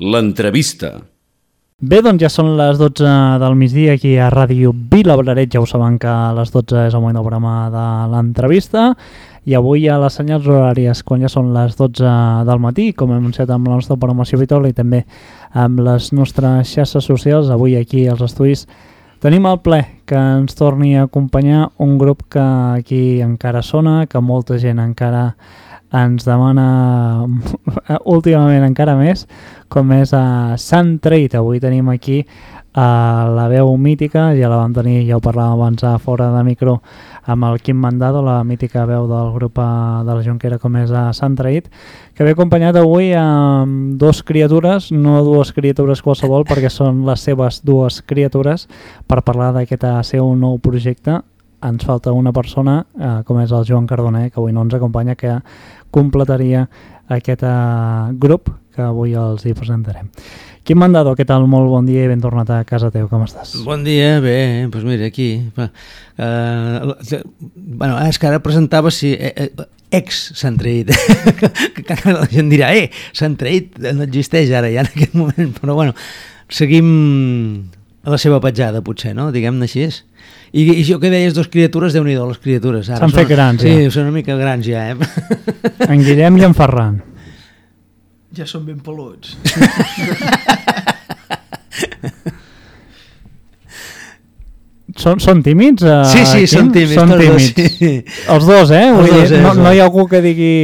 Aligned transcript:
L'entrevista. 0.00 0.94
Bé, 1.80 1.98
doncs 2.00 2.22
ja 2.22 2.28
són 2.32 2.54
les 2.56 2.78
12 2.80 3.10
del 3.40 3.56
migdia 3.56 3.98
aquí 3.98 4.14
a 4.16 4.30
Ràdio 4.32 4.72
Vila 4.72 5.16
Blaret. 5.20 5.50
Ja 5.52 5.60
ho 5.60 5.66
saben 5.68 5.98
que 6.00 6.08
a 6.08 6.32
les 6.36 6.52
12 6.52 6.86
és 6.88 6.94
el 6.96 7.02
moment 7.02 7.18
del 7.18 7.26
programa 7.26 7.68
de 7.72 7.84
l'entrevista. 8.12 8.90
I 9.44 9.56
avui 9.56 9.84
a 9.88 9.98
les 10.00 10.16
senyals 10.16 10.48
horàries, 10.48 11.02
quan 11.04 11.20
ja 11.24 11.28
són 11.32 11.52
les 11.52 11.76
12 11.76 12.14
del 12.48 12.62
matí, 12.64 12.90
com 12.96 13.12
hem 13.12 13.20
anunciat 13.20 13.52
amb 13.52 13.68
la 13.68 13.76
nostra 13.76 13.98
programació 14.00 14.40
habitual 14.40 14.68
i 14.68 14.76
també 14.76 15.02
amb 15.52 15.80
les 15.84 16.12
nostres 16.16 16.72
xarxes 16.72 17.04
socials, 17.04 17.52
avui 17.52 17.76
aquí 17.76 18.06
als 18.08 18.24
estudis 18.24 18.66
tenim 19.20 19.44
el 19.44 19.58
ple 19.60 19.82
que 20.08 20.16
ens 20.16 20.56
torni 20.56 20.94
a 20.96 21.04
acompanyar 21.04 21.70
un 21.76 21.98
grup 22.00 22.22
que 22.32 22.40
aquí 22.40 23.20
encara 23.20 23.60
sona, 23.62 24.06
que 24.08 24.20
molta 24.20 24.56
gent 24.58 24.80
encara 24.80 25.34
ens 25.92 26.26
demana 26.28 27.26
últimament 28.14 28.64
encara 28.66 28.96
més, 28.98 29.26
com 29.68 29.92
és 29.96 30.14
a 30.14 30.56
Sant 30.58 30.98
Trade. 31.02 31.38
Avui 31.38 31.60
tenim 31.62 31.88
aquí 31.90 32.24
a 32.72 33.26
la 33.34 33.48
veu 33.48 33.76
mítica, 33.76 34.30
ja 34.38 34.48
la 34.48 34.60
vam 34.60 34.74
tenir, 34.74 35.02
ja 35.08 35.16
ho 35.18 35.22
parlàvem 35.22 35.58
abans 35.58 35.82
a 35.82 35.96
fora 35.98 36.28
de 36.36 36.42
micro, 36.46 36.76
amb 37.26 37.44
el 37.48 37.58
Quim 37.60 37.76
Mandado, 37.76 38.22
la 38.22 38.44
mítica 38.44 38.84
veu 38.86 39.08
del 39.10 39.32
grup 39.34 39.58
de 39.58 40.14
la 40.14 40.22
Junquera 40.22 40.58
com 40.58 40.76
és 40.78 40.92
a 40.94 41.08
Sant 41.16 41.34
Traït, 41.38 41.66
que 42.14 42.24
ve 42.24 42.36
acompanyat 42.36 42.78
avui 42.78 43.10
amb 43.18 43.98
dos 43.98 44.22
criatures, 44.22 44.90
no 44.92 45.18
dues 45.26 45.50
criatures 45.56 46.02
qualsevol, 46.02 46.46
perquè 46.46 46.70
són 46.70 47.02
les 47.08 47.26
seves 47.26 47.60
dues 47.66 48.00
criatures, 48.06 48.68
per 49.06 49.24
parlar 49.26 49.50
d'aquest 49.56 49.88
seu 50.06 50.30
nou 50.36 50.58
projecte. 50.62 51.20
Ens 51.60 51.84
falta 51.84 52.14
una 52.16 52.32
persona, 52.32 52.86
eh, 52.96 53.20
com 53.26 53.40
és 53.42 53.50
el 53.52 53.66
Joan 53.68 53.86
Cardoner, 53.86 54.30
que 54.30 54.40
avui 54.40 54.52
no 54.52 54.62
ens 54.62 54.72
acompanya, 54.74 55.14
que 55.14 55.34
completaria 55.90 56.66
aquest 57.10 57.42
eh, 57.42 58.12
grup 58.22 58.52
que 58.74 58.86
avui 58.86 59.16
els 59.18 59.44
hi 59.46 59.54
presentarem. 59.56 60.08
Quim 60.64 60.78
Mandado, 60.78 61.14
què 61.16 61.24
tal? 61.26 61.46
Molt 61.50 61.70
bon 61.72 61.86
dia 61.88 62.04
i 62.04 62.10
ben 62.10 62.20
tornat 62.22 62.50
a 62.52 62.60
casa 62.68 62.90
teu, 62.94 63.08
com 63.10 63.24
estàs? 63.24 63.56
Bon 63.66 63.80
dia, 63.82 64.18
bé, 64.22 64.36
doncs 64.62 64.74
pues 64.74 64.84
mira, 64.86 65.08
aquí. 65.08 65.30
Uh, 65.56 66.92
bueno, 67.56 67.96
és 68.04 68.20
que 68.20 68.28
ara 68.28 68.42
presentava 68.44 68.92
si, 68.94 69.14
eh, 69.16 69.32
eh, 69.48 69.68
ex 69.98 70.20
Sant 70.38 70.60
Traït, 70.60 70.92
que 71.88 71.96
la 72.12 72.28
gent 72.30 72.52
dirà, 72.52 72.70
eh, 72.76 72.90
Sant 73.16 73.34
Traït 73.40 73.80
no 73.96 74.04
existeix 74.06 74.52
ara 74.54 74.70
ja 74.70 74.84
en 74.84 74.92
aquest 74.92 75.16
moment, 75.18 75.50
però 75.56 75.74
bueno, 75.80 75.96
seguim 76.52 76.92
la 78.08 78.16
seva 78.20 78.40
petjada, 78.40 78.80
potser, 78.84 79.12
no? 79.16 79.28
Diguem-ne 79.34 79.66
així 79.68 79.84
és. 79.84 80.00
I, 80.52 80.64
I 80.80 80.84
jo 80.88 80.98
que 81.02 81.10
deies 81.12 81.34
dos 81.36 81.50
criatures, 81.52 81.92
déu 81.92 82.04
nhi 82.06 82.16
les 82.16 82.40
criatures. 82.42 82.88
S'han 82.88 83.12
fet 83.14 83.28
grans, 83.28 83.60
sí, 83.62 83.68
ja. 83.68 83.84
Sí, 83.84 83.94
són 83.96 84.08
una 84.08 84.16
mica 84.16 84.36
grans 84.40 84.66
ja, 84.66 84.88
eh? 84.92 84.96
En 85.88 86.02
Guillem 86.06 86.40
i 86.40 86.46
en 86.48 86.56
Ferran. 86.56 87.00
Ja 88.36 88.46
són 88.46 88.64
ben 88.68 88.78
peluts. 88.84 89.36
Són, 95.00 95.20
són 95.22 95.40
tímids? 95.44 95.84
Uh, 95.86 96.02
sí, 96.10 96.24
sí, 96.26 96.42
Quim? 96.44 96.50
són 96.50 96.70
tímids. 96.74 96.96
Són 96.98 97.12
tots 97.14 97.24
dos, 97.24 97.46
tímids. 97.54 97.76
sí. 97.78 97.92
Els 98.34 98.48
dos, 98.48 98.72
eh? 98.74 98.86
Vull 98.96 99.06
Els 99.06 99.14
dos, 99.14 99.30
dir, 99.30 99.38
eh, 99.38 99.42
no, 99.44 99.54
no 99.56 99.72
hi 99.72 99.80
ha 99.80 99.86
algú 99.86 100.06
que 100.10 100.20
digui... 100.24 100.54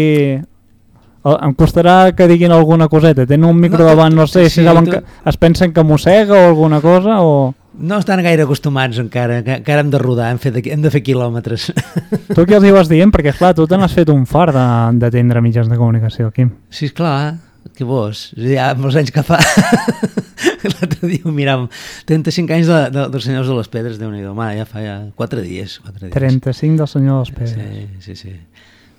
El- 1.27 1.39
Em 1.43 1.55
costarà 1.59 2.13
que 2.15 2.29
diguin 2.31 2.53
alguna 2.55 2.87
coseta. 2.89 3.27
Tenen 3.27 3.49
un 3.51 3.59
micro 3.59 3.83
No, 3.83 3.91
davant, 3.91 4.15
no 4.15 4.27
sé, 4.31 4.45
sí, 4.49 4.61
si 4.61 4.65
saben 4.65 4.85
tu- 4.87 4.93
que 4.93 5.03
es 5.27 5.37
pensen 5.37 5.73
que 5.75 5.83
mossega 5.83 6.35
o 6.35 6.49
alguna 6.53 6.81
cosa 6.81 7.21
o... 7.21 7.55
No 7.77 7.99
estan 8.01 8.23
gaire 8.25 8.45
acostumats 8.47 8.97
encara, 9.03 9.43
que, 9.45 9.59
que 9.63 9.73
ara 9.75 9.83
hem 9.85 9.91
de 9.93 9.99
rodar, 10.01 10.31
hem, 10.33 10.39
fet, 10.41 10.55
hem 10.65 10.81
de 10.81 10.89
fer 10.95 11.03
quilòmetres. 11.05 11.67
Tu 12.37 12.47
què 12.49 12.57
els 12.57 12.65
hi 12.65 12.71
vas 12.73 12.89
dient? 12.89 13.11
Perquè, 13.13 13.35
clar, 13.37 13.51
tu 13.59 13.67
te 13.69 13.77
n'has 13.77 13.93
fet 13.93 14.09
un 14.15 14.23
far 14.25 14.49
de- 14.55 14.97
d'atendre 15.03 15.43
mitjans 15.45 15.69
de 15.69 15.77
comunicació, 15.77 16.31
Quim. 16.33 16.55
Sí, 16.71 16.87
esclar, 16.89 17.35
que 17.77 17.85
vos, 17.85 18.31
ja 18.39 18.71
molts 18.79 18.97
anys 18.97 19.13
que 19.13 19.23
fa. 19.27 19.37
L'altre 20.67 21.09
dia 21.09 21.21
ho 21.25 21.33
miràvem. 21.35 21.69
35 22.09 22.55
anys 22.57 22.71
de, 22.71 22.79
de, 22.95 23.05
dels 23.13 23.25
senyors 23.29 23.49
de 23.51 23.57
les 23.59 23.69
pedres, 23.73 23.99
déu 24.01 24.11
nhi 24.11 24.23
ja 24.25 24.65
fa 24.67 24.81
ja 24.83 24.97
4 25.17 25.43
dies. 25.45 25.79
4 25.85 26.07
dies. 26.07 26.15
35 26.15 26.77
del 26.81 26.89
senyor 26.91 27.21
dels 27.25 27.31
Pedres. 27.37 27.53
Sí, 28.01 28.15
sí, 28.15 28.17
sí. 28.17 28.33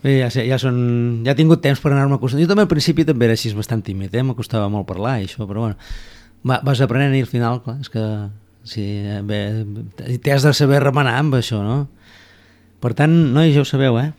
Bé, 0.04 0.20
ja, 0.20 0.30
sé, 0.34 0.46
ja, 0.46 0.60
són, 0.62 0.78
ja 1.26 1.34
he 1.34 1.38
tingut 1.40 1.64
temps 1.64 1.80
per 1.82 1.92
anar-me 1.92 2.20
acostumant. 2.20 2.46
Jo 2.46 2.52
també 2.52 2.68
al 2.68 2.72
principi 2.72 3.06
també 3.08 3.28
era 3.28 3.38
així 3.38 3.50
bastant 3.58 3.82
tímid, 3.86 4.14
eh? 4.14 4.24
m'acostava 4.26 4.70
molt 4.70 4.86
parlar 4.90 5.18
i 5.22 5.26
això, 5.26 5.48
però 5.50 5.66
bueno, 5.66 5.78
va, 6.46 6.60
vas 6.66 6.82
aprenent 6.86 7.16
i 7.18 7.24
al 7.26 7.30
final, 7.32 7.62
clar, 7.66 7.80
és 7.82 7.90
que 7.94 8.04
sí, 8.68 8.86
eh, 9.02 9.22
bé, 9.26 9.42
t'has 10.24 10.46
de 10.46 10.54
saber 10.54 10.84
remenar 10.86 11.18
amb 11.18 11.40
això, 11.40 11.64
no? 11.66 11.80
Per 12.84 12.94
tant, 12.94 13.14
nois, 13.34 13.56
ja 13.56 13.64
ho 13.64 13.68
sabeu, 13.68 13.98
eh? 13.98 14.12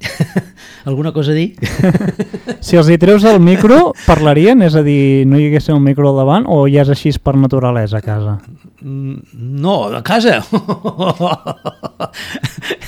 Alguna 0.88 1.12
cosa 1.12 1.32
a 1.32 1.34
dir? 1.34 1.54
Si 2.64 2.76
els 2.76 2.88
hi 2.90 2.96
treus 2.98 3.22
el 3.28 3.38
micro, 3.40 3.92
parlarien? 4.06 4.62
És 4.66 4.74
a 4.76 4.82
dir, 4.82 5.24
no 5.28 5.38
hi 5.38 5.46
hagués 5.48 5.68
un 5.72 5.82
micro 5.84 6.08
al 6.10 6.16
davant 6.18 6.44
o 6.50 6.62
ja 6.68 6.82
és 6.82 6.90
així 6.92 7.12
per 7.22 7.34
naturalesa 7.38 7.98
a 8.00 8.04
casa? 8.04 8.38
Mm, 8.82 9.18
No, 9.62 9.84
a 9.94 10.02
casa. 10.02 10.38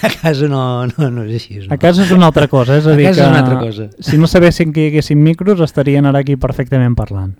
a 0.02 0.08
casa 0.22 0.48
no, 0.48 0.86
no, 0.86 1.10
no 1.10 1.24
és 1.26 1.34
així. 1.40 1.58
No. 1.64 1.70
A 1.74 1.78
casa 1.80 2.02
és 2.06 2.10
una 2.14 2.26
altra 2.30 2.48
cosa, 2.48 2.76
és 2.80 2.86
a 2.88 2.92
A 2.94 2.96
dir 2.98 3.06
casa 3.10 3.20
que 3.20 3.26
és 3.26 3.30
una 3.30 3.42
altra 3.44 3.58
cosa. 3.60 3.88
si 4.00 4.18
no 4.18 4.26
sabessin 4.30 4.72
que 4.72 4.86
hi 4.86 4.90
haguessin 4.92 5.22
micros 5.22 5.60
estarien 5.64 6.06
ara 6.08 6.20
aquí 6.24 6.36
perfectament 6.40 6.96
parlant. 6.98 7.36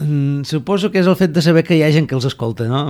Mm, 0.00 0.42
suposo 0.48 0.90
que 0.90 0.98
és 0.98 1.06
el 1.06 1.14
fet 1.16 1.30
de 1.36 1.42
saber 1.42 1.62
que 1.62 1.76
hi 1.78 1.82
ha 1.86 1.92
gent 1.94 2.08
que 2.10 2.16
els 2.16 2.24
escolta, 2.26 2.64
no? 2.66 2.86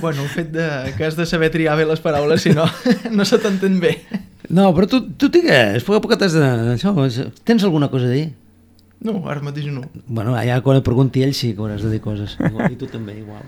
bueno, 0.00 0.22
el 0.24 0.28
fet 0.32 0.50
de, 0.50 0.66
que 0.96 1.04
has 1.06 1.16
de 1.16 1.26
saber 1.26 1.50
triar 1.54 1.76
bé 1.78 1.84
les 1.86 2.00
paraules, 2.02 2.42
si 2.42 2.50
no, 2.56 2.64
no 3.14 3.24
se 3.24 3.38
t'entén 3.38 3.78
bé. 3.82 3.92
No, 4.50 4.70
però 4.74 4.88
tu, 4.90 5.04
tu 5.14 5.30
digues, 5.30 5.84
poc 5.86 6.00
a 6.00 6.02
poc 6.02 6.16
t'has 6.18 6.34
de... 6.34 6.46
Això, 6.74 6.92
tens 7.46 7.64
alguna 7.66 7.90
cosa 7.92 8.08
a 8.10 8.14
dir? 8.14 8.28
No, 9.00 9.14
ara 9.32 9.40
mateix 9.40 9.64
no. 9.72 9.86
Bueno, 10.12 10.34
ja 10.44 10.58
quan 10.60 10.76
et 10.76 10.84
pregunti 10.84 11.22
ell 11.24 11.32
sí 11.32 11.54
que 11.54 11.62
hauràs 11.62 11.80
de 11.80 11.88
dir 11.88 12.02
coses. 12.04 12.34
Igual, 12.36 12.74
I 12.74 12.76
tu 12.76 12.84
també, 12.90 13.14
igual. 13.16 13.46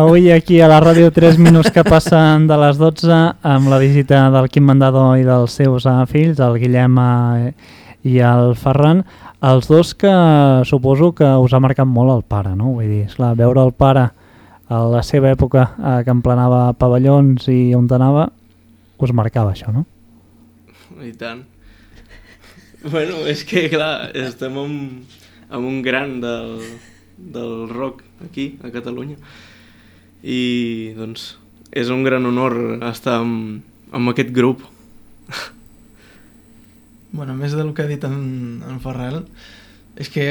Avui 0.00 0.32
aquí 0.34 0.58
a 0.58 0.66
la 0.70 0.80
ràdio 0.82 1.12
3 1.14 1.36
minuts 1.38 1.70
que 1.70 1.84
passen 1.86 2.48
de 2.50 2.56
les 2.58 2.80
12 2.80 3.18
amb 3.46 3.70
la 3.70 3.78
visita 3.78 4.24
del 4.34 4.48
Quim 4.50 4.66
Mandado 4.66 5.04
i 5.14 5.22
dels 5.28 5.54
seus 5.60 5.86
eh, 5.86 5.94
fills, 6.10 6.42
el 6.42 6.58
Guillem 6.58 6.98
eh, 6.98 7.52
i 8.02 8.18
el 8.18 8.56
Ferran, 8.58 9.04
els 9.46 9.70
dos 9.70 9.92
que 9.94 10.10
suposo 10.66 11.12
que 11.14 11.28
us 11.38 11.54
ha 11.54 11.62
marcat 11.62 11.86
molt 11.86 12.16
el 12.16 12.24
pare, 12.26 12.56
no? 12.58 12.72
Vull 12.80 12.88
dir, 12.90 13.04
esclar, 13.06 13.36
veure 13.38 13.62
el 13.62 13.70
pare 13.70 14.08
a 14.66 14.80
la 14.90 15.04
seva 15.06 15.30
època 15.36 15.68
eh, 15.76 16.00
que 16.02 16.10
emplenava 16.16 16.72
pavellons 16.74 17.46
i 17.52 17.76
on 17.78 17.86
anava, 17.94 18.26
us 18.98 19.14
marcava 19.14 19.54
això, 19.54 19.70
no? 19.70 19.86
I 21.04 21.12
tant. 21.14 21.44
Bueno, 22.82 23.20
és 23.26 23.44
que, 23.46 23.66
clar, 23.70 24.10
estem 24.18 24.56
amb, 24.58 25.18
amb 25.50 25.66
un 25.66 25.80
gran 25.82 26.18
del, 26.22 26.56
del 27.18 27.68
rock 27.70 28.02
aquí, 28.26 28.52
a 28.62 28.70
Catalunya. 28.74 29.18
I, 30.22 30.94
doncs, 30.98 31.32
és 31.70 31.90
un 31.94 32.02
gran 32.06 32.26
honor 32.26 32.56
estar 32.88 33.20
amb, 33.22 33.62
amb 33.94 34.14
aquest 34.14 34.34
grup. 34.34 34.64
Bueno, 37.10 37.34
més 37.34 37.54
del 37.56 37.72
que 37.74 37.86
ha 37.86 37.90
dit 37.90 38.02
en, 38.04 38.18
en 38.68 38.82
Ferran, 38.84 39.22
és 39.98 40.10
que 40.12 40.26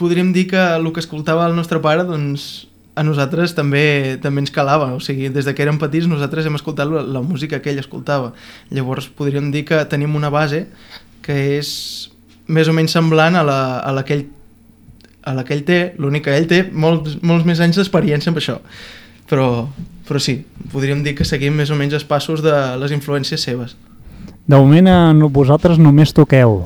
podríem 0.00 0.32
dir 0.34 0.48
que 0.50 0.60
el 0.76 0.88
que 0.92 1.00
escoltava 1.04 1.46
el 1.48 1.54
nostre 1.56 1.80
pare, 1.84 2.04
doncs, 2.08 2.69
a 2.98 3.04
nosaltres 3.06 3.54
també 3.54 4.18
també 4.22 4.42
ens 4.44 4.52
calava, 4.54 4.90
o 4.96 5.00
sigui, 5.00 5.30
des 5.32 5.46
de 5.46 5.54
que 5.54 5.62
érem 5.64 5.78
petits 5.78 6.08
nosaltres 6.10 6.46
hem 6.46 6.58
escoltat 6.58 6.90
la, 6.90 7.02
la 7.02 7.22
música 7.22 7.60
que 7.62 7.70
ell 7.72 7.82
escoltava. 7.82 8.32
Llavors 8.70 9.08
podríem 9.08 9.50
dir 9.54 9.64
que 9.68 9.78
tenim 9.90 10.16
una 10.18 10.30
base 10.32 10.66
que 11.22 11.36
és 11.58 11.70
més 12.50 12.68
o 12.68 12.74
menys 12.74 12.96
semblant 12.96 13.38
a 13.38 13.44
la, 13.46 13.60
a 13.78 13.94
la 13.94 14.04
que 14.04 14.18
ell 14.18 14.28
a 15.22 15.34
la 15.36 15.44
que 15.44 15.52
ell 15.54 15.66
té, 15.68 15.80
l'únic 16.00 16.24
que 16.24 16.34
ell 16.34 16.48
té 16.48 16.62
molts, 16.72 17.18
molts 17.22 17.44
més 17.44 17.60
anys 17.60 17.76
d'experiència 17.76 18.32
amb 18.32 18.40
això. 18.40 18.56
Però, 19.30 19.68
però 20.08 20.20
sí, 20.22 20.40
podríem 20.72 21.04
dir 21.04 21.14
que 21.18 21.26
seguim 21.28 21.54
més 21.60 21.70
o 21.70 21.76
menys 21.78 21.98
els 21.98 22.06
passos 22.08 22.42
de 22.42 22.54
les 22.80 22.94
influències 22.96 23.44
seves. 23.44 23.76
De 24.48 24.56
moment 24.56 24.88
eh, 24.90 25.28
vosaltres 25.30 25.78
només 25.78 26.16
toqueu. 26.16 26.64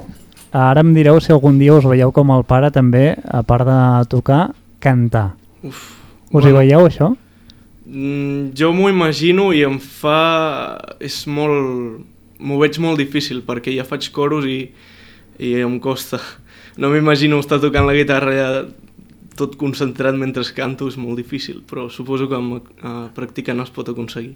Ara 0.55 0.85
em 0.87 0.95
direu 0.95 1.19
si 1.21 1.35
algun 1.35 1.59
dia 1.59 1.75
us 1.75 1.85
veieu 1.85 2.15
com 2.15 2.31
el 2.31 2.47
pare 2.47 2.71
també, 2.71 3.17
a 3.27 3.43
part 3.43 3.67
de 3.67 3.79
tocar, 4.09 4.47
cantar. 4.79 5.33
Uf, 5.67 5.83
Us 6.35 6.49
hi 6.49 6.55
veieu 6.55 6.89
això? 6.89 7.13
Mm, 7.87 8.55
jo 8.59 8.73
m'ho 8.75 8.89
imagino 8.91 9.53
i 9.55 9.63
em 9.67 9.79
fa... 9.79 10.79
és 10.99 11.25
molt... 11.31 12.01
m'ho 12.45 12.57
veig 12.61 12.81
molt 12.83 12.99
difícil 12.99 13.45
perquè 13.47 13.73
ja 13.77 13.87
faig 13.87 14.09
coros 14.13 14.49
i, 14.51 14.65
i 15.39 15.53
em 15.63 15.79
costa. 15.81 16.19
No 16.81 16.91
m'imagino 16.91 17.39
estar 17.39 17.61
tocant 17.63 17.87
la 17.87 17.95
guitarra 17.95 18.35
ja 18.35 18.49
tot 19.39 19.55
concentrat 19.59 20.19
mentre 20.19 20.43
canto, 20.55 20.89
és 20.91 20.99
molt 20.99 21.19
difícil, 21.19 21.63
però 21.67 21.89
suposo 21.91 22.29
que 22.31 22.39
amb, 22.39 22.59
uh, 22.59 23.07
practicant 23.15 23.63
es 23.63 23.71
pot 23.75 23.89
aconseguir. 23.91 24.35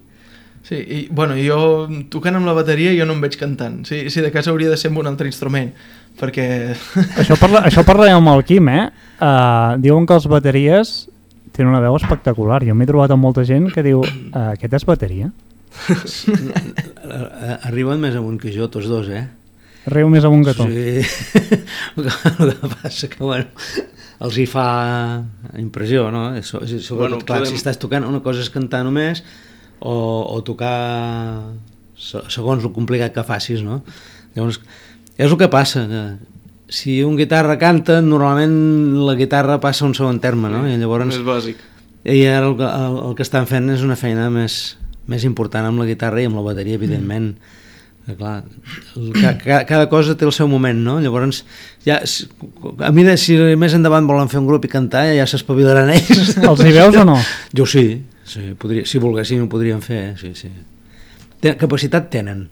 Sí, 0.66 0.74
i 0.78 0.98
bueno, 1.14 1.36
jo 1.38 1.86
tocant 2.10 2.34
amb 2.34 2.48
la 2.48 2.54
bateria 2.56 2.90
jo 2.96 3.06
no 3.06 3.14
em 3.14 3.22
veig 3.22 3.38
cantant. 3.38 3.84
Sí, 3.86 4.04
sí 4.10 4.22
de 4.22 4.32
casa 4.34 4.50
hauria 4.50 4.70
de 4.70 4.78
ser 4.78 4.90
amb 4.90 5.02
un 5.02 5.10
altre 5.10 5.30
instrument, 5.30 5.70
perquè... 6.18 6.48
Això, 7.22 7.38
parla, 7.38 7.62
això 7.70 7.86
parlarem 7.86 8.18
amb 8.18 8.34
el 8.34 8.42
Quim, 8.46 8.70
eh? 8.74 8.88
Uh, 9.18 9.78
diuen 9.82 10.06
que 10.06 10.18
els 10.18 10.26
bateries 10.30 10.98
tenen 11.52 11.72
una 11.72 11.80
veu 11.84 11.96
espectacular. 11.98 12.62
Jo 12.66 12.74
m'he 12.76 12.86
trobat 12.88 13.10
amb 13.14 13.22
molta 13.24 13.44
gent 13.48 13.70
que 13.74 13.82
diu, 13.86 14.00
uh, 14.02 14.50
aquest 14.54 14.74
és 14.80 14.84
bateria? 14.88 15.30
Arriben 17.68 18.00
més 18.02 18.16
amunt 18.18 18.38
que 18.40 18.52
jo, 18.54 18.68
tots 18.72 18.88
dos, 18.90 19.08
eh? 19.12 19.26
Riu 19.88 20.08
més 20.12 20.24
amunt 20.26 20.44
que 20.44 20.54
tu. 20.56 20.66
Sí. 20.68 21.02
el, 21.96 22.08
que, 22.08 22.70
passa 22.74 23.08
que, 23.08 23.20
bueno, 23.22 23.46
els 24.26 24.36
hi 24.42 24.46
fa 24.50 24.66
impressió, 25.60 26.08
no? 26.12 26.26
So, 26.42 26.60
sobretot, 26.66 26.98
Bueno, 26.98 27.20
clar, 27.24 27.40
podem- 27.42 27.52
si 27.54 27.60
estàs 27.60 27.78
tocant, 27.80 28.04
una 28.08 28.20
cosa 28.24 28.42
és 28.44 28.50
cantar 28.52 28.82
només 28.84 29.22
o, 29.80 29.94
o 30.34 30.40
tocar 30.44 30.74
se- 31.96 32.24
segons 32.34 32.66
el 32.66 32.74
complicat 32.76 33.14
que 33.16 33.24
facis, 33.24 33.62
no? 33.64 33.80
Llavors, 34.36 34.60
és 35.16 35.30
el 35.30 35.38
que 35.40 35.48
passa, 35.52 35.86
que 35.88 36.02
si 36.68 37.02
un 37.04 37.16
guitarra 37.16 37.56
canta, 37.58 38.00
normalment 38.04 38.98
la 39.06 39.14
guitarra 39.16 39.58
passa 39.60 39.84
a 39.84 39.88
un 39.88 39.94
segon 39.96 40.20
terme, 40.20 40.50
no? 40.52 40.66
I 40.68 40.76
llavors... 40.80 41.08
Més 41.08 41.24
bàsic. 41.24 41.62
I 42.08 42.22
ara 42.30 42.46
el, 42.46 42.56
que- 42.56 42.68
el, 42.68 42.98
el 43.08 43.14
que 43.18 43.24
estan 43.26 43.46
fent 43.50 43.70
és 43.74 43.82
una 43.84 43.96
feina 43.98 44.28
més, 44.32 44.76
més 45.10 45.24
important 45.28 45.66
amb 45.68 45.80
la 45.82 45.86
guitarra 45.88 46.20
i 46.22 46.28
amb 46.28 46.36
la 46.38 46.44
bateria, 46.46 46.76
evidentment. 46.78 47.32
Que, 48.08 48.14
clar, 48.16 48.38
el, 48.96 49.08
ca, 49.16 49.34
ca, 49.36 49.56
cada 49.68 49.88
cosa 49.92 50.14
té 50.16 50.24
el 50.24 50.32
seu 50.32 50.48
moment, 50.48 50.78
no? 50.80 50.94
Llavors, 51.04 51.42
ja, 51.84 51.98
si- 52.08 52.28
a 52.84 52.92
mi, 52.92 53.04
de, 53.04 53.16
si 53.20 53.36
més 53.60 53.74
endavant 53.76 54.06
volen 54.08 54.30
fer 54.32 54.40
un 54.40 54.46
grup 54.48 54.64
i 54.64 54.70
cantar, 54.72 55.06
ja 55.16 55.26
s'espavilaran 55.28 55.90
ells. 55.96 56.36
Els 56.40 56.62
hi 56.64 56.72
veus 56.76 56.96
o 56.96 57.04
no? 57.08 57.18
Jo 57.56 57.66
sí, 57.68 57.84
sí 58.28 58.52
podria, 58.60 58.86
si 58.88 59.00
volguessin 59.02 59.44
ho 59.44 59.48
podrien 59.52 59.82
fer, 59.84 60.00
eh? 60.12 60.14
sí, 60.20 60.32
sí. 60.38 60.48
Ten, 61.40 61.58
capacitat 61.60 62.08
tenen. 62.12 62.46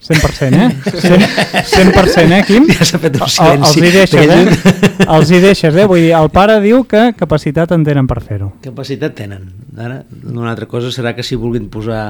100%, 0.00 0.56
eh? 0.56 0.70
100%, 0.84 1.92
100% 1.92 2.32
eh, 2.32 2.42
Quim? 2.48 2.66
Ja 2.78 2.86
s'ha 2.88 2.98
fet 3.02 3.18
un 3.18 3.26
El- 3.26 3.32
silenci. 3.34 3.66
Els 3.68 3.76
hi 3.76 3.90
deixes, 3.94 4.30
eh? 4.32 5.04
Els 5.06 5.30
hi 5.30 5.40
deixes, 5.44 5.76
eh? 5.76 5.86
Vull 5.90 6.00
dir, 6.06 6.14
el 6.16 6.30
pare 6.32 6.56
diu 6.64 6.82
que 6.88 7.10
capacitat 7.18 7.74
en 7.76 7.84
tenen 7.84 8.08
per 8.08 8.20
fer-ho. 8.24 8.52
Capacitat 8.64 9.14
tenen. 9.18 9.44
Ara, 9.76 10.00
una 10.32 10.50
altra 10.54 10.66
cosa 10.70 10.92
serà 10.94 11.12
que 11.16 11.26
si 11.26 11.36
vulguin 11.36 11.68
posar... 11.72 12.02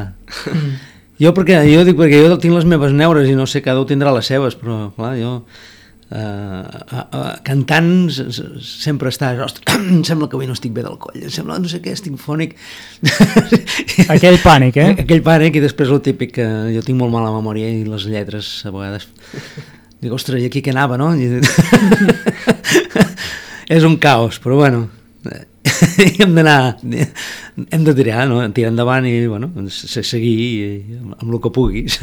Jo, 1.20 1.34
perquè, 1.37 1.58
jo 1.69 1.82
dic 1.84 1.98
perquè 1.98 2.22
jo 2.25 2.38
tinc 2.40 2.54
les 2.56 2.64
meves 2.64 2.94
neures 2.96 3.28
i 3.28 3.34
no 3.37 3.44
sé, 3.50 3.60
cada 3.60 3.82
un 3.82 3.90
tindrà 3.90 4.14
les 4.14 4.31
seves, 4.31 4.54
però 4.56 4.86
clar, 4.96 5.16
jo 5.20 5.43
eh, 6.10 6.18
uh, 6.20 7.02
uh, 7.14 7.32
cantant 7.46 7.90
sempre 8.10 9.12
estàs, 9.12 9.38
ostres, 9.44 9.78
em 9.94 10.02
sembla 10.06 10.28
que 10.28 10.38
avui 10.38 10.48
no 10.50 10.56
estic 10.56 10.74
bé 10.76 10.82
del 10.86 10.98
coll, 11.02 11.18
em 11.22 11.30
sembla 11.32 11.58
no 11.62 11.70
sé 11.70 11.80
què, 11.84 11.94
estic 11.96 12.16
fònic. 12.20 12.56
Aquell 14.14 14.40
pànic, 14.42 14.80
eh? 14.82 14.90
Aquell 15.04 15.22
pànic 15.26 15.58
i 15.60 15.64
després 15.64 15.92
el 15.94 16.02
típic 16.04 16.34
que 16.40 16.48
jo 16.74 16.82
tinc 16.86 16.98
molt 16.98 17.14
mala 17.14 17.30
memòria 17.34 17.70
i 17.70 17.84
les 17.86 18.08
lletres 18.10 18.52
a 18.66 18.74
vegades 18.74 19.08
dic, 20.00 20.12
ostres, 20.16 20.42
i 20.42 20.48
aquí 20.48 20.62
què 20.64 20.72
anava, 20.74 20.96
no? 21.00 21.12
I... 21.14 21.40
és 23.70 23.84
un 23.86 23.98
caos, 24.02 24.40
però 24.42 24.56
bueno, 24.58 24.88
hem 26.18 26.34
d'anar, 26.34 26.76
hem 26.80 27.84
de 27.84 27.94
tirar, 27.94 28.24
no? 28.28 28.40
tirar 28.56 28.72
endavant 28.72 29.06
i 29.06 29.26
bueno, 29.28 29.52
se- 29.70 30.02
seguir 30.02 30.40
amb 31.20 31.28
el 31.28 31.40
que 31.44 31.52
puguis. 31.54 32.00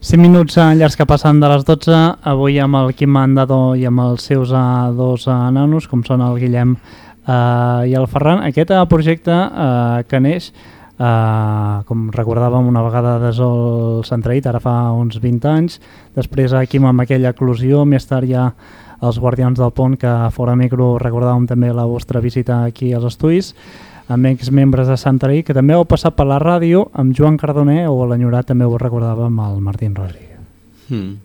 5 0.00 0.22
minuts 0.22 0.54
llargs 0.54 0.94
que 0.94 1.04
passen 1.10 1.40
de 1.42 1.48
les 1.50 1.64
12, 1.66 1.90
avui 2.30 2.60
amb 2.62 2.76
el 2.78 2.92
Quim 2.94 3.10
Mandado 3.10 3.74
i 3.74 3.82
amb 3.88 3.98
els 4.04 4.28
seus 4.28 4.52
uh, 4.54 4.92
dos 4.94 5.24
uh, 5.26 5.48
nanos, 5.50 5.88
com 5.90 6.04
són 6.06 6.22
el 6.22 6.38
Guillem 6.38 6.76
uh, 6.76 7.82
i 7.82 7.96
el 7.98 8.06
Ferran. 8.06 8.44
Aquest 8.46 8.70
uh, 8.70 8.84
projecte 8.86 9.34
uh, 9.34 10.04
que 10.06 10.20
neix, 10.22 10.52
uh, 11.02 11.82
com 11.90 12.06
recordàvem 12.14 12.70
una 12.70 12.84
vegada 12.86 13.16
des 13.24 13.42
del 13.42 14.06
Centraït, 14.06 14.46
ara 14.46 14.62
fa 14.62 14.76
uns 14.94 15.18
20 15.18 15.50
anys, 15.50 15.80
després 16.14 16.54
uh, 16.54 16.62
Quim 16.70 16.86
amb 16.86 17.02
aquella 17.02 17.34
eclosió, 17.34 17.82
més 17.82 18.06
tard 18.06 18.30
ja 18.30 18.52
els 19.02 19.18
Guardians 19.18 19.58
del 19.58 19.74
Pont, 19.74 19.98
que 19.98 20.14
fora 20.30 20.54
micro 20.54 20.92
recordàvem 21.02 21.50
també 21.50 21.74
la 21.74 21.90
vostra 21.90 22.22
visita 22.22 22.62
aquí 22.70 22.94
als 22.94 23.10
estudis, 23.10 23.50
amb 24.08 24.26
exmembres 24.30 24.88
de 24.88 24.96
Santarí, 24.96 25.42
que 25.44 25.54
també 25.56 25.74
heu 25.76 25.84
passat 25.84 26.14
per 26.16 26.24
la 26.26 26.38
ràdio, 26.40 26.86
amb 26.96 27.14
Joan 27.16 27.36
Cardoner, 27.36 27.86
o 27.88 28.06
l'enyorat 28.08 28.46
també 28.48 28.64
ho 28.64 28.78
recordàvem 28.80 29.26
amb 29.38 29.42
el 29.50 29.60
Martín 29.60 29.94
Rodríguez. 29.94 30.38
Mm. 30.88 31.16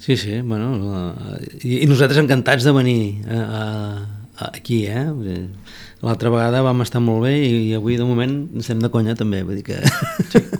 Sí, 0.00 0.16
sí, 0.16 0.40
bueno, 0.40 0.76
la- 0.78 1.38
i, 1.62 1.82
i 1.84 1.86
nosaltres 1.86 2.20
encantats 2.22 2.64
de 2.64 2.72
venir 2.72 3.00
a, 3.28 3.40
a, 3.40 3.64
a, 4.46 4.50
aquí, 4.56 4.86
eh? 4.86 5.04
L'altra 6.00 6.30
vegada 6.32 6.62
vam 6.64 6.78
estar 6.80 7.00
molt 7.04 7.26
bé 7.26 7.34
i, 7.44 7.48
i 7.68 7.74
avui 7.76 7.98
de 8.00 8.04
moment 8.08 8.30
estem 8.56 8.78
de 8.80 8.88
conya 8.88 9.12
també, 9.18 9.42
vull 9.44 9.58
dir 9.58 9.66
que... 9.66 9.76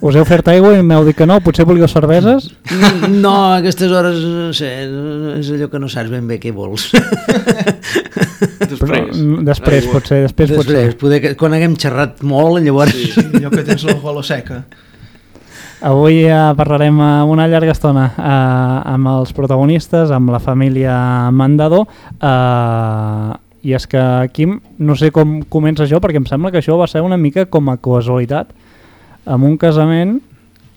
Us 0.05 0.13
he 0.13 0.21
ofert 0.21 0.51
aigua 0.53 0.75
i 0.77 0.83
m'heu 0.85 1.01
dit 1.07 1.17
que 1.17 1.25
no, 1.25 1.39
potser 1.41 1.65
volíeu 1.65 1.87
cerveses? 1.89 2.51
No, 3.23 3.31
a 3.49 3.55
aquestes 3.57 3.89
hores, 3.89 4.19
no 4.21 4.51
sé, 4.53 4.69
és 5.39 5.49
allò 5.55 5.67
que 5.73 5.81
no 5.81 5.89
saps 5.89 6.13
ben 6.13 6.29
bé 6.29 6.37
què 6.43 6.53
vols. 6.53 6.91
Però, 8.51 8.69
Després. 8.69 9.17
mm, 9.17 9.41
després, 9.45 9.83
Aigua. 9.83 9.93
potser, 9.97 10.21
després, 10.27 10.49
Després, 10.53 10.65
potser. 10.69 10.97
poder 11.01 11.19
que, 11.23 11.33
quan 11.37 11.53
haguem 11.57 11.75
xerrat 11.81 12.21
molt, 12.25 12.61
llavors... 12.65 12.93
Sí. 12.95 13.11
Sí, 13.17 13.25
allò 13.41 13.49
que 13.53 13.63
tens 13.67 13.83
la 13.89 13.97
gola 14.01 14.23
seca. 14.25 14.61
Avui 15.89 16.21
eh, 16.29 16.39
parlarem 16.57 16.97
eh, 17.01 17.11
una 17.33 17.47
llarga 17.49 17.73
estona 17.73 18.05
eh, 18.13 18.91
amb 18.93 19.09
els 19.15 19.33
protagonistes, 19.37 20.13
amb 20.13 20.29
la 20.33 20.39
família 20.41 20.95
Mandado, 21.33 21.83
eh, 22.21 23.31
i 23.63 23.75
és 23.77 23.85
que, 23.87 24.01
Quim, 24.33 24.59
no 24.79 24.97
sé 24.97 25.11
com 25.13 25.39
comença 25.49 25.85
això, 25.85 26.01
perquè 26.01 26.21
em 26.21 26.27
sembla 26.29 26.51
que 26.51 26.61
això 26.61 26.77
va 26.79 26.89
ser 26.89 27.03
una 27.05 27.17
mica 27.17 27.45
com 27.45 27.69
a 27.69 27.77
casualitat, 27.77 28.53
amb 29.29 29.45
un 29.45 29.57
casament, 29.61 30.19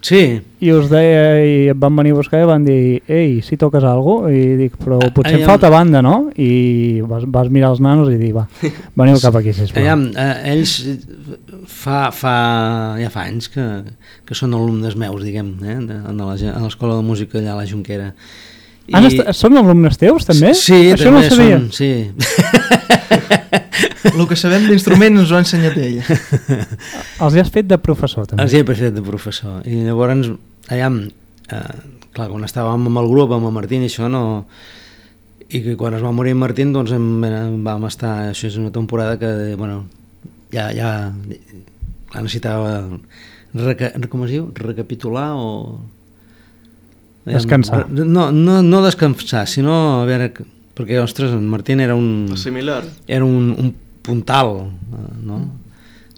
Sí, 0.05 0.43
i 0.61 0.69
us 0.69 0.91
deia, 0.91 1.21
i 1.41 1.53
et 1.73 1.79
van 1.81 1.95
venir 1.97 2.11
a 2.13 2.19
buscar 2.19 2.43
i 2.43 2.45
van 2.45 2.65
dir, 2.67 2.99
ei, 3.09 3.39
si 3.41 3.57
toques 3.57 3.81
alguna 3.89 4.27
cosa? 4.27 4.33
I 4.37 4.59
dic, 4.59 4.75
però 4.77 4.99
potser 5.01 5.31
em 5.33 5.39
Aviam. 5.39 5.49
falta 5.49 5.71
banda, 5.73 6.03
no? 6.05 6.27
I 6.37 7.01
vas, 7.09 7.25
vas 7.33 7.49
mirar 7.49 7.71
els 7.73 7.81
nanos 7.81 8.11
i 8.13 8.19
dir, 8.21 8.35
va, 8.37 8.43
veniu 9.01 9.17
cap 9.23 9.39
aquí, 9.41 9.55
sisplau. 9.57 9.81
Aviam, 9.81 10.03
eh, 10.13 10.53
ells 10.53 10.75
fa, 11.73 12.11
fa, 12.13 12.35
ja 13.01 13.09
fa 13.15 13.25
anys 13.31 13.49
que, 13.55 13.65
que 14.29 14.37
són 14.37 14.53
alumnes 14.53 14.93
meus, 15.01 15.25
diguem, 15.25 15.55
eh, 15.65 15.79
de, 15.89 15.97
de 16.05 16.53
l'escola 16.67 16.99
de 17.01 17.07
música 17.09 17.41
allà 17.41 17.55
a 17.57 17.63
la 17.63 17.69
Junquera. 17.73 18.13
Han 18.93 19.07
est 19.09 19.17
són 19.39 19.57
alumnes 19.57 19.97
teus, 20.01 20.27
també? 20.29 20.51
Sí, 20.59 20.91
Això 20.93 21.09
també 21.09 21.23
no 21.23 21.29
sabia. 21.31 21.57
són, 21.57 21.71
sí. 21.73 21.91
El 24.15 24.27
que 24.29 24.37
sabem 24.37 24.67
d'instrument 24.69 25.17
ens 25.23 25.31
ho 25.33 25.37
ha 25.39 25.43
ensenyat 25.43 25.77
ell. 25.81 26.01
Els 27.25 27.37
hi 27.37 27.41
has 27.41 27.51
fet 27.55 27.67
de 27.71 27.79
professor, 27.81 28.27
també. 28.29 28.43
Els 28.45 28.53
hi 28.53 28.59
he 28.61 28.65
fet 28.69 28.95
de 28.95 29.03
professor. 29.05 29.63
I 29.65 29.67
llavors, 29.87 30.29
allà, 30.69 30.89
eh, 31.49 31.75
clar, 32.15 32.29
quan 32.29 32.45
estàvem 32.45 32.87
amb 32.91 32.99
el 33.01 33.09
grup, 33.11 33.33
amb 33.35 33.49
el 33.49 33.55
Martín 33.57 33.83
i 33.87 33.89
això, 33.93 34.11
no... 34.13 34.23
I 35.55 35.61
que 35.63 35.77
quan 35.79 35.95
es 35.95 36.03
va 36.03 36.11
morir 36.13 36.33
en 36.35 36.41
Martín, 36.41 36.73
doncs 36.75 36.93
em, 36.97 37.07
em 37.25 37.65
vam 37.65 37.85
estar... 37.89 38.13
Això 38.31 38.47
és 38.51 38.57
una 38.61 38.73
temporada 38.75 39.19
que, 39.21 39.55
bueno, 39.61 39.77
ja, 40.53 40.65
ja, 40.77 40.91
clar, 42.11 42.23
necessitava 42.23 42.71
reca, 43.55 43.93
com 44.11 44.25
es 44.27 44.31
diu? 44.35 44.45
Recapitular 44.59 45.31
o... 45.39 45.49
Descansar. 47.25 47.87
No, 47.91 48.31
no, 48.33 48.63
no 48.63 48.83
descansar, 48.85 49.47
sinó 49.49 50.03
a 50.03 50.05
veure... 50.05 50.33
que- 50.33 50.45
Perquè, 50.75 50.97
ostres, 50.99 51.31
en 51.31 51.47
Martín 51.47 51.79
era 51.79 51.95
un 51.95 52.33
Similar. 52.37 52.83
era 53.07 53.25
un, 53.25 53.55
un 53.57 53.69
puntal, 54.03 54.73
eh, 54.91 55.13
no? 55.23 55.37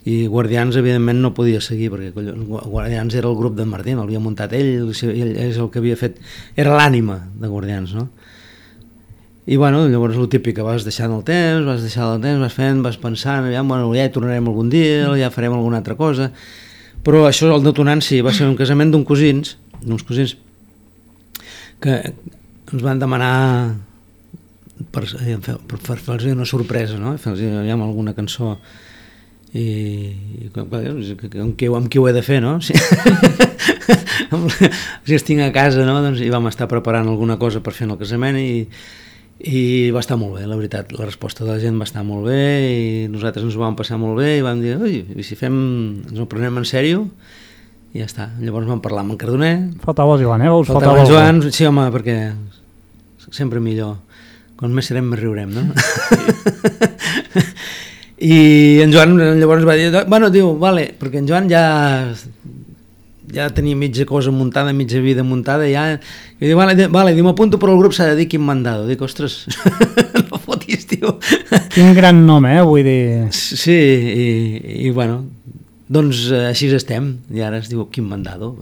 I 0.07 0.25
Guardians, 0.33 0.77
evidentment, 0.81 1.21
no 1.21 1.35
podia 1.37 1.61
seguir, 1.61 1.91
perquè 1.93 2.09
collons, 2.15 2.47
Gua- 2.49 2.63
Guardians 2.65 3.13
era 3.19 3.29
el 3.29 3.37
grup 3.37 3.53
de 3.59 3.67
Martín, 3.69 3.99
l'havia 4.01 4.19
muntat 4.23 4.55
ell, 4.57 4.87
ell 4.89 5.33
és 5.37 5.59
el 5.61 5.69
que 5.69 5.83
havia 5.83 5.99
fet, 6.01 6.17
era 6.57 6.73
l'ànima 6.79 7.19
de 7.37 7.51
Guardians, 7.53 7.93
no? 7.99 8.07
I 9.47 9.57
bueno, 9.61 9.85
llavors 9.93 10.17
el 10.17 10.31
típic 10.33 10.57
que 10.57 10.65
vas 10.65 10.89
deixant 10.89 11.13
el 11.13 11.21
temps, 11.29 11.67
vas 11.69 11.85
deixant 11.85 12.17
el 12.17 12.25
temps, 12.25 12.41
vas 12.43 12.57
fent, 12.57 12.81
vas 12.83 12.97
pensant, 12.99 13.45
aviam, 13.47 13.69
bueno, 13.69 13.93
ja 13.95 14.09
hi 14.09 14.15
tornarem 14.15 14.49
algun 14.49 14.73
dia, 14.73 15.05
ja 15.21 15.29
farem 15.31 15.53
alguna 15.55 15.83
altra 15.85 15.95
cosa, 16.01 16.31
però 17.05 17.27
això, 17.29 17.53
el 17.55 17.63
detonant, 17.69 18.01
sí, 18.03 18.23
va 18.25 18.33
ser 18.33 18.49
un 18.49 18.57
casament 18.57 18.91
d'un 18.97 19.05
cosins, 19.07 19.59
d'uns 19.85 20.03
cosins, 20.09 20.39
que 21.83 22.01
ens 22.07 22.83
van 22.83 22.99
demanar 22.99 23.77
per, 24.93 25.05
eh, 25.23 25.39
per, 25.41 25.79
per, 25.79 25.97
fer-los 25.97 26.27
una 26.33 26.49
sorpresa, 26.49 26.99
no? 26.99 27.17
fer-los 27.19 27.41
aviam, 27.63 27.83
alguna 27.85 28.15
cançó 28.17 28.57
i, 29.57 29.63
i 29.63 30.51
amb, 30.53 31.57
qui, 31.57 31.71
amb 31.71 31.89
qui 31.89 32.01
ho 32.01 32.09
he 32.09 32.15
de 32.17 32.25
fer, 32.27 32.43
no? 32.45 32.59
Si, 32.67 32.75
si 35.07 35.15
estic 35.15 35.39
a 35.41 35.53
casa, 35.55 35.85
no? 35.87 36.01
Doncs 36.03 36.21
hi 36.25 36.31
vam 36.33 36.49
estar 36.51 36.67
preparant 36.69 37.09
alguna 37.09 37.37
cosa 37.39 37.61
per 37.63 37.73
fer 37.77 37.87
en 37.87 37.95
el 37.95 38.01
casament 38.01 38.39
i, 38.41 38.67
i 39.39 39.61
va 39.95 40.03
estar 40.03 40.19
molt 40.19 40.39
bé, 40.39 40.47
la 40.49 40.59
veritat, 40.59 40.91
la 40.97 41.07
resposta 41.07 41.45
de 41.45 41.53
la 41.53 41.61
gent 41.63 41.79
va 41.79 41.87
estar 41.87 42.03
molt 42.07 42.27
bé 42.27 42.43
i 42.67 43.09
nosaltres 43.13 43.47
ens 43.47 43.57
ho 43.57 43.63
vam 43.63 43.77
passar 43.79 44.01
molt 44.01 44.19
bé 44.19 44.39
i 44.39 44.45
vam 44.45 44.63
dir, 44.65 44.77
ui, 44.83 45.03
i 45.15 45.27
si 45.27 45.39
fem, 45.39 45.57
ens 46.09 46.21
ho 46.21 46.27
prenem 46.31 46.59
en 46.59 46.69
sèrio 46.69 47.07
i 47.97 48.03
ja 48.03 48.07
està, 48.09 48.27
llavors 48.43 48.69
vam 48.69 48.83
parlar 48.85 49.07
amb 49.07 49.15
en 49.15 49.19
Cardoner 49.21 49.55
Faltava 49.81 50.19
el 50.19 50.25
Joan, 50.27 50.43
eh? 50.45 50.51
Us 50.53 50.69
Faltava 50.69 50.99
faltava 50.99 51.07
el. 51.07 51.09
Joan, 51.09 51.41
sí 51.55 51.65
home, 51.65 51.87
perquè 51.95 52.17
sempre 53.33 53.61
millor. 53.63 53.97
Quan 54.57 54.73
més 54.77 54.89
serem, 54.89 55.09
més 55.09 55.21
riurem, 55.21 55.51
no? 55.53 55.63
I 58.27 58.37
en 58.85 58.93
Joan 58.93 59.17
llavors 59.41 59.65
va 59.69 59.77
dir, 59.81 59.89
bueno, 60.09 60.31
diu, 60.33 60.47
vale, 60.61 60.91
perquè 61.01 61.19
en 61.21 61.29
Joan 61.29 61.49
ja 61.53 61.65
ja 63.33 63.49
tenia 63.51 63.77
mitja 63.77 64.07
cosa 64.07 64.31
muntada, 64.31 64.73
mitja 64.73 65.01
vida 65.01 65.25
muntada, 65.27 65.67
ja... 65.69 65.99
I 66.37 66.51
diu, 66.51 66.57
vale, 66.57 66.77
vale 66.93 67.15
diu, 67.17 67.25
m'apunto 67.27 67.59
però 67.61 67.75
el 67.75 67.81
grup 67.81 67.95
s'ha 67.97 68.11
de 68.13 68.21
dir 68.21 68.29
Quim 68.31 68.45
Mandado. 68.45 68.87
Dic, 68.89 69.03
ostres, 69.03 69.47
no 70.29 70.39
fotis, 70.39 70.87
tio. 70.89 71.17
Quin 71.73 71.95
gran 71.97 72.23
nom, 72.29 72.47
eh? 72.47 72.61
Vull 72.65 72.87
dir... 72.87 73.27
Sí, 73.35 73.75
i, 73.75 74.29
i 74.87 74.93
bueno, 74.95 75.25
Doncs 75.89 76.25
eh, 76.35 76.49
així 76.51 76.67
estem, 76.75 77.13
i 77.31 77.43
ara 77.47 77.61
es 77.63 77.69
diu 77.71 77.85
Quim 77.93 78.09
Mandado. 78.11 78.55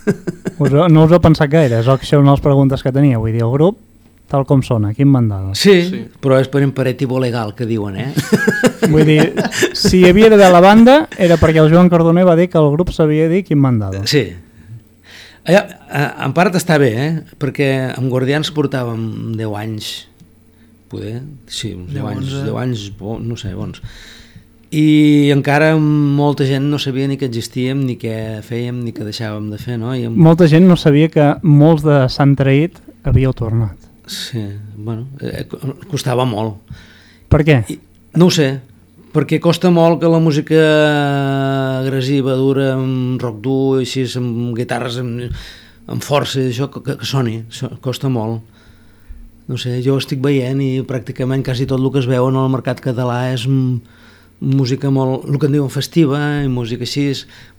Us, 0.62 0.70
no 0.72 1.04
us 1.04 1.12
heu 1.12 1.20
pensat 1.20 1.50
gaire, 1.52 1.80
és 1.82 1.88
això 1.90 2.20
una 2.20 2.30
de 2.32 2.36
les 2.38 2.44
preguntes 2.44 2.82
que 2.84 2.92
tenia. 2.94 3.18
Vull 3.20 3.34
dir, 3.34 3.42
el 3.44 3.50
grup, 3.52 3.80
tal 4.32 4.46
com 4.48 4.62
sona, 4.64 4.94
quin 4.96 5.10
mandado. 5.12 5.50
Sí, 5.58 5.74
Sí. 5.90 5.98
però 6.22 6.38
és 6.40 6.48
per 6.48 6.62
imperativo 6.64 7.18
legal, 7.20 7.50
que 7.54 7.66
diuen, 7.68 7.98
eh? 8.00 8.12
Vull 8.92 9.04
dir, 9.04 9.26
si 9.76 10.00
hi 10.00 10.06
havia 10.08 10.30
d'haver 10.32 10.48
la 10.54 10.62
banda, 10.64 10.94
era 11.20 11.36
perquè 11.36 11.60
el 11.60 11.68
Joan 11.72 11.90
Cardoner 11.92 12.24
va 12.24 12.36
dir 12.38 12.48
que 12.48 12.56
el 12.62 12.70
grup 12.72 12.94
sabia 12.96 13.28
dir 13.28 13.42
quin 13.44 13.60
mandado. 13.60 14.00
Sí. 14.08 14.30
Allà, 15.44 15.60
eh, 15.90 16.08
en 16.24 16.32
part 16.32 16.54
està 16.56 16.78
bé, 16.80 16.90
eh? 16.94 17.10
Perquè 17.42 17.68
amb 17.98 18.08
Guardians 18.08 18.48
portàvem 18.54 19.34
10 19.36 19.52
anys, 19.58 19.90
poder, 20.88 21.18
sí, 21.50 21.74
uns 21.74 21.92
10 21.92 21.98
10, 22.00 22.08
anys, 22.14 22.32
11. 22.32 22.44
10 22.48 22.60
anys, 22.64 22.86
bo, 22.96 23.18
no 23.20 23.36
sé, 23.36 23.52
bons. 23.58 23.82
I 24.72 25.28
encara 25.34 25.74
molta 25.76 26.46
gent 26.48 26.70
no 26.72 26.78
sabia 26.80 27.04
ni 27.04 27.18
que 27.20 27.26
existíem, 27.28 27.82
ni 27.84 27.98
què 28.00 28.40
fèiem, 28.46 28.78
ni 28.80 28.94
què 28.96 29.04
deixàvem 29.04 29.50
de 29.52 29.60
fer, 29.60 29.76
no? 29.76 29.92
I 29.92 30.06
amb... 30.08 30.16
Molta 30.16 30.48
gent 30.48 30.64
no 30.64 30.78
sabia 30.80 31.10
que 31.12 31.26
molts 31.44 31.84
de 31.84 32.06
Sant 32.12 32.32
Traït 32.38 32.80
havíeu 33.04 33.34
tornat. 33.36 33.76
Sí, 34.08 34.40
bueno, 34.74 35.10
eh, 35.20 35.44
costava 35.90 36.24
molt. 36.24 36.72
Per 37.28 37.42
què? 37.44 37.58
I, 37.68 37.76
no 38.16 38.30
ho 38.30 38.32
sé, 38.32 38.48
perquè 39.12 39.42
costa 39.44 39.68
molt 39.68 40.00
que 40.00 40.08
la 40.08 40.22
música 40.24 40.64
agressiva, 41.82 42.34
dura, 42.40 42.72
amb 42.78 43.20
rock 43.20 43.44
dur, 43.44 43.82
així, 43.84 44.08
amb 44.16 44.56
guitarres, 44.56 44.96
amb, 45.04 45.26
amb 45.92 46.04
força, 46.04 46.40
això 46.48 46.72
que, 46.72 46.80
que, 46.80 46.96
que 47.02 47.08
soni, 47.08 47.42
costa 47.84 48.08
molt. 48.08 48.40
No 49.52 49.58
sé, 49.60 49.82
jo 49.84 49.98
estic 50.00 50.22
veient 50.24 50.64
i 50.64 50.78
pràcticament 50.88 51.44
quasi 51.44 51.68
tot 51.68 51.82
el 51.82 51.92
que 51.92 52.00
es 52.00 52.08
veu 52.08 52.30
en 52.30 52.40
el 52.40 52.52
mercat 52.52 52.80
català 52.80 53.26
és 53.34 53.44
mm, 53.44 54.00
música 54.42 54.90
molt, 54.90 55.28
el 55.30 55.38
que 55.38 55.46
en 55.46 55.54
diuen 55.56 55.70
festiva, 55.70 56.18
i 56.42 56.50
música 56.50 56.82
així, 56.86 57.06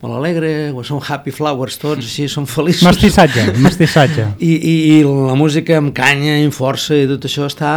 molt 0.03 0.17
alegre, 0.17 0.51
o 0.75 0.83
són 0.83 0.99
happy 0.99 1.31
flowers 1.31 1.79
tots, 1.79 2.03
així, 2.03 2.27
són 2.31 2.45
feliços. 2.49 2.83
Mestissatge, 2.89 3.47
mestissatge. 3.63 4.27
I, 4.43 4.51
i, 4.51 4.75
I 4.97 4.99
la 5.07 5.37
música 5.39 5.79
amb 5.79 5.95
canya 5.95 6.37
i 6.43 6.51
força 6.51 6.99
i 6.99 7.09
tot 7.15 7.29
això 7.29 7.47
està... 7.49 7.73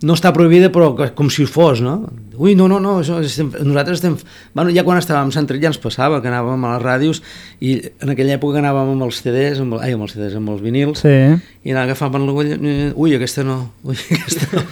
No 0.00 0.14
està 0.14 0.30
prohibida, 0.30 0.68
però 0.70 0.92
co- 0.94 1.08
com 1.18 1.26
si 1.34 1.42
ho 1.42 1.48
fos, 1.50 1.80
no? 1.82 2.04
Ui, 2.38 2.52
no, 2.54 2.68
no, 2.70 2.76
no, 2.78 3.00
això 3.00 3.16
estem, 3.18 3.48
nosaltres 3.66 3.96
estem... 3.98 4.12
Bueno, 4.54 4.70
ja 4.70 4.84
quan 4.86 5.00
estàvem 5.00 5.32
a 5.32 5.34
Sant 5.34 5.48
Tret 5.50 5.58
ja 5.64 5.72
ens 5.72 5.80
passava, 5.82 6.20
que 6.22 6.30
anàvem 6.30 6.62
a 6.68 6.76
les 6.76 6.84
ràdios 6.84 7.18
i 7.58 7.72
en 8.04 8.12
aquella 8.14 8.36
època 8.36 8.60
anàvem 8.62 8.92
amb 8.92 9.02
els 9.08 9.18
CDs, 9.24 9.58
amb, 9.64 9.74
ai, 9.82 9.96
amb 9.96 10.06
els 10.06 10.14
CDs, 10.14 10.36
amb 10.38 10.52
els 10.54 10.62
vinils, 10.62 11.02
Sí. 11.02 11.16
i 11.66 11.74
anava 11.74 11.88
agafant 11.90 12.14
l'agulla, 12.14 12.54
eh, 12.62 12.92
ui, 12.94 13.16
aquesta 13.18 13.42
no, 13.42 13.56
ui, 13.82 13.98
aquesta 14.20 14.46
no. 14.54 14.62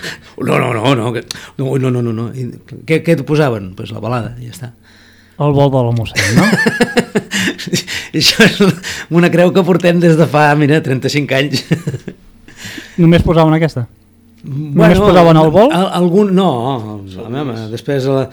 No, 0.47 0.61
no, 0.63 0.71
no, 0.79 0.95
no, 0.95 1.11
no, 1.11 1.75
no, 1.75 1.91
no, 1.91 2.03
no, 2.07 2.13
no. 2.21 2.29
I, 2.31 2.47
què, 2.87 3.01
què 3.03 3.19
et 3.19 3.27
posaven? 3.27 3.73
Pues 3.75 3.91
la 3.91 3.99
balada, 4.05 4.37
ja 4.39 4.55
està. 4.55 4.71
El 5.43 5.53
vol 5.59 5.75
de 5.75 5.83
la 5.89 5.91
mossèn, 5.93 6.39
no? 6.39 6.47
Això 8.17 8.47
és 8.47 8.63
una 9.11 9.29
creu 9.35 9.51
que 9.53 9.67
portem 9.67 9.99
des 10.01 10.15
de 10.17 10.31
fa, 10.31 10.47
mira, 10.57 10.79
35 10.87 11.35
anys. 11.43 11.67
Només 12.97 13.27
posaven 13.27 13.59
aquesta? 13.59 13.89
Només 14.47 14.99
posaven 15.03 15.37
el 15.43 15.51
vol? 15.51 15.73
al- 15.75 15.91
Algun, 16.01 16.35
no, 16.37 16.51
la 17.19 17.29
meva, 17.33 17.55
després 17.73 18.07
la, 18.07 18.29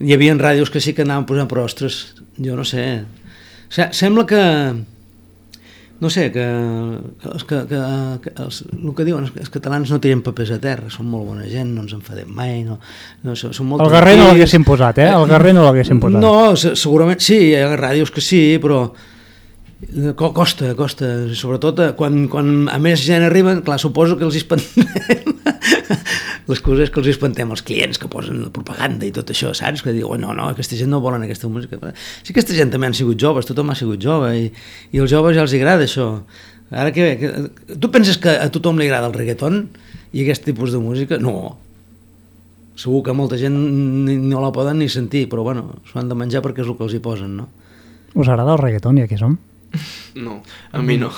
hi 0.00 0.14
havia 0.16 0.34
ràdios 0.38 0.70
que 0.72 0.80
sí 0.80 0.94
que 0.96 1.02
anaven 1.04 1.26
posant, 1.28 1.48
però 1.50 1.64
ostres, 1.68 2.14
jo 2.40 2.56
no 2.56 2.64
sé. 2.64 3.04
Se, 3.68 3.88
sembla 3.92 4.24
que, 4.24 4.40
no 6.00 6.08
sé, 6.10 6.30
que, 6.32 6.44
que, 7.20 7.58
que, 7.68 7.80
que, 8.22 8.32
els, 8.44 8.62
el 8.70 8.94
que 8.94 9.04
diuen, 9.04 9.26
els 9.34 9.50
catalans 9.50 9.90
no 9.90 9.98
tiren 10.00 10.22
papers 10.22 10.52
a 10.54 10.60
terra, 10.62 10.88
són 10.94 11.08
molt 11.10 11.26
bona 11.32 11.44
gent, 11.50 11.72
no 11.74 11.82
ens 11.82 11.92
enfadem 11.96 12.30
mai, 12.30 12.60
no, 12.64 12.78
no 13.26 13.34
són, 13.36 13.52
són 13.56 13.66
molt 13.72 13.82
El 13.82 13.90
Garrer 13.90 14.14
no 14.20 14.28
l'haguessin 14.30 14.64
posat, 14.64 15.00
eh? 15.02 15.08
El 15.10 15.26
Garrer 15.28 15.52
no 15.58 15.64
l'haguessin 15.66 15.98
posat. 16.00 16.22
No, 16.22 16.54
se- 16.56 16.76
segurament 16.78 17.18
sí, 17.20 17.40
hi 17.50 17.56
ha 17.58 17.72
ràdios 17.76 18.14
que 18.14 18.22
sí, 18.24 18.42
però 18.62 18.84
costa, 20.34 20.74
costa, 20.74 21.06
sobretot 21.34 21.78
eh, 21.80 21.92
quan, 21.94 22.26
quan 22.28 22.66
a 22.68 22.78
més 22.82 23.04
gent 23.06 23.22
arriba, 23.22 23.54
clar, 23.62 23.78
suposo 23.78 24.16
que 24.18 24.26
els 24.26 24.34
espantem 24.40 24.82
l'excusa 26.48 26.82
és 26.82 26.90
que 26.90 26.98
els 26.98 27.10
espantem 27.12 27.50
els 27.54 27.62
clients 27.62 28.00
que 28.00 28.10
posen 28.10 28.42
la 28.42 28.50
propaganda 28.50 29.06
i 29.06 29.12
tot 29.14 29.30
això, 29.30 29.52
saps? 29.54 29.84
Que 29.84 29.94
diuen, 29.94 30.24
no, 30.24 30.34
no, 30.34 30.48
aquesta 30.50 30.78
gent 30.78 30.90
no 30.90 31.02
volen 31.04 31.22
aquesta 31.22 31.50
música. 31.52 31.78
Sí 32.24 32.32
que 32.32 32.40
aquesta 32.40 32.56
gent 32.56 32.72
també 32.74 32.88
han 32.88 32.96
sigut 32.96 33.20
joves, 33.20 33.46
tothom 33.46 33.70
ha 33.70 33.78
sigut 33.78 34.02
jove 34.02 34.32
i, 34.34 34.48
i 34.90 35.02
als 35.02 35.12
joves 35.12 35.36
ja 35.36 35.44
els 35.46 35.54
agrada 35.54 35.86
això. 35.86 36.08
Ara 36.74 36.90
que, 36.92 37.06
que, 37.20 37.32
tu 37.78 37.92
penses 37.92 38.18
que 38.20 38.34
a 38.34 38.48
tothom 38.52 38.80
li 38.80 38.88
agrada 38.88 39.08
el 39.08 39.16
reggaeton 39.16 39.66
i 40.12 40.24
aquest 40.24 40.48
tipus 40.48 40.74
de 40.74 40.82
música? 40.82 41.20
No, 41.22 41.54
segur 42.74 43.04
que 43.06 43.14
molta 43.14 43.38
gent 43.38 43.54
no 43.54 44.42
la 44.42 44.50
poden 44.56 44.82
ni 44.82 44.90
sentir, 44.90 45.28
però 45.30 45.46
bueno, 45.46 45.68
s'ho 45.86 46.00
han 46.02 46.10
de 46.10 46.18
menjar 46.18 46.42
perquè 46.44 46.64
és 46.64 46.72
el 46.72 46.76
que 46.80 46.88
els 46.88 46.96
hi 46.98 47.04
posen, 47.04 47.36
no? 47.38 47.48
Us 48.16 48.26
agrada 48.26 48.56
el 48.56 48.64
reggaeton 48.64 48.98
i 48.98 49.06
aquí 49.06 49.20
som? 49.20 49.38
No, 50.18 50.40
a 50.72 50.82
mi 50.82 50.96
no. 50.98 51.12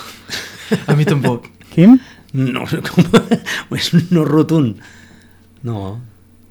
A 0.85 0.95
mi 0.95 1.07
tampoc. 1.11 1.47
Quim? 1.71 1.97
No, 2.37 2.67
com, 2.87 3.07
és 3.79 3.91
no 4.11 4.25
rotund. 4.27 4.81
No, 5.65 5.99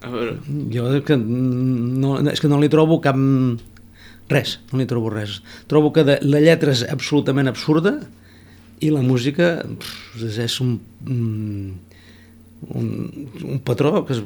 A 0.00 0.08
veure, 0.08 0.38
jo 0.72 0.86
és 0.96 1.02
que 1.04 1.16
no, 1.20 2.14
és 2.32 2.40
que 2.40 2.48
no 2.48 2.60
li 2.60 2.70
trobo 2.72 3.00
cap... 3.04 3.18
Res, 4.30 4.54
no 4.70 4.78
li 4.80 4.86
trobo 4.88 5.10
res. 5.12 5.40
Trobo 5.68 5.90
que 5.92 6.04
de, 6.06 6.16
la 6.24 6.40
lletra 6.40 6.72
és 6.72 6.84
absolutament 6.88 7.50
absurda 7.50 7.96
i 8.80 8.88
la 8.94 9.02
música 9.04 9.58
pff, 9.66 10.22
és, 10.24 10.38
és 10.46 10.56
un, 10.64 10.76
mm, 11.04 11.98
un, 12.80 12.88
un 13.50 13.60
patró 13.66 14.06
que 14.06 14.16
és, 14.16 14.22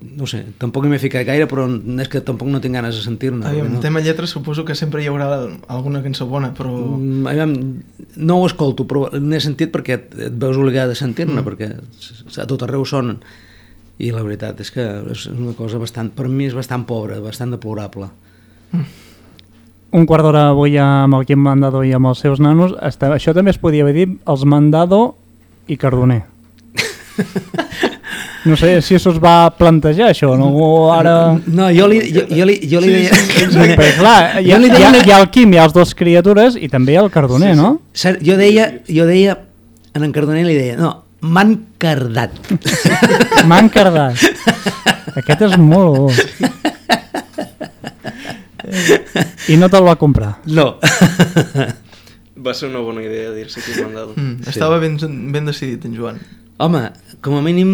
no 0.00 0.26
sé, 0.28 0.42
tampoc 0.60 0.84
m'he 0.88 0.98
ficat 1.00 1.24
gaire, 1.26 1.46
però 1.48 1.64
és 2.02 2.10
que 2.12 2.20
tampoc 2.24 2.50
no 2.52 2.60
tinc 2.60 2.76
ganes 2.76 2.98
de 2.98 3.02
sentir-ne. 3.04 3.46
Aviam, 3.48 3.70
no. 3.72 3.80
tema 3.80 4.02
lletres 4.04 4.34
suposo 4.34 4.64
que 4.68 4.76
sempre 4.76 5.02
hi 5.02 5.08
haurà 5.08 5.28
alguna 5.72 6.02
cançó 6.04 6.26
bona, 6.28 6.52
però... 6.56 6.72
Mm, 6.98 7.24
aviam, 7.30 7.54
no 8.16 8.38
ho 8.40 8.46
escolto, 8.46 8.84
però 8.88 9.08
n'he 9.16 9.40
sentit 9.40 9.72
perquè 9.72 9.96
et, 9.96 10.14
et 10.28 10.36
veus 10.36 10.60
obligat 10.60 10.92
a 10.92 10.98
sentir-ne, 10.98 11.40
mm. 11.40 11.46
perquè 11.48 12.42
a 12.42 12.46
tot 12.48 12.66
arreu 12.66 12.84
sonen. 12.84 13.18
I 13.96 14.12
la 14.12 14.20
veritat 14.20 14.60
és 14.60 14.70
que 14.74 14.84
és 15.14 15.26
una 15.32 15.56
cosa 15.56 15.80
bastant, 15.80 16.12
per 16.12 16.28
mi 16.28 16.50
és 16.50 16.56
bastant 16.56 16.84
pobra, 16.84 17.16
bastant 17.24 17.56
deplorable. 17.56 18.10
Un 19.96 20.04
quart 20.04 20.26
d'hora 20.26 20.50
avui 20.50 20.76
amb 20.82 21.16
el 21.16 21.24
Quim 21.24 21.40
Mandado 21.40 21.80
i 21.86 21.94
amb 21.96 22.10
els 22.10 22.20
seus 22.20 22.42
nanos. 22.42 22.76
Està, 22.84 23.08
això 23.16 23.32
també 23.32 23.54
es 23.54 23.62
podia 23.62 23.86
haver 23.86 23.96
dit 23.96 24.16
els 24.28 24.44
Mandado 24.44 25.14
i 25.72 25.80
Cardoner. 25.80 26.26
No 28.46 28.56
sé 28.56 28.76
si 28.84 28.98
s'us 29.02 29.16
va 29.22 29.50
plantejar 29.58 30.12
això, 30.12 30.32
no? 30.38 30.48
O 30.54 30.68
ara... 30.94 31.14
No, 31.46 31.66
jo 31.74 31.88
li, 31.90 31.98
jo, 32.14 32.22
jo 32.30 32.46
li, 32.46 32.56
jo 32.70 32.80
li 32.84 32.90
Sí, 32.92 32.94
deia... 32.94 33.14
sí, 33.18 33.46
Perquè, 33.56 33.88
clar, 33.98 34.18
hi 34.40 34.52
ha, 34.54 34.58
li 34.62 34.68
hi, 34.70 34.76
ha, 34.84 34.92
deia- 34.94 35.02
hi 35.08 35.14
ha 35.14 35.18
el 35.24 35.28
Quim, 35.34 35.54
hi 35.56 35.58
ha 35.58 35.64
els 35.66 35.74
dos 35.74 35.94
criatures 35.98 36.54
i 36.60 36.68
també 36.72 36.94
el 37.00 37.10
Cardoner, 37.10 37.56
no? 37.58 37.72
Saps? 37.92 38.22
Jo 38.26 38.36
deia, 38.38 38.68
jo 38.86 39.06
deia, 39.08 39.34
en 39.96 40.06
en 40.06 40.14
Cardoner 40.14 40.44
li 40.46 40.54
deia, 40.54 40.76
no, 40.78 40.92
m'han 41.26 41.56
cardat. 41.82 42.30
M'han 43.50 43.68
cardat. 43.74 44.20
Aquest 45.16 45.42
és 45.48 45.56
molt 45.58 45.96
bo. 45.96 46.06
I 49.48 49.56
no 49.60 49.68
te'l 49.70 49.86
va 49.86 49.94
comprar. 49.98 50.36
No. 50.46 50.76
va 52.46 52.54
ser 52.54 52.68
una 52.70 52.82
bona 52.84 53.02
idea 53.02 53.30
dir-se 53.34 53.60
aquí 53.60 53.74
mandado. 53.82 54.14
Mm, 54.16 54.42
estava 54.48 54.78
ben, 54.82 54.98
ben 55.32 55.46
decidit, 55.50 55.84
en 55.88 55.96
Joan. 55.96 56.18
Home, 56.58 56.90
com 57.20 57.36
a 57.36 57.42
mínim 57.44 57.68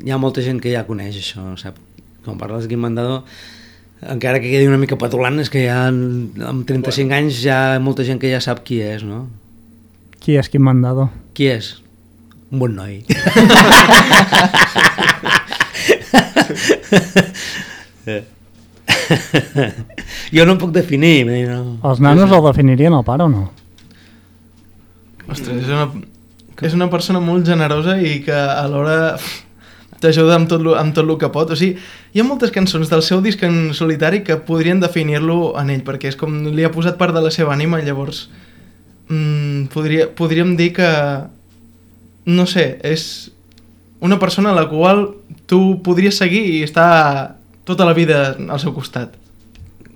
hi 0.00 0.08
ha 0.08 0.16
molta 0.16 0.40
gent 0.40 0.56
que 0.64 0.70
ja 0.72 0.88
coneix 0.88 1.12
això, 1.20 1.42
sap? 1.60 1.76
Quan 2.24 2.40
parles 2.40 2.64
de 2.64 2.70
Quim 2.70 2.80
Mandador, 2.80 3.28
encara 4.08 4.40
que 4.40 4.48
quedi 4.48 4.64
una 4.70 4.78
mica 4.80 4.96
patulant, 4.96 5.36
és 5.42 5.50
que 5.52 5.66
ja 5.66 5.92
amb 5.92 6.64
35 6.68 7.12
anys 7.12 7.42
ja 7.42 7.74
hi 7.74 7.76
ha 7.76 7.82
molta 7.84 8.04
gent 8.08 8.20
que 8.22 8.30
ja 8.32 8.40
sap 8.40 8.64
qui 8.64 8.80
és, 8.80 9.04
no? 9.04 9.28
Qui 10.24 10.40
és 10.40 10.48
Quim 10.48 10.64
Mandado? 10.64 11.12
Qui 11.36 11.52
és? 11.52 11.84
Un 12.48 12.56
bon 12.64 12.72
noi. 12.72 13.04
jo 20.32 20.48
no 20.48 20.56
em 20.56 20.60
puc 20.64 20.72
definir. 20.72 21.28
No. 21.28 21.76
Els 21.84 22.00
nanos 22.00 22.32
el 22.32 22.40
definirien 22.48 22.96
el 22.96 23.04
pare 23.04 23.28
o 23.28 23.30
no? 23.32 23.52
Ostres, 25.28 25.60
és 25.60 25.68
una, 25.68 25.92
és 26.66 26.74
una 26.74 26.88
persona 26.90 27.20
molt 27.22 27.46
generosa 27.46 27.98
i 28.02 28.18
que 28.24 28.34
alhora 28.34 29.18
t'ajuda 30.02 30.36
amb, 30.38 30.48
tot 30.50 30.62
lo, 30.62 30.74
amb 30.78 30.94
tot 30.94 31.06
el 31.06 31.16
que 31.18 31.30
pot. 31.34 31.52
O 31.52 31.58
sigui, 31.58 31.78
hi 32.14 32.22
ha 32.22 32.26
moltes 32.26 32.52
cançons 32.54 32.90
del 32.90 33.02
seu 33.06 33.22
disc 33.22 33.42
en 33.46 33.74
solitari 33.74 34.22
que 34.26 34.38
podrien 34.42 34.80
definir-lo 34.82 35.54
en 35.58 35.72
ell, 35.74 35.84
perquè 35.86 36.12
és 36.12 36.18
com 36.18 36.34
li 36.54 36.66
ha 36.66 36.72
posat 36.74 36.98
part 37.00 37.14
de 37.14 37.22
la 37.24 37.32
seva 37.34 37.54
ànima, 37.54 37.82
llavors 37.82 38.26
mm, 39.08 39.68
podria, 39.74 40.08
podríem 40.14 40.54
dir 40.58 40.72
que, 40.76 40.90
no 42.30 42.46
sé, 42.46 42.70
és 42.86 43.30
una 44.00 44.18
persona 44.22 44.52
a 44.52 44.58
la 44.58 44.68
qual 44.70 45.08
tu 45.50 45.80
podries 45.82 46.18
seguir 46.18 46.44
i 46.58 46.62
estar 46.62 47.38
tota 47.66 47.86
la 47.88 47.96
vida 47.96 48.36
al 48.38 48.60
seu 48.62 48.74
costat. 48.74 49.16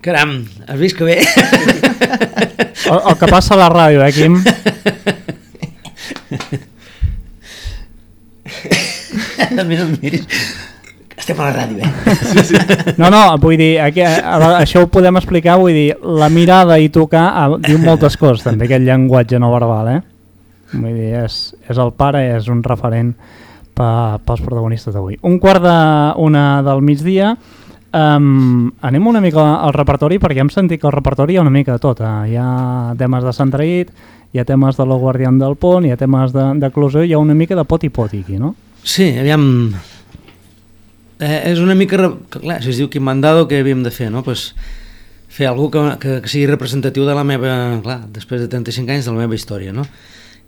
Caram, 0.03 0.41
has 0.67 0.81
vist 0.81 0.99
que 0.99 1.07
bé? 1.07 1.21
El, 2.83 2.99
el 2.99 3.15
que 3.21 3.29
passa 3.31 3.55
a 3.55 3.61
la 3.61 3.69
ràdio, 3.71 4.03
eh, 4.03 4.13
Quim? 4.13 4.41
A 9.59 9.65
mi 9.65 9.77
no 9.77 9.83
em 9.89 9.97
miris. 10.01 10.27
Estem 11.17 11.39
a 11.39 11.51
la 11.51 11.53
ràdio, 11.55 11.79
eh? 11.85 12.95
No, 12.99 13.11
no, 13.13 13.21
vull 13.39 13.57
dir, 13.61 13.77
aquí, 13.85 14.01
a- 14.03 14.33
a- 14.35 14.57
això 14.63 14.83
ho 14.83 14.89
podem 14.91 15.17
explicar, 15.21 15.59
vull 15.61 15.73
dir, 15.77 15.93
la 16.03 16.29
mirada 16.33 16.79
i 16.81 16.89
tocar 16.91 17.27
ah, 17.37 17.49
diu 17.63 17.79
moltes 17.79 18.17
coses, 18.17 18.43
també 18.43 18.65
aquest 18.67 18.83
llenguatge 18.87 19.39
no 19.39 19.53
verbal, 19.53 19.89
eh? 19.93 20.01
Vull 20.73 20.95
dir, 20.97 21.11
és, 21.23 21.37
és 21.69 21.79
el 21.79 21.93
pare, 21.93 22.25
és 22.39 22.49
un 22.49 22.63
referent 22.65 23.13
pels 23.77 24.41
protagonistes 24.43 24.95
d'avui. 24.97 25.19
Un 25.29 25.39
quart 25.39 25.63
de 25.63 25.77
una 26.25 26.47
del 26.65 26.81
migdia, 26.85 27.35
um, 27.93 28.73
anem 28.81 29.07
una 29.13 29.21
mica 29.21 29.45
al 29.63 29.73
repertori, 29.77 30.19
perquè 30.19 30.41
hem 30.43 30.51
sentit 30.53 30.81
que 30.81 30.89
el 30.91 30.97
repertori 30.97 31.35
hi 31.37 31.39
ha 31.41 31.45
una 31.45 31.53
mica 31.55 31.77
de 31.77 31.83
tot. 31.83 32.01
Eh? 32.01 32.33
Hi 32.33 32.37
ha 32.41 32.95
temes 32.99 33.25
de 33.25 33.33
Sant 33.37 33.53
Traït, 33.53 33.93
hi 34.33 34.41
ha 34.41 34.45
temes 34.49 34.77
de 34.81 34.87
lo 34.89 34.97
Guardián 34.99 35.39
del 35.39 35.57
Pont, 35.61 35.87
hi 35.87 35.93
ha 35.93 36.01
temes 36.01 36.33
de, 36.35 36.51
de 36.61 36.71
Closó, 36.73 37.05
hi 37.05 37.13
ha 37.13 37.21
una 37.23 37.35
mica 37.37 37.55
de 37.55 37.65
pot 37.69 37.85
i 37.85 37.91
pot 37.93 38.13
aquí, 38.17 38.39
no? 38.41 38.55
Sí, 38.85 39.13
aviam... 39.19 39.75
Eh, 41.23 41.53
és 41.53 41.61
una 41.63 41.77
mica... 41.79 41.99
Clar, 42.35 42.59
si 42.65 42.73
es 42.73 42.81
diu 42.81 42.91
quin 42.91 43.05
mandado, 43.07 43.47
què 43.51 43.61
havíem 43.63 43.85
de 43.87 43.93
fer, 43.95 44.11
no? 44.11 44.25
Pues, 44.27 44.51
fer 45.33 45.47
alguna 45.49 45.95
que, 45.97 46.01
que, 46.03 46.17
que 46.25 46.33
sigui 46.33 46.49
representatiu 46.51 47.07
de 47.07 47.15
la 47.17 47.23
meva... 47.27 47.53
Clar, 47.85 48.01
després 48.13 48.43
de 48.43 48.51
35 48.51 48.97
anys, 48.97 49.07
de 49.07 49.15
la 49.15 49.23
meva 49.23 49.39
història, 49.39 49.75
no? 49.77 49.87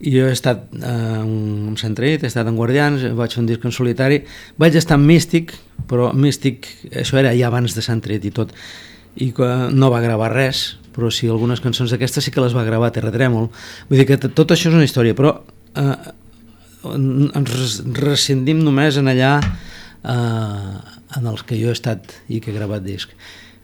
I 0.05 0.11
jo 0.17 0.27
he 0.27 0.35
estat 0.35 0.67
eh, 0.75 1.21
en 1.21 1.77
Centret, 1.81 2.25
he 2.25 2.31
estat 2.31 2.51
en 2.51 2.59
Guardians, 2.59 3.07
vaig 3.15 3.37
fer 3.37 3.45
un 3.45 3.47
disc 3.49 3.63
en 3.65 3.73
solitari, 3.73 4.25
vaig 4.61 4.75
estar 4.77 4.99
en 4.99 5.07
Místic, 5.07 5.55
però 5.89 6.11
Místic, 6.13 6.67
això 6.91 7.21
era 7.23 7.33
ja 7.39 7.47
abans 7.49 7.77
de 7.77 7.85
Centret 7.87 8.27
i 8.27 8.35
tot, 8.35 8.51
i 9.15 9.31
que 9.37 9.51
no 9.71 9.93
va 9.95 10.03
gravar 10.03 10.33
res, 10.35 10.67
però 10.95 11.09
sí, 11.15 11.31
algunes 11.31 11.63
cançons 11.63 11.95
d'aquestes 11.95 12.27
sí 12.27 12.35
que 12.35 12.43
les 12.43 12.55
va 12.57 12.67
gravar 12.67 12.91
Terratrèmol. 12.95 13.47
Vull 13.89 14.03
dir 14.03 14.09
que 14.11 14.19
tot 14.27 14.51
això 14.51 14.73
és 14.73 14.77
una 14.77 14.87
història, 14.87 15.15
però 15.15 15.37
eh, 15.79 15.95
ens 16.93 17.55
res- 17.55 17.81
rescindim 18.01 18.61
només 18.65 18.99
en 19.01 19.09
allà 19.13 19.37
eh, 19.41 20.75
en 21.19 21.31
els 21.31 21.45
que 21.47 21.57
jo 21.61 21.71
he 21.71 21.77
estat 21.77 22.13
i 22.29 22.41
que 22.43 22.53
he 22.53 22.57
gravat 22.57 22.85
disc. 22.85 23.13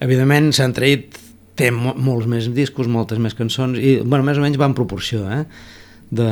Evidentment, 0.00 0.52
s'han 0.56 0.72
traït 0.76 1.18
té 1.60 1.68
mo 1.74 1.92
molts 1.98 2.28
més 2.30 2.46
discos, 2.56 2.88
moltes 2.88 3.18
més 3.20 3.34
cançons, 3.36 3.76
i 3.76 3.98
bueno, 4.00 4.24
més 4.24 4.38
o 4.38 4.44
menys 4.44 4.56
va 4.60 4.68
en 4.70 4.76
proporció, 4.78 5.26
eh? 5.28 5.42
de, 6.10 6.28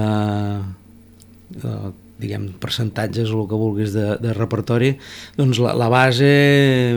de 1.59 1.73
diguem, 2.19 2.49
percentatges 2.59 3.31
o 3.31 3.43
el 3.43 3.49
que 3.51 3.59
vulguis 3.61 3.93
de, 3.95 4.17
de 4.23 4.33
repertori, 4.35 4.95
doncs 5.37 5.61
la, 5.63 5.75
la 5.79 5.91
base 5.93 6.27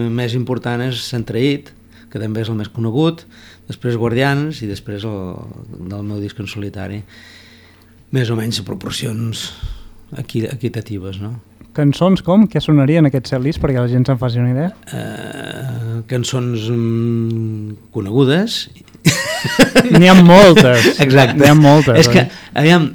més 0.10 0.34
important 0.38 0.82
és 0.88 1.02
Sant 1.12 1.26
Traït, 1.28 1.74
que 2.12 2.20
també 2.20 2.42
és 2.42 2.50
el 2.52 2.58
més 2.58 2.72
conegut, 2.74 3.26
després 3.68 4.00
Guardians 4.00 4.64
i 4.64 4.70
després 4.72 5.06
el, 5.08 5.20
del 5.92 6.02
meu 6.08 6.18
disc 6.24 6.40
en 6.42 6.50
solitari. 6.50 7.02
Més 8.12 8.32
o 8.32 8.36
menys 8.40 8.64
proporcions 8.68 9.46
equi, 10.18 10.46
equitatives, 10.50 11.22
no? 11.22 11.36
Cançons 11.72 12.20
com? 12.26 12.50
Què 12.52 12.60
sonarien 12.60 13.08
aquest 13.08 13.30
setlist 13.32 13.62
perquè 13.64 13.80
la 13.80 13.88
gent 13.88 14.04
se'n 14.08 14.20
faci 14.20 14.42
una 14.42 14.52
idea? 14.52 14.72
Eh, 14.92 16.02
cançons 16.12 16.68
mm, 16.74 17.92
conegudes 17.96 18.66
N'hi 19.98 20.10
ha 20.10 20.16
moltes. 20.18 21.00
Exacte. 21.02 21.40
N'hi 21.40 21.50
ha 21.50 21.56
moltes. 21.58 22.04
És 22.04 22.10
que, 22.12 22.26
aviam, 22.58 22.90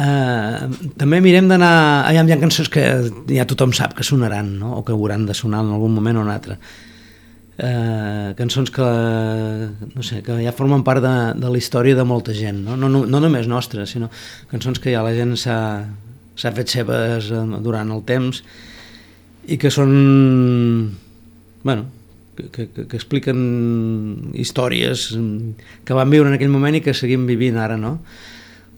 eh, 0.00 0.88
també 1.00 1.20
mirem 1.24 1.50
d'anar... 1.50 1.74
Aviam, 2.08 2.28
hi 2.28 2.36
ha 2.36 2.40
cançons 2.40 2.70
que 2.72 2.86
ja 3.30 3.46
tothom 3.50 3.74
sap 3.76 3.96
que 3.98 4.06
sonaran, 4.06 4.54
no? 4.60 4.74
o 4.78 4.82
que 4.86 4.94
hauran 4.94 5.26
de 5.28 5.36
sonar 5.36 5.64
en 5.64 5.74
algun 5.76 5.94
moment 5.94 6.20
o 6.20 6.24
un 6.24 6.32
altre. 6.32 6.58
Eh, 7.54 8.32
cançons 8.38 8.72
que, 8.74 8.86
no 9.94 10.02
sé, 10.06 10.22
que 10.26 10.40
ja 10.42 10.54
formen 10.56 10.82
part 10.86 11.04
de, 11.04 11.14
de 11.38 11.52
la 11.52 11.60
història 11.60 11.94
de 11.94 12.06
molta 12.06 12.34
gent, 12.34 12.64
no? 12.64 12.78
No, 12.80 12.90
no, 12.90 13.04
no 13.06 13.20
només 13.22 13.46
nostra, 13.50 13.86
sinó 13.86 14.08
cançons 14.50 14.82
que 14.82 14.90
ja 14.90 15.04
la 15.06 15.14
gent 15.14 15.36
s'ha 15.38 15.58
s'ha 16.38 16.52
fet 16.54 16.72
seves 16.72 17.30
eh, 17.32 17.42
durant 17.64 17.90
el 17.94 18.04
temps 18.06 18.42
i 19.46 19.58
que 19.60 19.70
són 19.70 19.92
bueno, 21.64 21.86
que, 22.36 22.48
que, 22.50 22.68
que, 22.68 22.86
que 22.86 22.96
expliquen 22.96 23.40
històries 24.34 25.10
mm, 25.16 25.66
que 25.86 25.96
van 25.96 26.12
viure 26.12 26.30
en 26.30 26.38
aquell 26.38 26.52
moment 26.52 26.78
i 26.78 26.82
que 26.84 26.94
seguim 26.96 27.26
vivint 27.28 27.58
ara, 27.60 27.78
no? 27.80 27.98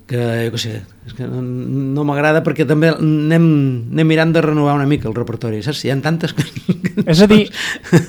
Que, 0.07 0.21
jo 0.47 0.53
què 0.55 0.61
sé, 0.63 0.75
és 1.09 1.17
que 1.19 1.27
no, 1.27 1.41
no 1.43 2.05
m'agrada 2.07 2.45
perquè 2.47 2.63
també 2.69 2.93
anem, 2.95 3.47
anem 3.91 4.07
mirant 4.07 4.35
de 4.37 4.45
renovar 4.45 4.77
una 4.79 4.87
mica 4.87 5.09
el 5.11 5.17
repertori, 5.19 5.64
saps? 5.66 5.83
Hi 5.83 5.90
ha 5.90 5.99
tantes... 6.03 6.37
És 7.03 7.23
a 7.25 7.27
dir, 7.31 7.42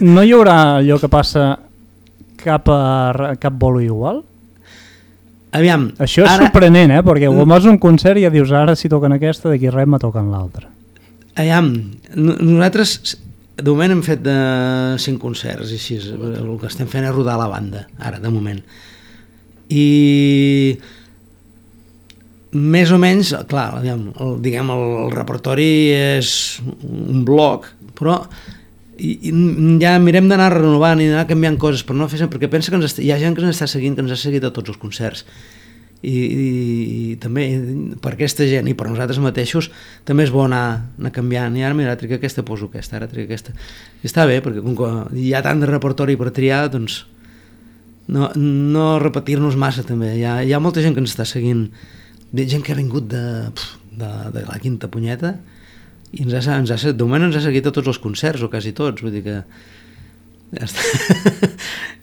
no 0.06 0.22
hi 0.22 0.36
haurà 0.36 0.58
allò 0.78 1.00
que 1.02 1.10
passa 1.10 1.50
cap, 2.38 2.70
a, 2.70 3.34
cap 3.42 3.58
bolo 3.58 3.82
igual? 3.82 4.22
Aviam, 5.58 5.88
Això 6.04 6.24
és 6.26 6.30
ara, 6.32 6.46
sorprenent, 6.48 6.91
eh? 6.93 7.04
Perquè 7.06 7.30
quan 7.34 7.50
vas 7.50 7.65
a 7.65 7.72
un 7.72 7.80
concert 7.82 8.20
i 8.20 8.26
ja 8.28 8.30
dius 8.34 8.52
ara 8.54 8.76
si 8.78 8.89
toquen 8.91 9.15
aquesta, 9.15 9.50
d'aquí 9.50 9.72
res 9.74 9.88
me 9.89 9.98
toquen 10.02 10.30
l'altra. 10.34 10.67
aviam, 11.38 11.72
no- 12.15 12.36
nosaltres 12.41 13.17
de 13.58 13.70
moment 13.72 13.91
hem 13.96 14.04
fet 14.06 14.22
de 14.26 14.36
cinc 15.02 15.17
concerts 15.22 15.72
i 15.74 15.78
així, 15.80 15.98
el 15.98 16.52
que 16.62 16.67
estem 16.70 16.88
fent 16.89 17.06
és 17.10 17.13
rodar 17.15 17.38
la 17.39 17.48
banda, 17.50 17.88
ara, 17.98 18.20
de 18.22 18.30
moment. 18.30 18.60
I 19.70 20.78
més 22.58 22.91
o 22.96 22.98
menys, 23.02 23.34
clar, 23.50 23.72
aviam, 23.80 24.08
el, 24.24 24.36
diguem, 24.46 24.70
el, 24.74 24.84
el 25.06 25.12
repertori 25.13 25.67
és 25.93 26.30
un 26.86 27.26
bloc, 27.28 27.67
però 27.98 28.22
i, 29.00 29.14
i 29.30 29.32
ja 29.82 29.96
mirem 30.02 30.28
d'anar 30.30 30.50
renovant 30.56 31.02
i 31.02 31.08
d'anar 31.10 31.28
canviant 31.30 31.58
coses 31.62 31.86
per 31.86 31.96
no 31.98 32.10
fer 32.10 32.28
perquè 32.32 32.50
pensa 32.52 32.74
que 32.74 32.80
ens 32.80 32.98
hi 33.00 33.12
ha 33.14 33.20
gent 33.22 33.38
que 33.38 33.44
ens 33.46 33.56
està 33.56 33.68
seguint, 33.70 33.96
que 33.96 34.04
ens 34.06 34.14
ha 34.14 34.20
seguit 34.20 34.46
a 34.46 34.52
tots 34.54 34.74
els 34.74 34.82
concerts. 34.82 35.26
I, 35.98 36.14
i, 36.14 36.48
i 36.94 37.16
també 37.18 37.48
per 38.04 38.12
aquesta 38.14 38.46
gent 38.46 38.68
i 38.70 38.76
per 38.78 38.86
nosaltres 38.86 39.18
mateixos 39.18 39.72
també 40.06 40.28
és 40.28 40.34
bo 40.34 40.44
anar, 40.46 40.84
anar 41.00 41.12
canviant. 41.16 41.58
I 41.58 41.66
ara 41.66 41.78
mira, 41.78 41.96
tric 41.98 42.14
aquesta, 42.20 42.46
poso 42.46 42.70
aquesta, 42.70 43.00
ara 43.00 43.10
tric 43.10 43.26
aquesta. 43.26 43.56
I 44.04 44.10
està 44.10 44.28
bé, 44.30 44.38
perquè 44.46 44.62
com 44.62 44.78
que 44.78 44.92
hi 45.18 45.34
ha 45.34 45.42
tant 45.46 45.64
de 45.64 45.70
repertori 45.70 46.18
per 46.20 46.30
triar, 46.36 46.68
doncs 46.74 47.02
no, 48.14 48.30
no 48.38 48.88
repetir-nos 49.02 49.58
massa 49.60 49.86
també. 49.88 50.14
Hi 50.20 50.26
ha, 50.26 50.40
hi 50.46 50.54
ha 50.54 50.62
molta 50.62 50.86
gent 50.86 50.94
que 50.96 51.02
ens 51.04 51.16
està 51.16 51.26
seguint. 51.26 51.68
Gent 52.38 52.62
que 52.62 52.76
ha 52.76 52.78
vingut 52.78 53.10
de, 53.10 53.26
de, 53.98 54.12
de 54.36 54.46
la 54.46 54.62
quinta 54.62 54.92
punyeta 54.94 55.38
i 56.15 56.24
ens 56.24 56.48
ha, 56.48 56.56
ens 56.56 56.72
ha, 56.72 56.78
de 56.91 57.04
moment 57.04 57.28
ens 57.28 57.36
ha 57.39 57.43
seguit 57.43 57.67
a 57.67 57.74
tots 57.76 57.89
els 57.91 58.00
concerts 58.00 58.43
o 58.46 58.52
quasi 58.52 58.72
tots, 58.76 59.04
vull 59.04 59.15
dir 59.15 59.24
que 59.26 59.41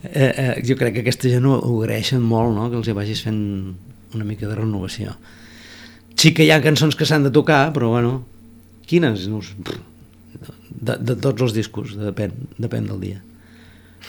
eh, 0.04 0.28
eh, 0.28 0.62
jo 0.68 0.76
crec 0.76 0.98
que 0.98 1.00
aquesta 1.04 1.30
gent 1.32 1.46
ho, 1.48 1.56
ho 1.56 1.78
agraeixen 1.80 2.20
molt 2.20 2.52
no? 2.52 2.68
que 2.68 2.76
els 2.76 2.90
hi 2.90 2.96
vagis 2.96 3.22
fent 3.24 3.40
una 4.14 4.26
mica 4.28 4.50
de 4.50 4.58
renovació 4.58 5.14
sí 6.20 6.34
que 6.36 6.44
hi 6.44 6.52
ha 6.52 6.60
cançons 6.64 6.96
que 6.98 7.08
s'han 7.08 7.24
de 7.24 7.32
tocar 7.32 7.72
però 7.72 7.88
bueno, 7.94 8.18
quines? 8.90 9.24
No, 9.32 9.40
sé. 9.40 9.56
de, 9.64 10.98
de 11.00 11.16
tots 11.16 11.48
els 11.48 11.56
discos 11.56 11.96
depèn, 11.96 12.36
depèn 12.60 12.92
del 12.92 13.00
dia 13.00 13.24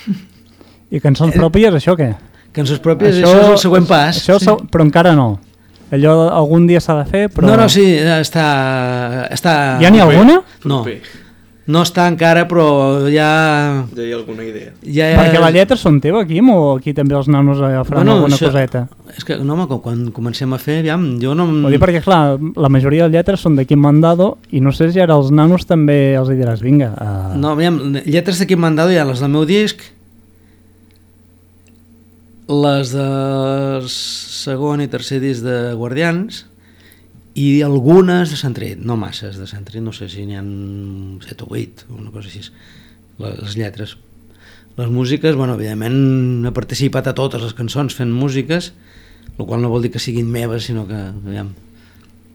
I 0.96 1.00
cançons 1.00 1.34
pròpies, 1.40 1.80
això 1.80 1.96
què? 1.96 2.12
cançons 2.56 2.84
pròpies, 2.84 3.22
això, 3.22 3.32
això 3.32 3.48
és 3.48 3.54
el 3.56 3.62
següent 3.64 3.88
pas 3.88 4.20
Això, 4.20 4.36
sí. 4.40 4.52
Però 4.72 4.84
encara 4.84 5.16
no. 5.16 5.38
Allò 5.94 6.16
algun 6.34 6.66
dia 6.68 6.80
s'ha 6.82 6.96
de 7.04 7.06
fer, 7.10 7.28
però... 7.30 7.46
no, 7.52 7.58
no, 7.62 7.70
sí, 7.70 7.84
està, 8.02 8.46
està 9.32 9.54
Ja 9.84 9.92
n'hi 9.94 10.02
ha 10.02 10.08
alguna? 10.10 10.40
no, 10.66 10.80
no 11.66 11.82
està 11.82 12.04
encara 12.12 12.44
però 12.50 12.66
ja 13.10 13.28
Ja 13.96 14.04
hi 14.06 14.12
ha 14.12 14.18
alguna 14.18 14.44
idea. 14.46 14.74
ja 14.82 15.08
Perquè 15.18 15.40
la 15.42 15.52
lletra 15.54 15.78
són 15.78 16.00
teva, 16.02 16.26
Quim, 16.30 16.50
o 16.54 16.76
aquí 16.76 16.94
també 16.94 17.16
els 17.18 17.30
nanos 17.30 17.62
agafaran 17.62 18.04
bueno, 18.04 18.18
alguna 18.20 18.36
això- 18.38 18.50
coseta? 18.52 18.88
És 19.16 19.24
que, 19.24 19.38
no, 19.38 19.54
home, 19.54 19.66
quan, 19.70 19.80
quan 19.82 20.12
comencem 20.12 20.52
a 20.54 20.58
fer, 20.60 20.80
aviam, 20.82 21.06
jo 21.22 21.34
no... 21.38 21.46
Ho 21.46 21.72
dic 21.72 21.80
perquè, 21.82 22.02
clar, 22.04 22.36
la 22.60 22.70
majoria 22.70 23.06
de 23.08 23.16
lletres 23.16 23.40
són 23.46 23.56
de 23.56 23.64
Quim 23.70 23.80
Mandado 23.80 24.38
i 24.52 24.60
no 24.62 24.74
sé 24.76 24.90
si 24.92 25.00
ara 25.00 25.16
els 25.16 25.30
nanos 25.32 25.66
també 25.70 26.16
els 26.20 26.30
hi 26.34 26.36
diràs, 26.42 26.62
vinga. 26.66 26.92
Uh... 26.98 27.38
No, 27.40 27.54
aviam, 27.56 27.80
lletres 28.04 28.42
de 28.42 28.50
Quim 28.50 28.60
Mandado 28.60 28.92
hi 28.92 28.98
ha 29.00 29.06
les 29.08 29.22
del 29.24 29.32
meu 29.32 29.46
disc, 29.48 29.80
les 32.48 32.92
del 32.94 33.88
segon 33.90 34.84
i 34.84 34.90
tercer 34.92 35.18
disc 35.24 35.42
de 35.46 35.74
Guardians 35.74 36.44
i 37.36 37.62
algunes 37.66 38.30
de 38.32 38.38
Sant 38.40 38.54
Tret, 38.56 38.80
no 38.80 38.96
masses 39.00 39.40
de 39.42 39.48
Sant 39.50 39.66
Tret, 39.66 39.82
no 39.84 39.92
sé 39.96 40.08
si 40.12 40.24
n'hi 40.28 40.38
ha 40.38 40.44
7 40.44 41.44
o 41.44 41.50
8 41.52 41.90
o 41.90 41.98
una 41.98 42.14
cosa 42.14 42.30
així, 42.30 42.46
les 43.20 43.58
lletres. 43.58 43.98
Les 44.78 44.92
músiques, 44.92 45.36
bueno, 45.36 45.56
evidentment 45.56 46.46
he 46.46 46.54
participat 46.56 47.10
a 47.10 47.16
totes 47.18 47.42
les 47.42 47.56
cançons 47.58 47.96
fent 47.96 48.12
músiques, 48.12 48.72
el 49.36 49.46
qual 49.46 49.62
no 49.64 49.72
vol 49.72 49.84
dir 49.84 49.92
que 49.92 50.04
siguin 50.04 50.30
meves, 50.32 50.70
sinó 50.70 50.86
que, 50.88 51.02
aviam, 51.12 51.54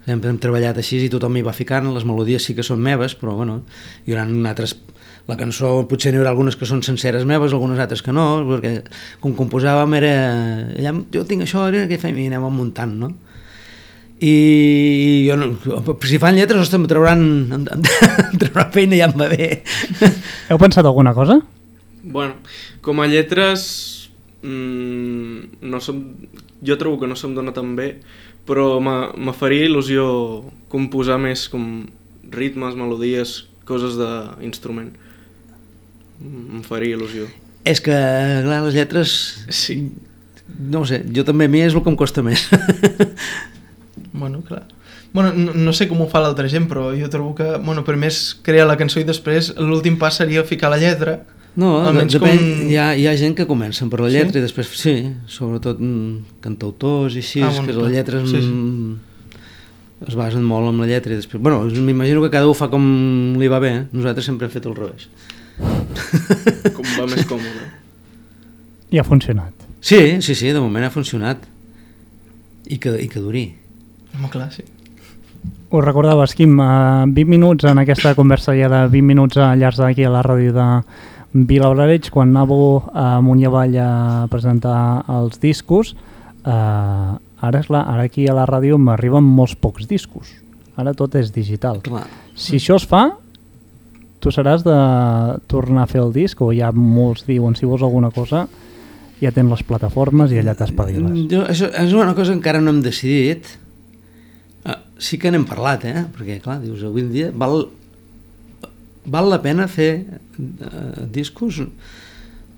sempre 0.05 0.33
hem 0.33 0.40
treballat 0.42 0.81
així 0.81 0.99
i 1.05 1.11
tothom 1.12 1.37
hi 1.37 1.44
va 1.46 1.57
ficant, 1.57 1.88
les 1.94 2.05
melodies 2.09 2.44
sí 2.44 2.57
que 2.57 2.66
són 2.66 2.83
meves, 2.83 3.14
però 3.14 3.37
bueno, 3.38 3.62
hi 4.05 4.16
haurà 4.16 4.27
altres... 4.51 4.77
La 5.31 5.38
cançó 5.38 5.73
potser 5.88 6.11
n'hi 6.12 6.21
haurà 6.21 6.33
algunes 6.35 6.57
que 6.59 6.66
són 6.66 6.83
senceres 6.83 7.27
meves, 7.29 7.55
algunes 7.55 7.79
altres 7.79 8.03
que 8.03 8.14
no, 8.14 8.27
perquè 8.49 8.75
com 9.23 9.37
composàvem 9.38 9.95
era... 10.01 10.14
Allà, 10.75 10.95
jo 11.14 11.25
tinc 11.29 11.47
això, 11.47 11.69
ara 11.69 11.87
què 11.90 12.01
fem? 12.03 12.19
I 12.19 12.31
anem 12.33 12.49
muntant, 12.55 12.97
no? 12.99 13.12
I 14.21 14.35
jo 15.25 15.38
no, 15.40 15.53
si 16.05 16.19
fan 16.21 16.37
lletres, 16.37 16.66
ostres, 16.66 16.77
em 16.77 16.88
trauran, 16.90 17.23
em, 17.57 17.62
em, 17.62 17.87
em 18.27 18.43
trauran 18.43 18.75
feina 18.75 18.99
i 18.99 19.01
ja 19.01 19.09
em 19.09 19.16
va 19.16 19.31
bé. 19.33 19.53
Heu 20.51 20.61
pensat 20.61 20.85
alguna 20.85 21.14
cosa? 21.16 21.38
Bueno, 22.03 22.40
com 22.85 23.01
a 23.01 23.09
lletres 23.09 23.62
mmm, 24.43 25.62
no 25.71 25.81
som, 25.85 26.03
jo 26.64 26.77
trobo 26.81 27.01
que 27.01 27.09
no 27.09 27.16
se'm 27.16 27.33
dona 27.37 27.55
tan 27.57 27.73
bé 27.79 27.95
però 28.51 28.81
me, 28.83 28.97
me 29.14 29.35
faria 29.37 29.69
il·lusió 29.69 30.05
composar 30.73 31.21
més 31.23 31.47
com 31.53 31.85
ritmes, 32.35 32.75
melodies 32.79 33.45
coses 33.69 33.95
d'instrument. 34.01 34.90
Em 36.21 36.63
faria 36.67 36.97
il·lusió. 36.97 37.27
És 37.65 37.81
que, 37.81 37.93
clar, 38.45 38.63
les 38.67 38.75
lletres... 38.77 39.15
Sí. 39.49 39.91
No 40.61 40.83
sé, 40.85 41.03
jo 41.15 41.23
també 41.25 41.47
a 41.47 41.49
mi 41.53 41.61
és 41.63 41.73
el 41.77 41.83
que 41.85 41.91
em 41.93 41.97
costa 41.97 42.23
més. 42.27 42.49
Bueno, 44.13 44.41
clar. 44.43 44.65
Bueno, 45.13 45.33
no, 45.35 45.53
no 45.55 45.73
sé 45.73 45.89
com 45.91 46.01
ho 46.03 46.07
fa 46.11 46.21
l'altra 46.23 46.49
gent, 46.51 46.67
però 46.71 46.91
jo 46.99 47.09
trobo 47.11 47.33
que, 47.39 47.47
bueno, 47.65 47.83
per 47.87 47.97
més 47.99 48.35
crear 48.47 48.67
la 48.69 48.77
cançó 48.79 49.01
i 49.01 49.07
després 49.07 49.53
l'últim 49.59 49.97
pas 49.99 50.19
seria 50.21 50.43
ficar 50.47 50.71
la 50.71 50.79
lletra. 50.83 51.21
No, 51.59 51.81
Almenys 51.87 52.15
depèn, 52.15 52.39
com- 52.39 52.69
hi, 52.71 52.77
ha, 52.79 52.89
hi 52.95 53.07
ha 53.11 53.15
gent 53.19 53.35
que 53.39 53.47
comencen 53.49 53.91
per 53.91 54.01
la 54.03 54.11
Sí? 54.11 54.17
lletra 54.19 54.39
i 54.39 54.45
després, 54.45 54.69
sí, 54.79 54.95
sobretot 55.27 55.81
mm, 55.83 56.39
cantautors 56.45 57.17
i 57.19 57.23
així, 57.25 57.43
Ah, 57.43 57.51
bueno, 57.51 57.67
que 57.67 57.75
les 57.81 57.93
lletres 57.97 58.29
Sí, 58.31 58.39
sí. 58.39 58.47
mm, 58.47 58.95
es 60.11 60.15
basen 60.19 60.45
molt 60.47 60.71
en 60.71 60.79
la 60.79 60.87
lletra 60.87 61.13
i 61.13 61.19
després... 61.19 61.43
Bueno, 61.43 61.65
m'imagino 61.67 62.23
que 62.23 62.31
cada 62.31 62.47
un 62.47 62.55
fa 62.55 62.71
com 62.71 62.87
li 63.39 63.49
va 63.51 63.59
bé, 63.63 63.73
nosaltres 63.93 64.25
sempre 64.31 64.47
hem 64.47 64.55
fet 64.55 64.67
el 64.71 64.77
revés. 64.79 65.09
Com 66.76 66.87
va 66.96 67.07
més 67.11 67.26
còmode. 67.29 67.68
I 68.90 69.00
ha 69.00 69.07
funcionat. 69.07 69.55
Sí, 69.81 70.20
sí, 70.20 70.35
sí, 70.35 70.50
de 70.53 70.61
moment 70.61 70.85
ha 70.85 70.92
funcionat. 70.92 71.46
I 72.70 72.79
que, 72.79 72.94
i 73.03 73.09
que 73.11 73.22
duri. 73.22 73.46
Home, 74.16 74.29
clar, 74.31 74.50
sí. 74.55 74.64
Us 75.70 75.85
recordaves, 75.85 76.35
Quim, 76.35 76.59
eh, 76.61 77.07
20 77.07 77.24
minuts 77.31 77.64
en 77.64 77.79
aquesta 77.79 78.14
conversa 78.18 78.57
ja 78.59 78.68
de 78.68 78.83
20 78.90 79.07
minuts 79.07 79.38
a 79.38 79.55
llarg 79.55 79.79
d'aquí 79.79 80.05
a 80.05 80.11
la 80.11 80.22
ràdio 80.26 80.53
de 80.53 80.66
Vilablareig, 81.33 82.11
quan 82.11 82.33
anàveu 82.35 82.81
a 82.90 83.20
Munt 83.22 83.38
i 83.38 83.46
Avall 83.46 83.76
a 83.79 84.26
presentar 84.31 85.05
els 85.07 85.38
discos, 85.38 85.94
eh, 86.42 86.50
ara, 86.50 87.61
és 87.61 87.70
la, 87.70 87.85
ara 87.87 88.09
aquí 88.11 88.26
a 88.26 88.35
la 88.35 88.48
ràdio 88.50 88.79
m'arriben 88.83 89.22
molts 89.22 89.55
pocs 89.55 89.87
discos. 89.87 90.35
Ara 90.76 90.94
tot 90.94 91.14
és 91.14 91.31
digital. 91.31 91.79
Clar. 91.87 92.09
Si 92.35 92.59
això 92.59 92.81
es 92.81 92.87
fa, 92.88 93.05
tu 94.21 94.33
seràs 94.35 94.65
de 94.67 94.77
tornar 95.51 95.87
a 95.87 95.91
fer 95.91 96.03
el 96.03 96.13
disc 96.13 96.41
o 96.45 96.51
ja 96.57 96.71
molts 96.77 97.25
diuen 97.29 97.57
si 97.57 97.69
vols 97.69 97.85
alguna 97.87 98.13
cosa 98.15 98.47
ja 99.21 99.33
tens 99.37 99.53
les 99.53 99.63
plataformes 99.69 100.33
i 100.33 100.41
allà 100.41 100.55
t'espaviles. 100.57 101.17
Jo, 101.31 101.45
això 101.49 101.69
és 101.83 101.93
una 101.93 102.15
cosa 102.17 102.33
que 102.33 102.39
encara 102.39 102.63
no 102.63 102.73
hem 102.73 102.81
decidit. 102.85 103.49
Ah, 104.65 104.79
sí 105.01 105.19
que 105.21 105.33
n'hem 105.33 105.45
parlat, 105.49 105.85
eh? 105.89 106.07
Perquè, 106.17 106.39
clar, 106.45 106.61
dius, 106.65 106.85
avui 106.89 107.05
dia 107.09 107.29
val, 107.33 107.67
val 109.05 109.29
la 109.33 109.41
pena 109.45 109.69
fer 109.69 109.91
uh, 110.01 111.05
discos? 111.13 111.61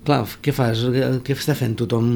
Clar, 0.07 0.21
què 0.43 0.55
fas? 0.55 0.85
Què 1.23 1.35
està 1.35 1.55
fent 1.55 1.75
tothom? 1.79 2.07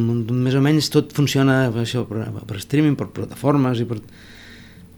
Més 0.48 0.56
o 0.56 0.64
menys 0.64 0.92
tot 0.92 1.12
funciona 1.16 1.66
per 1.76 1.84
això, 1.84 2.04
per, 2.08 2.26
per 2.48 2.64
streaming, 2.64 2.96
per 3.00 3.12
plataformes 3.16 3.84
i 3.84 3.88
per... 3.88 4.00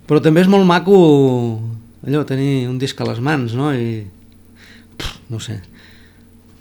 Però 0.10 0.22
també 0.26 0.42
és 0.42 0.50
molt 0.50 0.66
maco 0.66 0.96
allò, 2.06 2.24
tenir 2.26 2.68
un 2.70 2.80
disc 2.82 2.98
a 3.02 3.10
les 3.10 3.22
mans, 3.22 3.54
no? 3.58 3.74
I... 3.74 4.08
Pff, 5.00 5.16
no 5.34 5.40
sé. 5.44 5.60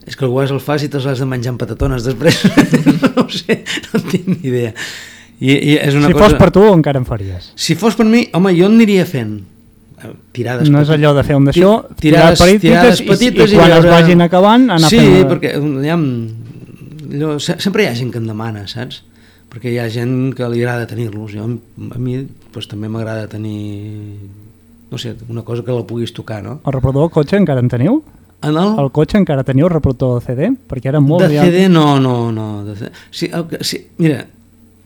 És 0.08 0.16
que 0.16 0.24
el 0.24 0.32
el 0.48 0.60
fas 0.64 0.82
i 0.86 0.88
te'ls 0.88 1.04
has 1.10 1.18
de 1.20 1.26
menjar 1.28 1.52
amb 1.52 1.60
patatones 1.60 2.06
després. 2.06 2.38
no 3.16 3.26
sé, 3.28 3.58
no 3.92 4.00
en 4.00 4.06
tinc 4.08 4.26
ni 4.30 4.38
idea. 4.48 4.72
I, 5.38 5.52
i 5.52 5.74
és 5.76 5.94
una 5.94 6.08
Si 6.08 6.14
cosa... 6.16 6.24
fos 6.30 6.38
per 6.40 6.48
tu 6.54 6.62
encara 6.72 6.98
en 6.98 7.04
faries. 7.06 7.52
Si 7.54 7.76
fos 7.78 7.94
per 7.98 8.06
mi, 8.08 8.24
home, 8.34 8.54
jo 8.56 8.66
aniria 8.66 9.04
fent 9.06 9.36
eh, 10.02 10.08
tirades 10.34 10.70
No 10.72 10.80
és 10.82 10.90
allò 10.90 11.12
de 11.14 11.22
fer 11.28 11.36
un 11.38 11.44
d'això, 11.46 11.74
Ti- 11.92 12.08
tirades, 12.08 12.40
tirar 12.40 12.48
petites 12.48 12.64
tirades 12.64 13.00
i- 13.04 13.06
petites 13.12 13.52
i, 13.52 13.58
quan 13.60 13.70
es 13.70 13.76
veure- 13.84 13.92
vagin 13.92 14.24
acabant 14.24 14.66
anar 14.78 14.90
sí, 14.90 14.98
fent... 14.98 15.28
perquè 15.30 15.52
hi 15.60 15.92
ha, 15.92 15.98
allò, 16.00 17.36
se- 17.38 17.58
sempre 17.62 17.84
hi 17.84 17.90
ha 17.92 17.94
gent 18.00 18.10
que 18.14 18.18
en 18.18 18.26
demana, 18.32 18.64
saps? 18.66 19.02
Perquè 19.52 19.70
hi 19.76 19.78
ha 19.80 19.86
gent 19.92 20.32
que 20.36 20.48
li 20.50 20.64
agrada 20.64 20.88
tenir-los. 20.90 21.30
Jo, 21.36 21.46
a 21.46 21.98
mi 22.02 22.18
pues, 22.52 22.66
també 22.68 22.88
m'agrada 22.90 23.28
tenir, 23.30 24.18
no 24.90 24.98
sé, 24.98 25.14
una 25.28 25.44
cosa 25.46 25.62
que 25.64 25.72
la 25.72 25.86
puguis 25.86 26.12
tocar, 26.16 26.42
no? 26.42 26.58
El 26.66 26.74
reproductor 26.80 27.12
cotxe 27.20 27.38
encara 27.38 27.62
en 27.64 27.70
teniu? 27.72 28.02
En 28.42 28.54
el, 28.54 28.74
El 28.78 28.90
cotxe 28.94 29.18
encara 29.18 29.42
teniu 29.42 29.66
reproductor 29.70 30.20
de 30.20 30.26
CD? 30.26 30.48
Perquè 30.70 30.92
era 30.92 31.00
molt... 31.02 31.24
de 31.26 31.34
ja- 31.34 31.44
CD 31.48 31.64
no, 31.72 31.98
no, 31.98 32.30
no. 32.30 32.64
De 32.64 32.76
CD. 32.78 32.90
Sí, 33.10 33.30
el, 33.34 33.46
sí, 33.66 33.80
mira, 33.98 34.20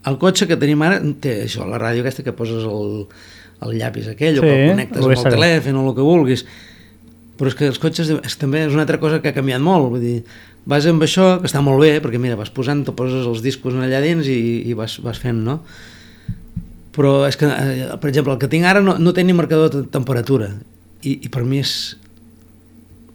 el 0.08 0.16
cotxe 0.18 0.48
que 0.48 0.56
tenim 0.56 0.80
ara 0.86 1.00
té 1.20 1.42
això, 1.44 1.66
la 1.68 1.80
ràdio 1.82 2.00
aquesta 2.04 2.24
que 2.24 2.32
poses 2.32 2.64
el, 2.64 3.02
el 3.62 3.74
llapis 3.78 4.08
aquell 4.14 4.40
o 4.40 4.42
Sí, 4.42 4.48
que 4.48 4.54
el 4.62 4.70
connectes 4.72 5.04
amb 5.04 5.12
el 5.18 5.36
telèfon 5.36 5.76
o 5.82 5.84
el 5.90 5.94
que 5.98 6.06
vulguis. 6.06 6.46
Però 7.36 7.50
és 7.52 7.58
que 7.58 7.68
els 7.68 7.78
cotxes 7.82 8.08
és, 8.16 8.38
també 8.40 8.64
és 8.64 8.72
una 8.72 8.86
altra 8.86 8.98
cosa 9.02 9.20
que 9.20 9.28
ha 9.32 9.36
canviat 9.36 9.60
molt. 9.60 9.90
Vull 9.92 10.00
dir, 10.04 10.16
vas 10.64 10.86
amb 10.88 11.04
això, 11.04 11.34
que 11.42 11.48
està 11.50 11.60
molt 11.64 11.80
bé, 11.84 11.96
perquè 12.00 12.20
mira, 12.22 12.36
vas 12.40 12.50
posant, 12.54 12.84
te 12.88 12.92
poses 12.96 13.26
els 13.28 13.44
discos 13.44 13.74
allà 13.76 14.00
dins 14.04 14.28
i, 14.32 14.40
i 14.70 14.76
vas, 14.78 14.96
vas 15.04 15.20
fent, 15.20 15.40
no? 15.44 15.60
Però 16.92 17.22
és 17.28 17.36
que, 17.40 17.48
eh, 17.48 17.88
per 18.00 18.10
exemple, 18.10 18.34
el 18.34 18.40
que 18.40 18.48
tinc 18.52 18.64
ara 18.68 18.80
no, 18.84 18.98
no 19.00 19.12
té 19.16 19.24
ni 19.24 19.32
marcador 19.36 19.70
de 19.72 19.84
temperatura. 19.92 20.50
I, 21.02 21.18
i 21.24 21.28
per 21.32 21.44
mi 21.44 21.60
és... 21.64 21.98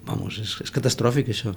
Vamos, 0.08 0.38
és, 0.40 0.54
és 0.64 0.72
catastròfic, 0.72 1.34
això. 1.34 1.52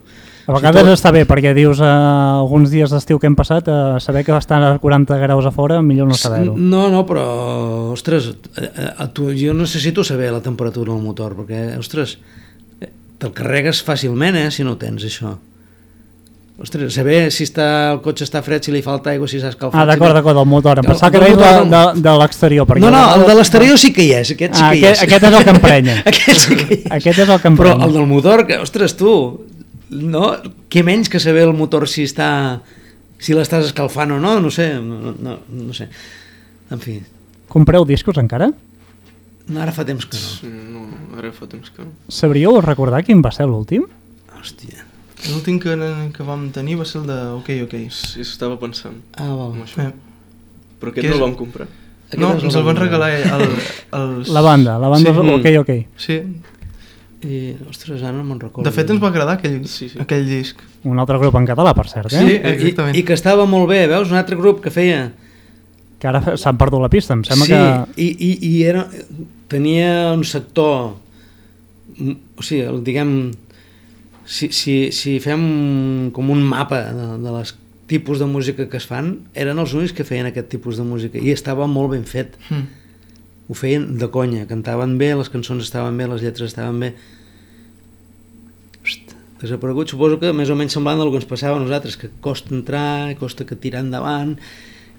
A 0.51 0.55
vegades 0.57 0.89
està 0.91 1.13
bé, 1.15 1.23
perquè 1.29 1.53
dius 1.55 1.79
eh, 1.85 1.87
alguns 1.87 2.73
dies 2.73 2.91
d'estiu 2.91 3.21
que 3.23 3.29
hem 3.31 3.37
passat, 3.39 3.69
eh, 3.71 4.01
saber 4.03 4.25
que 4.27 4.35
va 4.35 4.41
estar 4.43 4.59
a 4.67 4.73
40 4.83 5.19
graus 5.23 5.47
a 5.47 5.53
fora, 5.55 5.79
millor 5.87 6.11
no 6.11 6.19
saber-ho. 6.19 6.57
No, 6.59 6.89
no, 6.91 7.05
però, 7.07 7.27
ostres, 7.95 8.33
eh, 8.57 8.67
eh, 8.67 9.09
tu, 9.15 9.29
jo 9.39 9.55
necessito 9.55 10.03
saber 10.07 10.33
la 10.35 10.43
temperatura 10.43 10.91
del 10.93 11.05
motor, 11.05 11.39
perquè, 11.39 11.63
ostres, 11.79 12.17
eh, 12.81 12.91
te'l 13.23 13.37
carregues 13.37 13.85
fàcilment, 13.87 14.41
eh, 14.43 14.51
si 14.51 14.67
no 14.67 14.75
tens, 14.81 15.07
això. 15.07 15.37
Ostres, 16.61 16.93
saber 16.93 17.31
si 17.33 17.47
està, 17.49 17.67
el 17.95 18.03
cotxe 18.05 18.27
està 18.27 18.43
fred, 18.45 18.61
si 18.67 18.73
li 18.75 18.83
falta 18.85 19.15
aigua, 19.15 19.25
si 19.31 19.39
s'ha 19.41 19.49
escalfat... 19.55 19.81
Ah, 19.81 19.87
d'acord, 19.89 20.11
si 20.13 20.17
d'acord, 20.19 20.37
del 20.37 20.49
motor. 20.51 20.83
Em 20.83 20.85
pensava 20.91 21.09
que 21.15 21.21
motor 21.23 21.63
de, 21.65 21.71
de, 21.73 22.03
de 22.05 22.13
l'exterior. 22.21 22.67
perquè 22.69 22.83
No, 22.85 22.91
no, 22.93 23.01
el 23.17 23.25
de 23.31 23.37
l'exterior 23.39 23.79
sí 23.81 23.93
que 23.97 24.05
hi 24.05 24.11
és, 24.19 24.33
aquest 24.35 24.59
sí 24.59 24.65
Ah, 24.67 24.69
que 24.75 24.77
hi 24.77 24.85
és. 24.91 25.01
aquest 25.07 25.25
és 25.25 25.37
el 25.39 25.45
que 25.47 25.55
emprenya. 25.57 25.95
aquest 26.13 26.43
sí 26.45 26.59
que 26.59 26.67
hi 26.69 26.79
és. 26.83 26.91
Aquest 26.99 27.23
és 27.25 27.33
el 27.33 27.41
que 27.41 27.49
Però 27.57 27.73
emprenya. 27.73 27.87
el 27.89 27.97
del 27.97 28.05
motor, 28.11 28.43
que, 28.51 28.59
ostres, 28.61 28.93
tu, 29.01 29.15
no? 29.89 30.27
Què 30.69 30.83
menys 30.85 31.09
que 31.09 31.23
saber 31.25 31.47
el 31.49 31.55
motor 31.57 31.89
si 31.89 32.05
està 32.05 32.29
si 33.21 33.33
l'estàs 33.37 33.71
escalfant 33.71 34.13
o 34.17 34.21
no, 34.21 34.37
no 34.45 34.53
sé, 34.53 34.69
no, 34.85 35.15
no, 35.17 35.39
no 35.49 35.73
sé. 35.77 35.89
En 36.73 36.81
fi, 36.85 36.99
Compreu 37.49 37.85
discos 37.89 38.21
encara? 38.21 38.51
no, 39.51 39.59
ara 39.65 39.73
fa 39.73 39.83
temps 39.89 40.05
que 40.07 40.21
no. 40.21 40.85
No, 40.85 40.85
ara 41.19 41.33
fa 41.33 41.49
temps 41.51 41.73
que 41.75 41.83
no. 41.89 41.91
Sabríeu 42.13 42.61
recordar 42.61 43.01
quin 43.09 43.25
va 43.25 43.33
ser 43.35 43.49
l'últim? 43.49 43.89
Hòstia. 44.37 44.85
L'últim 45.29 45.59
que, 45.61 45.75
que 46.17 46.25
vam 46.25 46.47
tenir 46.55 46.79
va 46.81 46.87
ser 46.89 47.03
el 47.03 47.07
de 47.11 47.19
OK, 47.37 47.51
OK. 47.67 47.75
Sí, 47.93 48.23
estava 48.25 48.57
pensant 48.61 49.03
Ah, 49.21 49.29
val. 49.37 49.59
Eh, 49.77 49.91
Però 50.81 50.93
Què 50.95 51.03
aquest 51.03 51.11
no 51.11 51.13
és? 51.13 51.19
el 51.19 51.25
vam 51.27 51.35
comprar. 51.37 51.67
Aquest 52.09 52.23
no, 52.23 52.31
ens 52.41 52.55
el 52.57 52.65
van 52.65 52.75
de- 52.79 52.81
regalar 52.81 53.11
el, 53.13 53.45
els... 54.01 54.31
La 54.33 54.41
banda, 54.41 54.79
la 54.81 54.89
banda 54.89 55.13
Sí. 55.13 55.21
sí. 55.21 55.35
ok, 55.37 55.51
ok. 55.61 55.71
Sí, 56.01 56.17
I, 57.21 57.55
ostres, 57.69 58.01
ara 58.03 58.15
no 58.17 58.25
me'n 58.25 58.39
recordo. 58.41 58.65
de 58.65 58.73
fet 58.73 58.89
ens 58.91 59.03
va 59.03 59.11
agradar 59.13 59.35
aquell, 59.37 59.59
Sí, 59.69 59.91
sí. 59.93 59.99
aquell 60.01 60.25
disc. 60.25 60.57
Un 60.89 60.99
altre 60.99 61.19
grup 61.21 61.35
en 61.37 61.45
català, 61.51 61.75
per 61.77 61.85
cert, 61.93 62.15
eh? 62.17 62.23
Sí, 62.25 62.33
I, 62.33 62.39
exactament. 62.55 62.97
I 62.97 63.03
que 63.05 63.13
estava 63.13 63.45
molt 63.45 63.69
bé, 63.69 63.83
veus? 63.93 64.09
Un 64.09 64.17
altre 64.17 64.37
grup 64.41 64.63
que 64.65 64.73
feia... 64.73 65.11
Que 66.01 66.09
ara 66.09 66.23
s'han 66.41 66.57
perdut 66.57 66.81
la 66.81 66.89
pista, 66.89 67.13
em 67.13 67.21
sembla 67.29 67.45
sí, 67.45 67.53
que... 67.53 68.01
i, 68.01 68.09
i, 68.25 68.31
i 68.49 68.63
era, 68.65 68.87
tenia 69.53 70.15
un 70.17 70.25
sector... 70.25 70.95
mm, 71.99 72.17
O 72.41 72.43
sigui, 72.43 72.63
el, 72.65 72.81
diguem... 72.89 73.13
Si, 74.31 74.51
si, 74.55 74.75
si 74.95 75.17
fem 75.19 75.43
com 76.15 76.29
un 76.31 76.43
mapa 76.47 76.85
de, 76.95 77.07
de 77.25 77.33
les 77.35 77.55
tipus 77.91 78.21
de 78.23 78.29
música 78.31 78.69
que 78.71 78.79
es 78.79 78.87
fan, 78.87 79.17
eren 79.35 79.59
els 79.59 79.73
únics 79.75 79.95
que 79.97 80.07
feien 80.07 80.29
aquest 80.29 80.47
tipus 80.53 80.79
de 80.79 80.85
música 80.87 81.19
i 81.19 81.33
estava 81.35 81.67
molt 81.67 81.91
ben 81.97 82.05
fet. 82.07 82.37
Mm. 82.49 82.69
Ho 83.51 83.57
feien 83.59 83.89
de 83.99 84.07
conya, 84.15 84.45
cantaven 84.47 84.95
bé, 85.01 85.09
les 85.19 85.31
cançons 85.33 85.65
estaven 85.67 85.99
bé, 85.99 86.07
les 86.07 86.23
lletres 86.23 86.53
estaven 86.53 86.79
bé. 86.85 86.93
Host, 88.85 89.17
desaparegut, 89.43 89.91
suposo 89.91 90.21
que 90.23 90.31
més 90.37 90.51
o 90.53 90.57
menys 90.59 90.77
semblant 90.79 91.01
del 91.03 91.11
que 91.11 91.19
ens 91.19 91.27
passava 91.29 91.59
a 91.59 91.63
nosaltres, 91.65 91.99
que 91.99 92.13
costa 92.23 92.55
entrar, 92.55 93.17
costa 93.19 93.47
que 93.49 93.59
tirar 93.59 93.83
endavant, 93.83 94.37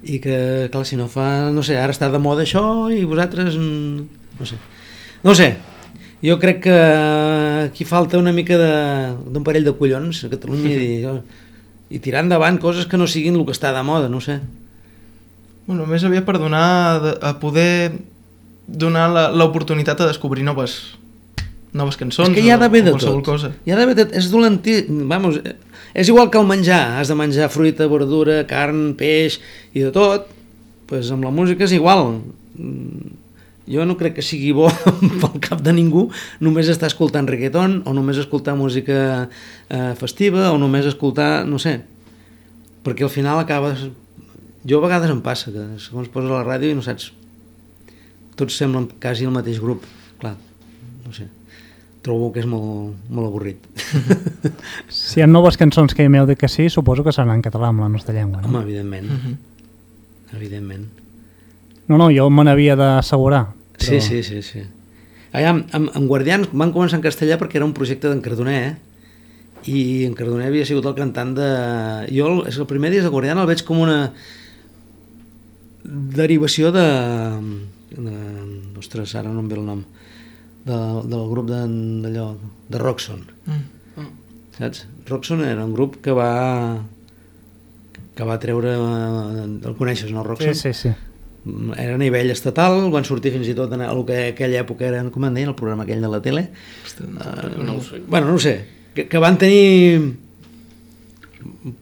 i 0.04 0.20
que, 0.20 0.67
clar, 0.74 0.84
si 0.89 1.00
no 1.00 1.08
fa... 1.08 1.48
No 1.56 1.63
sé, 1.63 1.78
ara 1.80 1.94
està 1.96 2.10
de 2.12 2.20
moda 2.20 2.44
això 2.44 2.63
i 2.91 3.06
vosaltres... 3.08 3.56
mm, 3.56 4.20
No 4.41 4.48
sé. 4.50 4.58
No 5.24 5.36
sé. 5.38 5.54
Jo 6.21 6.38
crec 6.39 6.60
que 6.63 6.75
aquí 7.65 7.86
falta 7.86 8.17
una 8.21 8.31
mica 8.31 8.57
de- 8.57 9.15
d'un 9.34 9.43
parell 9.43 9.65
de 9.65 9.73
collons 9.73 10.23
a 10.25 10.29
Catalunya 10.29 10.75
i, 10.77 11.05
i 11.95 11.99
tirar 11.99 12.21
endavant 12.23 12.60
coses 12.62 12.86
que 12.86 12.97
no 12.97 13.07
siguin 13.10 13.36
el 13.39 13.45
que 13.45 13.51
està 13.55 13.73
de 13.73 13.81
moda, 13.84 14.07
no 14.10 14.21
sé. 14.21 14.39
Bueno, 15.67 15.86
més 15.89 16.03
aviat 16.03 16.25
per 16.25 16.38
donar 16.41 17.17
a 17.21 17.34
poder 17.39 17.91
donar 18.67 19.07
l'oportunitat 19.36 19.99
a 20.01 20.07
descobrir 20.10 20.43
noves 20.45 20.97
noves 21.73 21.95
cançons 21.95 22.27
és 22.29 22.36
que 22.36 22.41
hi 22.43 22.49
ha 22.51 22.57
d'haver 22.60 22.81
de 22.84 22.91
tot. 22.91 23.21
cosa. 23.23 23.53
Hi 23.65 23.71
ha 23.71 23.77
d'haver 23.79 23.95
de... 23.95 24.05
És 24.19 24.27
dolentí... 24.31 24.81
Vamos, 24.89 25.38
eh, 25.39 25.55
és 25.95 26.10
igual 26.12 26.27
que 26.29 26.38
el 26.38 26.45
menjar. 26.49 26.99
Has 26.99 27.07
de 27.07 27.15
menjar 27.15 27.47
fruita, 27.49 27.88
verdura, 27.88 28.41
carn, 28.47 28.91
peix 28.99 29.39
i 29.73 29.79
de 29.86 29.91
tot. 29.95 30.27
pues 30.91 31.07
amb 31.15 31.23
la 31.23 31.31
música 31.31 31.63
és 31.63 31.71
igual. 31.71 32.17
Jo 33.71 33.86
no 33.88 33.95
crec 33.97 34.17
que 34.17 34.21
sigui 34.25 34.51
bo 34.51 34.67
pel 35.21 35.39
cap 35.43 35.62
de 35.63 35.71
ningú 35.73 36.10
només 36.43 36.67
estar 36.71 36.89
escoltant 36.91 37.29
reggaeton 37.29 37.81
o 37.88 37.93
només 37.95 38.17
escoltar 38.19 38.57
música 38.60 39.29
eh, 39.69 39.93
festiva 39.99 40.49
o 40.51 40.57
només 40.60 40.86
escoltar, 40.89 41.45
no 41.47 41.60
sé, 41.60 41.77
perquè 42.84 43.03
al 43.07 43.13
final 43.13 43.39
acabes... 43.39 43.88
Jo 44.67 44.77
a 44.77 44.84
vegades 44.86 45.10
em 45.10 45.21
passa 45.25 45.49
que 45.49 45.63
segons 45.81 46.10
poses 46.13 46.29
a 46.29 46.36
la 46.41 46.45
ràdio 46.45 46.69
i 46.69 46.75
no 46.77 46.84
saps... 46.86 47.12
Tots 48.38 48.55
semblen 48.57 48.88
quasi 49.01 49.25
el 49.27 49.31
mateix 49.34 49.57
grup. 49.62 49.84
Clar, 50.21 50.36
no 51.05 51.13
sé. 51.13 51.27
trobo 52.01 52.31
que 52.34 52.39
és 52.41 52.47
molt, 52.49 52.95
molt 53.13 53.27
avorrit. 53.29 53.65
Si 54.89 55.19
hi 55.19 55.23
ha 55.23 55.27
noves 55.29 55.57
cançons 55.60 55.93
que 55.93 56.07
m'heu 56.10 56.25
dit 56.25 56.39
que 56.39 56.47
sí, 56.49 56.65
suposo 56.73 57.03
que 57.05 57.12
seran 57.13 57.36
en 57.36 57.43
català 57.45 57.67
amb 57.69 57.84
la 57.84 57.89
nostra 57.93 58.15
llengua, 58.15 58.41
no? 58.41 58.47
Home, 58.49 58.62
evidentment, 58.65 59.05
Mhm. 59.12 59.36
evidentment. 60.36 60.88
No, 61.88 61.97
no, 61.99 62.07
jo 62.13 62.29
me 62.34 62.43
n'havia 62.47 62.75
d'assegurar. 62.75 63.43
Sí, 63.82 64.00
sí, 64.02 64.22
sí, 64.24 64.41
sí. 64.46 64.63
Allà, 65.32 65.54
amb, 65.56 65.67
amb, 65.76 65.91
amb 65.96 66.08
Guardians 66.12 66.52
van 66.52 66.74
començar 66.76 67.00
en 67.00 67.06
castellà 67.06 67.38
perquè 67.39 67.60
era 67.60 67.67
un 67.67 67.76
projecte 67.78 68.10
d'en 68.12 68.24
Cardoner, 68.24 68.62
eh? 68.67 68.91
i 69.70 70.06
en 70.08 70.15
Cardoner 70.17 70.48
havia 70.50 70.65
sigut 70.65 70.88
el 70.89 70.96
cantant 70.98 71.36
de... 71.38 71.50
Jo, 72.10 72.30
el, 72.32 72.39
és 72.50 72.58
el 72.58 72.67
primer 72.70 72.89
dia 72.94 73.04
de 73.06 73.12
Guardián 73.13 73.41
el 73.41 73.50
veig 73.50 73.63
com 73.67 73.82
una 73.84 74.13
derivació 75.84 76.72
de... 76.74 76.88
de... 77.94 78.15
Ostres, 78.82 79.13
ara 79.20 79.30
no 79.30 79.44
em 79.44 79.52
ve 79.52 79.60
el 79.60 79.67
nom. 79.67 79.84
De, 80.65 80.78
del 81.10 81.28
grup 81.30 81.48
d'allò, 81.50 82.32
de, 82.70 82.82
Roxon. 82.82 83.24
Mm. 83.46 84.10
Saps? 84.58 84.86
Roxon 85.10 85.46
era 85.46 85.65
un 85.65 85.74
grup 85.74 86.00
que 86.04 86.13
va 86.13 86.32
que 88.17 88.26
va 88.28 88.36
treure 88.44 88.74
el 88.76 89.76
coneixes, 89.80 90.12
no, 90.12 90.22
Sí, 90.22 90.28
Roxon? 90.28 90.58
sí, 90.60 90.74
sí. 90.76 90.91
Era 91.77 91.95
a 91.95 91.97
nivell 91.97 92.30
estatal, 92.30 92.84
van 92.93 93.06
sortir 93.08 93.34
fins 93.34 93.49
i 93.49 93.56
tot 93.58 93.71
en 93.73 93.82
el 93.86 94.04
que 94.06 94.17
aquella 94.32 94.62
època 94.62 94.86
era, 94.86 95.01
com 95.10 95.25
en 95.25 95.38
deien, 95.38 95.49
el 95.49 95.58
programa 95.58 95.88
aquell 95.88 96.04
de 96.04 96.12
la 96.12 96.21
tele. 96.21 96.47
Uh, 97.01 97.63
no 97.65 97.80
ho 97.80 97.84
sé. 97.86 98.01
Bueno, 98.08 98.27
no 98.30 98.38
ho 98.38 98.43
sé, 98.43 98.60
que, 98.95 99.08
que 99.10 99.21
van 99.21 99.39
tenir... 99.41 100.17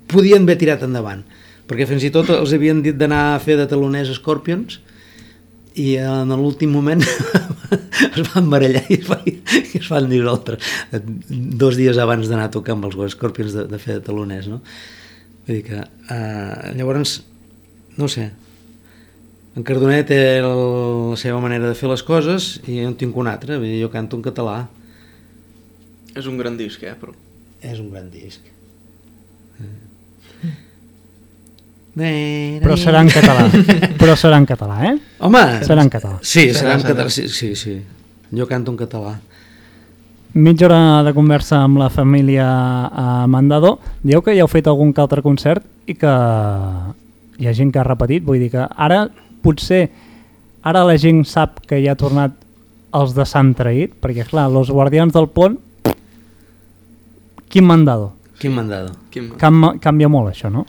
Podien 0.07 0.45
haver 0.47 0.55
tirat 0.61 0.85
endavant, 0.87 1.25
perquè 1.67 1.87
fins 1.89 2.05
i 2.07 2.11
tot 2.15 2.29
els 2.31 2.53
havien 2.55 2.79
dit 2.83 2.95
d'anar 2.95 3.33
a 3.33 3.41
fer 3.43 3.57
de 3.59 3.67
taloners 3.67 4.13
Scorpions 4.15 4.79
i 5.79 5.93
en 6.01 6.31
l'últim 6.31 6.71
moment 6.73 7.03
es 8.09 8.31
van 8.31 8.47
barallar 8.51 8.85
i 8.87 8.97
es, 8.97 9.07
va, 9.07 9.19
i 9.27 9.77
es 9.77 9.89
van 9.91 10.07
dissoldre 10.09 10.57
dos 11.29 11.77
dies 11.79 11.99
abans 11.99 12.31
d'anar 12.31 12.47
a 12.47 12.53
tocar 12.55 12.77
amb 12.77 12.87
els 12.87 13.13
Scorpions 13.13 13.55
de, 13.55 13.67
de 13.69 13.79
fer 13.83 13.99
de 13.99 14.05
taloners, 14.07 14.47
no? 14.49 14.61
Vull 15.45 15.59
dir 15.59 15.65
que, 15.67 15.83
uh, 15.83 16.71
llavors, 16.79 17.19
no 17.99 18.07
sé, 18.11 18.29
en 19.57 19.63
Cardoner 19.65 20.03
té 20.07 20.19
el, 20.39 20.49
la 21.11 21.17
seva 21.19 21.39
manera 21.41 21.67
de 21.67 21.75
fer 21.75 21.89
les 21.89 22.03
coses 22.05 22.59
i 22.67 22.81
jo 22.81 22.89
en 22.89 22.95
tinc 22.99 23.17
una 23.17 23.33
altra, 23.33 23.57
vull 23.57 23.67
dir, 23.69 23.81
jo 23.81 23.89
canto 23.93 24.19
en 24.19 24.25
català, 24.25 24.59
És 26.17 26.25
un 26.27 26.37
gran 26.37 26.57
disc, 26.57 26.81
eh, 26.83 26.95
però... 26.99 27.13
és 27.61 27.79
un 27.79 27.91
gran 27.93 28.09
disc. 28.09 28.41
Però 31.99 32.75
serà 32.79 33.01
en 33.03 33.09
català. 33.11 33.47
Però 33.99 34.15
serà 34.15 34.39
en 34.39 34.45
català, 34.49 34.77
eh? 34.89 34.93
Home! 35.25 35.41
Serà 35.67 35.83
en 35.83 35.91
català. 35.91 36.19
Sí, 36.21 36.49
Serà, 36.49 36.59
serà 36.59 36.75
en 36.77 36.85
català. 36.87 37.09
Sí, 37.13 37.27
sí, 37.27 37.53
sí. 37.59 37.75
Jo 38.35 38.47
canto 38.47 38.71
en 38.71 38.77
català. 38.79 39.17
Mitja 40.33 40.67
hora 40.67 41.03
de 41.03 41.13
conversa 41.15 41.63
amb 41.65 41.79
la 41.81 41.89
família 41.89 42.45
a 42.87 43.25
Mandador. 43.27 43.79
Dieu 44.05 44.21
que 44.21 44.35
ja 44.37 44.45
heu 44.45 44.51
fet 44.51 44.69
algun 44.69 44.93
que 44.93 45.01
altre 45.01 45.23
concert 45.25 45.65
i 45.89 45.95
que 45.97 46.11
hi 47.39 47.49
ha 47.49 47.55
gent 47.57 47.73
que 47.73 47.81
ha 47.81 47.87
repetit. 47.87 48.23
Vull 48.23 48.39
dir 48.43 48.51
que 48.53 48.67
ara 48.69 49.07
potser 49.43 49.87
ara 50.65 50.83
la 50.87 50.97
gent 50.99 51.23
sap 51.27 51.61
que 51.67 51.79
ja 51.83 51.95
ha 51.95 51.99
tornat 51.99 52.35
els 52.95 53.13
de 53.15 53.25
Sant 53.27 53.53
Traït, 53.57 53.93
perquè 54.01 54.25
clar, 54.27 54.47
els 54.49 54.71
guardians 54.73 55.13
del 55.13 55.29
pont 55.29 55.57
quin 57.49 57.65
mandado? 57.65 58.13
Quin 58.39 58.53
mandado? 58.55 58.93
Quin... 59.09 59.31
Cam 59.41 59.79
canvia 59.81 60.09
molt 60.09 60.31
això, 60.31 60.51
no? 60.53 60.65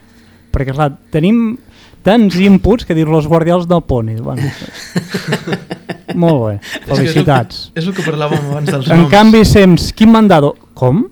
Perquè 0.51 0.75
clar, 0.75 0.91
tenim 1.13 1.59
tants 2.03 2.39
inputs 2.41 2.89
que 2.89 2.97
dir 2.97 3.07
los 3.07 3.29
guardians 3.29 3.69
del 3.69 3.83
pont 3.85 4.09
i, 4.09 4.17
bueno, 4.17 4.49
molt 6.23 6.41
bé, 6.47 6.55
És 6.57 6.87
que 6.87 6.95
felicitats 6.95 7.61
És 7.61 7.67
el, 7.67 7.73
que, 7.73 7.81
és 7.83 7.89
el 7.91 7.97
que 7.99 8.07
parlàvem 8.09 8.51
abans 8.51 8.73
dels 8.73 8.89
en 8.89 9.05
noms. 9.05 9.13
canvi 9.13 9.45
sems, 9.45 9.91
quin 9.97 10.11
mandado? 10.13 10.55
Com? 10.75 11.05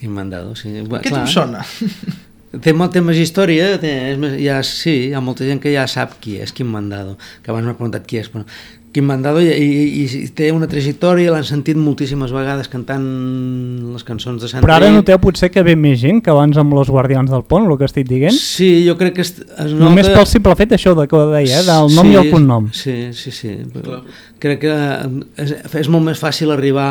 Quin 0.00 0.12
mandado, 0.12 0.56
sí. 0.58 0.74
Clar, 0.82 1.22
em 1.22 1.30
sona. 1.30 1.62
Té, 2.62 2.72
molt, 2.76 2.94
té 2.94 3.02
més 3.04 3.18
història, 3.20 3.74
té, 3.82 3.92
és 4.12 4.18
més, 4.20 4.38
ja, 4.42 4.60
sí, 4.66 4.96
hi 5.10 5.14
ha 5.16 5.22
molta 5.24 5.46
gent 5.48 5.60
que 5.62 5.72
ja 5.74 5.86
sap 5.90 6.18
qui 6.22 6.38
és, 6.42 6.54
quin 6.56 6.68
mandado, 6.70 7.16
que 7.42 7.52
abans 7.52 7.68
m'ha 7.68 7.76
preguntat 7.76 8.06
qui 8.08 8.20
és, 8.22 8.30
però 8.32 8.46
quin 8.96 9.04
mandado 9.04 9.42
i, 9.44 9.50
i, 9.52 10.04
i 10.06 10.28
té 10.32 10.46
una 10.56 10.64
trajectòria, 10.70 11.28
l'han 11.34 11.44
sentit 11.44 11.76
moltíssimes 11.76 12.32
vegades 12.32 12.70
cantant 12.72 13.04
les 13.92 14.06
cançons 14.08 14.40
de 14.40 14.48
Sant 14.48 14.64
Però 14.64 14.78
ara 14.78 14.88
noteu 14.94 15.18
potser 15.20 15.50
que 15.52 15.60
ve 15.66 15.74
més 15.76 15.98
gent 16.00 16.22
que 16.24 16.32
abans 16.32 16.56
amb 16.56 16.72
los 16.72 16.88
guardians 16.88 17.28
del 17.28 17.44
pont, 17.44 17.68
el 17.68 17.76
que 17.76 17.84
estic 17.90 18.08
dient? 18.08 18.32
Sí, 18.32 18.70
jo 18.86 18.96
crec 18.96 19.18
que 19.18 19.26
es, 19.26 19.34
es 19.36 19.74
nota... 19.74 19.82
Només 19.84 20.08
pel 20.08 20.24
simple 20.30 20.56
fet 20.56 20.72
això 20.78 20.96
de 20.96 21.04
que 21.10 21.18
ho 21.18 21.26
deia, 21.28 21.60
eh? 21.60 21.66
del 21.68 21.92
nom 21.92 22.08
sí, 22.08 22.14
i 22.14 22.20
el 22.22 22.32
cognom. 22.32 22.70
Sí, 22.72 22.96
sí, 23.20 23.34
sí. 23.36 23.52
Clar. 23.76 24.00
Crec 24.40 24.64
que 24.64 24.76
és, 25.44 25.56
és 25.84 25.92
molt 25.92 26.08
més 26.08 26.22
fàcil 26.22 26.56
arribar 26.56 26.90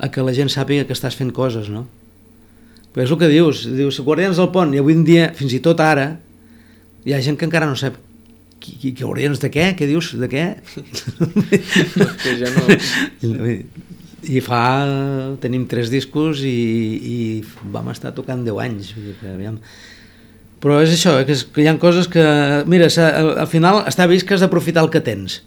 a 0.00 0.08
que 0.08 0.24
la 0.24 0.32
gent 0.32 0.48
sàpiga 0.48 0.88
que 0.88 0.96
estàs 0.96 1.18
fent 1.18 1.34
coses, 1.36 1.68
no? 1.68 1.84
Però 2.92 3.06
és 3.06 3.12
el 3.12 3.18
que 3.20 3.30
dius, 3.30 3.64
dius, 3.72 4.00
Guardians 4.04 4.38
del 4.40 4.50
Pont, 4.52 4.74
i 4.76 4.80
avui 4.82 4.96
en 4.98 5.04
dia, 5.08 5.30
fins 5.36 5.54
i 5.56 5.62
tot 5.64 5.80
ara, 5.80 6.10
hi 7.06 7.14
ha 7.14 7.22
gent 7.24 7.38
que 7.40 7.48
encara 7.48 7.68
no 7.68 7.76
sap 7.78 7.96
qui, 8.62 8.76
qui, 8.76 8.92
qui 8.92 9.02
Guardians 9.02 9.40
de 9.42 9.50
què? 9.52 9.72
Què 9.78 9.88
dius? 9.90 10.12
De 10.20 10.28
què? 10.30 10.44
que 12.22 12.36
ja 12.38 12.52
no... 12.54 12.66
I 14.22 14.38
fa... 14.44 14.60
tenim 15.42 15.64
tres 15.66 15.90
discos 15.90 16.44
i, 16.46 16.52
i 17.02 17.16
vam 17.74 17.88
estar 17.90 18.12
tocant 18.14 18.44
10 18.46 18.60
anys. 18.62 18.92
Que, 18.94 19.32
aviam. 19.32 19.56
Però 20.62 20.78
és 20.84 20.92
això, 20.94 21.16
eh, 21.18 21.26
que, 21.26 21.34
és, 21.34 21.42
que 21.50 21.64
hi 21.64 21.66
ha 21.66 21.74
coses 21.82 22.06
que... 22.10 22.22
Mira, 22.70 22.86
al 22.86 23.48
final 23.50 23.80
està 23.90 24.06
vist 24.06 24.28
que 24.28 24.36
has 24.36 24.44
d'aprofitar 24.44 24.84
el 24.86 24.92
que 24.94 25.02
tens. 25.02 25.40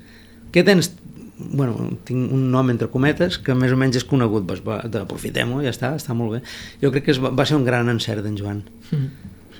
Què 0.51 0.65
tens? 0.67 0.91
Bueno, 1.37 1.89
tinc 2.07 2.31
un 2.31 2.45
nom 2.51 2.69
entre 2.71 2.87
cometes 2.87 3.37
que 3.43 3.55
més 3.57 3.73
o 3.75 3.77
menys 3.79 3.97
és 3.99 4.05
conegut, 4.07 4.45
doncs 4.47 4.61
va, 4.63 4.77
aprofitem-ho, 5.01 5.59
ja 5.65 5.73
està, 5.73 5.91
està 5.99 6.15
molt 6.15 6.37
bé. 6.37 6.39
Jo 6.83 6.93
crec 6.93 7.09
que 7.09 7.11
es, 7.15 7.19
va, 7.19 7.33
va 7.35 7.45
ser 7.47 7.57
un 7.57 7.65
gran 7.67 7.91
encert 7.91 8.23
d'en 8.23 8.37
Joan. 8.39 8.61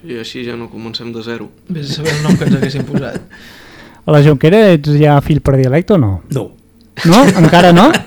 I 0.05 0.19
així 0.21 0.45
ja 0.47 0.55
no 0.55 0.69
comencem 0.71 1.11
de 1.11 1.23
zero. 1.25 1.49
Vés 1.67 1.91
a 1.91 1.97
saber 1.99 2.13
el 2.15 2.23
nom 2.23 2.37
que 2.39 2.47
ens 2.47 2.55
haguessin 2.61 2.85
posat. 2.87 3.19
A 4.05 4.13
la 4.13 4.21
Jonquera 4.23 4.61
ets 4.75 4.93
ja 5.01 5.17
fill 5.25 5.41
predilecte 5.43 5.97
o 5.97 5.99
no? 5.99 6.13
No. 6.31 6.49
No? 7.09 7.23
Encara 7.41 7.73
no? 7.75 7.89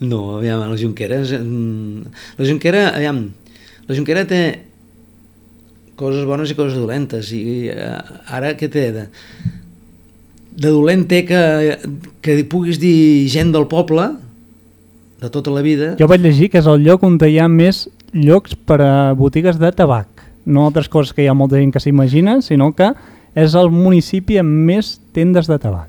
No, 0.00 0.38
aviam, 0.38 0.62
la 0.64 0.78
Junquera 0.80 1.18
és... 1.20 1.34
mm, 1.36 2.06
La 2.40 2.46
Junquera, 2.48 2.86
aviam, 2.96 3.18
la 3.84 3.96
Junquera 3.96 4.24
té 4.24 4.38
coses 6.00 6.24
bones 6.24 6.48
i 6.48 6.56
coses 6.56 6.78
dolentes 6.80 7.28
i 7.36 7.68
eh, 7.68 7.90
ara 8.32 8.54
què 8.56 8.70
té 8.72 8.86
de, 8.94 9.02
de 10.60 10.68
dolent 10.68 11.06
té 11.08 11.22
que, 11.28 11.40
que 12.20 12.36
puguis 12.50 12.80
dir 12.80 13.28
gent 13.32 13.52
del 13.54 13.66
poble 13.70 14.10
de 15.20 15.30
tota 15.32 15.52
la 15.52 15.62
vida 15.64 15.94
Jo 16.00 16.08
vaig 16.10 16.24
llegir 16.24 16.50
que 16.52 16.60
és 16.60 16.68
el 16.68 16.84
lloc 16.84 17.04
on 17.06 17.16
hi 17.24 17.38
ha 17.40 17.48
més 17.48 17.86
llocs 18.12 18.56
per 18.66 18.80
a 18.82 19.12
botigues 19.14 19.58
de 19.60 19.70
tabac. 19.72 20.08
No 20.44 20.66
altres 20.66 20.88
coses 20.90 21.14
que 21.14 21.22
hi 21.22 21.28
ha 21.30 21.36
molta 21.36 21.60
gent 21.60 21.70
que 21.72 21.80
s'imagina, 21.80 22.40
sinó 22.42 22.72
que 22.74 22.90
és 23.38 23.54
el 23.54 23.70
municipi 23.70 24.40
amb 24.40 24.50
més 24.66 24.98
tendes 25.14 25.46
de 25.46 25.58
tabac. 25.62 25.88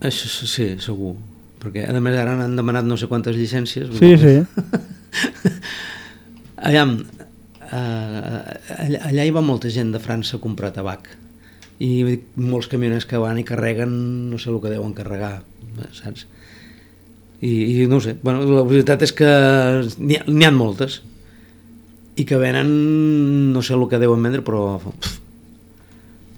això 0.00 0.46
sí, 0.46 0.76
segur 0.78 1.16
perquè 1.58 1.88
a 1.90 2.00
més 2.00 2.16
ara 2.16 2.36
han 2.38 2.56
demanat 2.56 2.86
no 2.86 2.96
sé 2.96 3.08
quantes 3.10 3.36
llicències 3.36 3.90
Sí, 3.98 4.14
sí. 4.16 4.36
Aviam, 6.68 6.92
eh, 7.66 8.38
allà, 8.78 9.00
allà 9.10 9.24
hi 9.24 9.32
va 9.34 9.42
molta 9.42 9.68
gent 9.68 9.90
de 9.92 9.98
França 9.98 10.36
a 10.36 10.40
comprar 10.40 10.70
tabac 10.74 11.10
i 11.78 12.18
molts 12.34 12.66
camioners 12.70 13.06
que 13.06 13.20
van 13.22 13.38
i 13.38 13.46
carreguen 13.46 13.92
no 14.32 14.38
sé 14.38 14.50
el 14.50 14.58
que 14.62 14.72
deuen 14.72 14.94
carregar 14.96 15.38
saps? 15.94 16.26
I, 17.40 17.52
i 17.84 17.86
no 17.86 18.00
sé, 18.02 18.16
bueno, 18.22 18.42
la 18.50 18.64
veritat 18.66 19.04
és 19.06 19.14
que 19.14 19.28
n'hi 20.02 20.18
ha, 20.18 20.24
ha 20.26 20.54
moltes. 20.54 20.98
I 22.18 22.24
que 22.26 22.38
venen 22.40 23.52
no 23.54 23.62
sé 23.62 23.76
el 23.76 23.86
que 23.86 24.00
deuen 24.02 24.24
vendre 24.26 24.42
però 24.42 24.80
pff, 24.82 25.20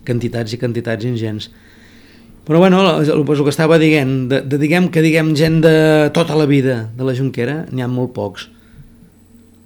quantitats 0.05 0.53
i 0.53 0.61
quantitats 0.61 1.09
ingents. 1.09 1.49
Però 2.45 2.61
bueno, 2.61 2.83
el, 2.99 3.09
el 3.09 3.25
que 3.25 3.53
estava 3.53 3.79
dient 3.81 4.29
de, 4.29 4.43
de 4.45 4.61
diguem 4.61 4.91
que 4.93 5.01
diguem 5.05 5.33
gent 5.37 5.63
de 5.65 5.75
tota 6.13 6.37
la 6.37 6.49
vida 6.51 6.91
de 6.97 7.07
la 7.07 7.17
Junquera 7.17 7.63
n'hi 7.71 7.85
ha 7.85 7.89
molt 7.89 8.13
pocs 8.17 8.51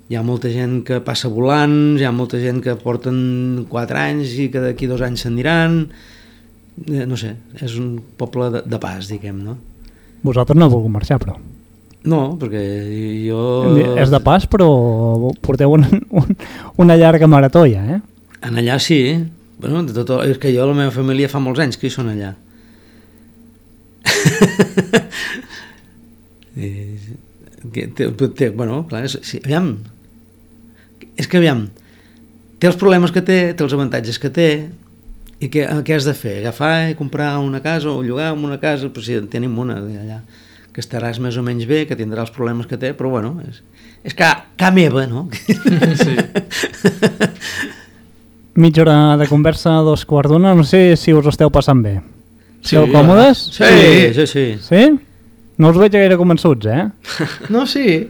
hi 0.09 0.19
ha 0.19 0.23
molta 0.23 0.51
gent 0.53 0.83
que 0.85 0.99
passa 1.05 1.31
volant, 1.33 1.97
hi 1.97 2.05
ha 2.05 2.13
molta 2.13 2.39
gent 2.41 2.61
que 2.65 2.75
porten 2.81 3.65
4 3.71 4.01
anys 4.03 4.35
i 4.43 4.51
que 4.53 4.61
d'aquí 4.61 4.89
dos 4.91 5.01
anys 5.05 5.25
s'aniran, 5.25 5.79
eh, 6.85 7.07
no 7.09 7.17
sé, 7.17 7.35
és 7.61 7.79
un 7.81 7.97
poble 8.21 8.51
de, 8.53 8.63
de 8.69 8.81
pas, 8.83 9.09
diguem, 9.09 9.41
no? 9.47 9.57
Vosaltres 10.25 10.59
no 10.59 10.69
heu 10.69 10.75
volgut 10.77 10.93
marxar, 10.93 11.19
però. 11.23 11.39
No, 12.05 12.37
perquè 12.41 12.61
jo... 13.25 13.41
És 13.97 14.13
de 14.13 14.21
pas, 14.21 14.45
però 14.51 14.69
porteu 15.45 15.73
un, 15.73 15.87
un, 16.21 16.37
una 16.85 16.99
llarga 17.01 17.29
marató 17.31 17.65
ja, 17.65 17.85
eh? 17.97 18.01
En 18.45 18.61
allà 18.61 18.77
sí, 18.83 19.01
bueno, 19.57 19.83
de 19.89 20.05
tot, 20.05 20.21
és 20.29 20.37
que 20.41 20.53
jo 20.53 20.67
la 20.69 20.77
meva 20.77 20.93
família 20.93 21.33
fa 21.33 21.41
molts 21.41 21.65
anys 21.65 21.81
que 21.81 21.89
hi 21.89 21.95
són 21.95 22.13
allà. 22.13 22.35
I, 26.61 26.69
que 27.73 27.89
té, 27.97 28.13
té, 28.37 28.53
bueno, 28.53 28.85
clar, 28.91 29.07
és, 29.09 29.17
sí, 29.25 29.41
aviam, 29.41 29.73
és 31.21 31.29
que 31.31 31.39
aviam, 31.39 31.67
té 32.59 32.71
els 32.71 32.79
problemes 32.81 33.13
que 33.15 33.23
té, 33.25 33.39
té 33.55 33.65
els 33.65 33.75
avantatges 33.77 34.19
que 34.23 34.31
té, 34.35 34.49
i 35.43 35.51
què, 35.53 35.67
què 35.85 35.97
has 35.97 36.07
de 36.09 36.15
fer? 36.17 36.39
Agafar 36.41 36.91
i 36.91 36.97
comprar 36.99 37.35
una 37.43 37.61
casa 37.65 37.91
o 37.91 38.03
llogar 38.03 38.33
una 38.33 38.59
casa? 38.63 38.89
Però 38.93 39.05
si 39.05 39.19
en 39.19 39.29
tenim 39.31 39.57
una 39.59 39.81
allà. 39.83 40.23
que 40.75 40.83
estaràs 40.83 41.21
més 41.23 41.37
o 41.39 41.43
menys 41.47 41.69
bé, 41.71 41.85
que 41.87 41.95
tindrà 41.95 42.25
els 42.25 42.33
problemes 42.35 42.67
que 42.67 42.75
té, 42.75 42.91
però 42.99 43.13
bueno, 43.13 43.37
és, 43.47 43.61
és 44.03 44.15
ca, 44.19 44.33
ca 44.59 44.73
meva, 44.75 45.05
no? 45.07 45.29
Sí. 45.39 46.17
Mitja 48.65 48.83
hora 48.83 48.97
de 49.21 49.29
conversa, 49.31 49.77
dos 49.87 50.03
quarts 50.03 50.33
d'una, 50.33 50.51
no 50.59 50.67
sé 50.67 50.97
si 50.99 51.15
us 51.15 51.31
esteu 51.31 51.51
passant 51.55 51.79
bé. 51.83 52.01
Sí, 52.59 52.75
Esteu 52.75 52.89
còmodes? 52.91 53.45
Sí, 53.55 53.71
sí, 54.19 54.27
sí. 54.27 54.45
Sí? 54.67 54.83
No 55.63 55.71
us 55.71 55.79
veig 55.79 55.95
gaire 55.95 56.19
convençuts, 56.19 56.67
eh? 56.67 56.89
No, 57.55 57.69
sí. 57.71 58.09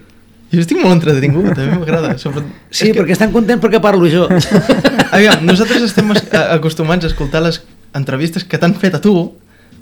Jo 0.54 0.62
estic 0.62 0.80
molt 0.80 0.94
entretingut, 0.96 1.56
mi 1.58 1.78
m'agrada. 1.80 2.14
Sobre... 2.20 2.44
Sí, 2.70 2.92
perquè 2.94 3.14
estan 3.16 3.32
contents 3.34 3.62
perquè 3.62 3.80
parlo 3.82 4.08
jo. 4.10 4.26
Aviam, 5.14 5.44
nosaltres 5.46 5.84
estem 5.88 6.12
acostumats 6.14 7.06
a 7.06 7.10
escoltar 7.10 7.42
les 7.44 7.60
entrevistes 7.94 8.46
que 8.46 8.60
t'han 8.60 8.74
fet 8.78 8.98
a 8.98 9.00
tu, 9.02 9.14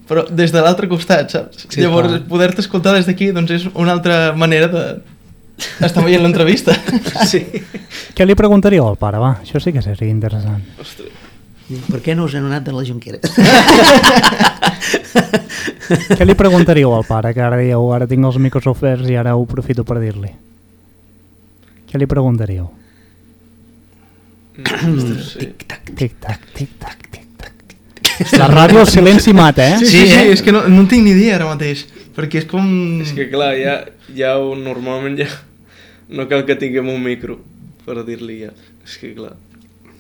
però 0.09 0.25
des 0.29 0.53
de 0.53 0.61
l'altre 0.65 0.89
costat, 0.91 1.33
saps? 1.33 1.67
Sí, 1.69 1.81
Llavors, 1.81 2.21
poder-te 2.29 2.63
escoltar 2.65 2.95
des 2.97 3.09
d'aquí 3.09 3.31
doncs 3.33 3.55
és 3.55 3.67
una 3.73 3.95
altra 3.97 4.33
manera 4.37 4.69
de 4.73 4.85
estar 5.85 6.05
veient 6.05 6.23
l'entrevista. 6.25 6.77
sí. 7.33 7.45
Què 8.17 8.27
li 8.27 8.37
preguntaríeu 8.39 8.87
al 8.89 8.99
pare, 9.01 9.21
va? 9.23 9.37
Això 9.43 9.61
sí 9.63 9.73
que 9.75 9.83
seria 9.85 10.11
interessant. 10.11 10.63
Ostres. 10.81 11.21
per 11.89 12.03
què 12.05 12.17
no 12.19 12.27
us 12.29 12.35
han 12.37 12.49
anat 12.51 12.67
de 12.67 12.73
la 12.77 12.85
Junquera? 12.85 13.19
Què 15.93 16.25
li 16.25 16.35
preguntaríeu 16.39 16.93
al 16.95 17.05
pare, 17.05 17.33
que 17.37 17.43
ara 17.45 17.59
dieu, 17.61 17.83
ara 17.93 18.07
tinc 18.09 18.25
els 18.25 18.39
micros 18.41 18.67
oferts 18.71 19.09
i 19.11 19.17
ara 19.19 19.35
ho 19.37 19.43
aprofito 19.45 19.85
per 19.85 19.99
dir-li? 20.01 20.31
Què 21.93 22.01
li 22.01 22.07
preguntaríeu? 22.09 22.71
Sí. 24.57 24.63
Tic-tac. 25.43 25.93
Tic-tac, 25.97 26.41
tic-tac, 26.57 26.99
tic-tac. 27.13 28.35
La 28.41 28.49
ràdio 28.51 28.83
el 28.83 28.89
silenci 28.89 29.33
mata, 29.37 29.67
eh? 29.75 29.79
Sí, 29.81 29.87
sí, 29.91 30.03
sí, 30.09 30.21
és 30.33 30.43
que 30.45 30.53
no, 30.55 30.65
no 30.69 30.83
en 30.85 30.89
tinc 30.91 31.05
ni 31.07 31.13
idea 31.15 31.37
ara 31.39 31.49
mateix, 31.49 31.85
perquè 32.17 32.43
és 32.43 32.49
com... 32.51 32.67
És 33.05 33.13
que 33.17 33.27
clar, 33.33 33.53
ja, 33.61 33.77
ja 34.17 34.35
ho- 34.41 34.57
normalment 34.59 35.17
ja 35.21 35.29
no 36.13 36.27
cal 36.29 36.45
que 36.49 36.57
tinguem 36.61 36.89
un 36.93 37.01
micro 37.05 37.39
per 37.87 38.03
dir-li 38.07 38.43
ja. 38.45 38.53
És 38.85 38.99
que 39.01 39.13
clar. 39.17 39.35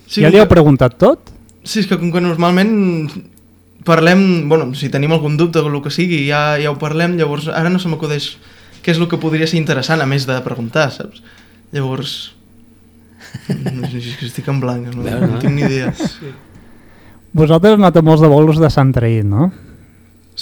Sí, 0.06 0.20
ja 0.24 0.28
li 0.32 0.40
heu 0.40 0.48
preguntat 0.50 0.98
tot? 1.00 1.32
Sí, 1.64 1.80
és 1.84 1.88
que 1.88 1.96
com 2.00 2.12
que 2.12 2.20
normalment 2.24 2.72
parlem, 3.86 4.48
bueno, 4.50 4.72
si 4.78 4.90
tenim 4.92 5.12
algun 5.16 5.36
dubte 5.40 5.58
o 5.62 5.68
el 5.70 5.80
que 5.82 5.90
sigui, 5.90 6.24
ja, 6.28 6.58
ja 6.60 6.70
ho 6.70 6.76
parlem, 6.78 7.16
llavors 7.18 7.48
ara 7.50 7.72
no 7.72 7.80
se 7.82 7.90
m'acudeix 7.90 8.34
què 8.82 8.92
és 8.92 8.98
el 9.00 9.08
que 9.10 9.18
podria 9.22 9.46
ser 9.48 9.58
interessant 9.62 10.02
a 10.02 10.06
més 10.10 10.26
de 10.28 10.36
preguntar, 10.44 10.88
saps? 10.94 11.22
Llavors... 11.72 12.14
No, 13.48 13.86
sé, 13.88 14.00
que 14.18 14.26
estic 14.28 14.48
en 14.52 14.58
blanc, 14.60 14.90
no, 14.94 15.02
no 15.02 15.26
no? 15.34 15.38
tinc 15.40 15.54
ni 15.56 15.62
idea. 15.64 15.92
Vosaltres 17.32 17.78
noteu 17.80 18.04
molts 18.04 18.20
de 18.20 18.28
bolos 18.28 18.58
de 18.60 18.68
Sant 18.72 18.90
Traït, 18.92 19.24
no? 19.24 19.46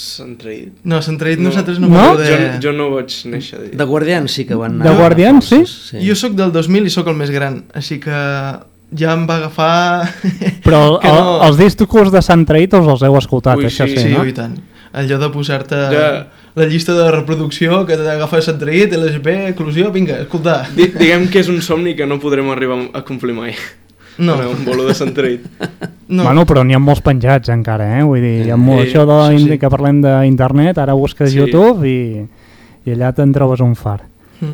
S'han 0.01 0.33
traït. 0.39 0.71
No, 0.87 1.01
s'han 1.03 1.17
traït 1.19 1.39
No. 1.39 1.49
nosaltres 1.49 1.79
no, 1.79 1.89
No? 1.91 2.01
no? 2.13 2.17
de... 2.19 2.27
Jo, 2.31 2.59
jo 2.63 2.71
no 2.75 2.89
vaig 2.93 3.11
néixer 3.31 3.59
de... 3.59 3.69
De 3.77 3.85
guardians 3.87 4.31
sí 4.31 4.45
que 4.47 4.55
van 4.55 4.77
De 4.79 4.93
guardians, 4.95 5.47
sí? 5.51 5.61
sí. 5.67 5.99
Jo 6.07 6.15
sóc 6.15 6.35
del 6.39 6.51
2000 6.55 6.87
i 6.87 6.93
sóc 6.93 7.07
el 7.11 7.17
més 7.19 7.31
gran, 7.31 7.61
així 7.75 7.99
que 7.99 8.11
ja 8.97 9.13
em 9.13 9.25
va 9.27 9.37
agafar... 9.41 10.07
Però 10.65 10.81
el, 10.99 11.11
no... 11.11 11.37
els 11.47 11.59
discos 11.59 12.11
de 12.11 12.21
Sant 12.23 12.45
Traït 12.47 12.73
us 12.79 12.87
els 12.87 13.03
heu 13.07 13.17
escoltat, 13.19 13.59
Ui, 13.59 13.67
això 13.67 13.87
sí, 13.87 13.97
sí, 13.99 14.07
Sí, 14.07 14.13
no? 14.15 14.23
i 14.27 14.33
tant. 14.35 14.55
Allò 14.95 15.19
de 15.21 15.29
posar-te 15.31 15.81
Ja. 15.95 16.07
La 16.55 16.65
llista 16.65 16.93
de 16.93 17.09
reproducció 17.11 17.85
que 17.87 17.95
t'agafa 17.97 18.39
traït, 18.59 18.91
LSP, 18.93 19.27
eclusió, 19.53 19.91
vinga, 19.91 20.19
escoltar. 20.21 20.67
Di 20.75 20.87
diguem 20.91 21.27
que 21.31 21.39
és 21.39 21.47
un 21.49 21.61
somni 21.61 21.95
que 21.95 22.05
no 22.05 22.19
podrem 22.19 22.49
arribar 22.51 22.89
a 22.93 23.01
complir 23.07 23.33
mai. 23.33 23.53
No, 24.17 24.33
a 24.35 24.47
un 24.51 24.65
bolo 24.65 24.83
de 24.85 24.93
Sant 24.93 25.13
Traït. 25.15 25.45
no. 26.09 26.23
Bueno, 26.25 26.43
però 26.45 26.65
n'hi 26.67 26.75
ha 26.75 26.79
molts 26.83 27.01
penjats 27.01 27.49
encara, 27.49 27.87
eh? 27.99 28.03
Vull 28.03 28.19
dir, 28.21 28.45
hi 28.45 28.51
ha 28.51 28.57
molt, 28.59 28.83
Sí, 28.83 28.91
això 28.91 29.05
de, 29.07 29.37
sí, 29.37 29.45
sí. 29.47 29.57
que 29.57 29.69
parlem 29.71 30.01
d'internet, 30.03 30.77
ara 30.77 30.93
busques 30.93 31.31
Sí. 31.31 31.37
YouTube 31.39 31.87
i, 31.87 32.25
i 32.85 32.91
allà 32.91 33.13
te'n 33.15 33.31
trobes 33.33 33.61
un 33.63 33.73
far. 33.79 34.01
Mm. 34.41 34.51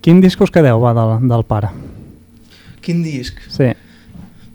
Quin 0.00 0.20
disc 0.22 0.40
us 0.40 0.50
quedeu, 0.54 0.78
va, 0.80 0.94
del, 0.94 1.28
del 1.28 1.44
pare? 1.44 1.68
Quin 2.80 3.02
disc? 3.02 3.38
Sí. 3.50 3.72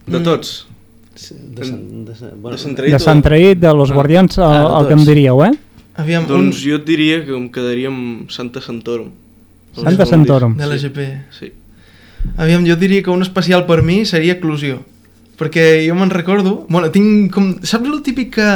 De 0.08 0.19
tots. 0.23 0.65
De, 1.13 1.19
Sant, 1.65 1.86
de, 2.08 2.15
Sant- 2.15 2.34
bueno, 2.39 2.56
De 2.56 2.62
Sant 2.63 2.76
Traït. 2.78 2.93
De 2.95 3.00
Sant 3.04 3.21
Traït, 3.23 3.60
de 3.60 3.73
Los 3.76 3.91
Ah. 3.91 3.95
Guardians, 3.95 4.38
el, 4.38 4.43
Ah, 4.43 4.63
de 4.63 4.80
el 4.82 4.88
que 4.88 4.93
em 4.93 5.06
diríeu, 5.06 5.43
eh? 5.45 5.52
Aviam, 5.97 6.27
Doncs 6.29 6.60
un... 6.60 6.62
jo 6.62 6.77
et 6.77 6.86
diria 6.86 7.23
que 7.25 7.33
em 7.33 7.47
quedaria 7.49 7.89
amb 7.89 8.29
Santa 8.33 8.62
Santorum. 8.62 9.10
Santa 9.77 10.05
Santorum. 10.05 10.53
de 10.57 10.67
l'EGP. 10.69 11.07
Sí. 11.33 11.51
Aviam, 12.38 12.65
jo 12.65 12.75
diria 12.77 13.03
que 13.03 13.13
un 13.13 13.25
especial 13.25 13.65
per 13.65 13.81
mi 13.86 14.03
seria 14.05 14.38
Eclusió. 14.38 14.81
Perquè 15.38 15.86
jo 15.86 15.95
me'n 15.97 16.13
recordo... 16.13 16.65
Bueno, 16.69 16.89
tinc 16.93 17.33
com... 17.33 17.55
Saps 17.65 17.89
el 17.89 18.01
típic 18.05 18.36
que... 18.38 18.49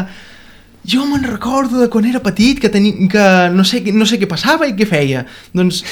Jo 0.91 1.06
me'n 1.06 1.25
recordo 1.25 1.77
de 1.82 1.89
quan 1.93 2.08
era 2.10 2.21
petit, 2.25 2.62
que, 2.62 2.69
teni... 2.73 3.08
que 3.10 3.25
no, 3.54 3.65
sé, 3.65 3.84
no 3.93 4.06
sé 4.10 4.17
què 4.21 4.30
passava 4.30 4.69
i 4.69 4.73
què 4.77 4.89
feia. 4.89 5.25
Doncs 5.54 5.84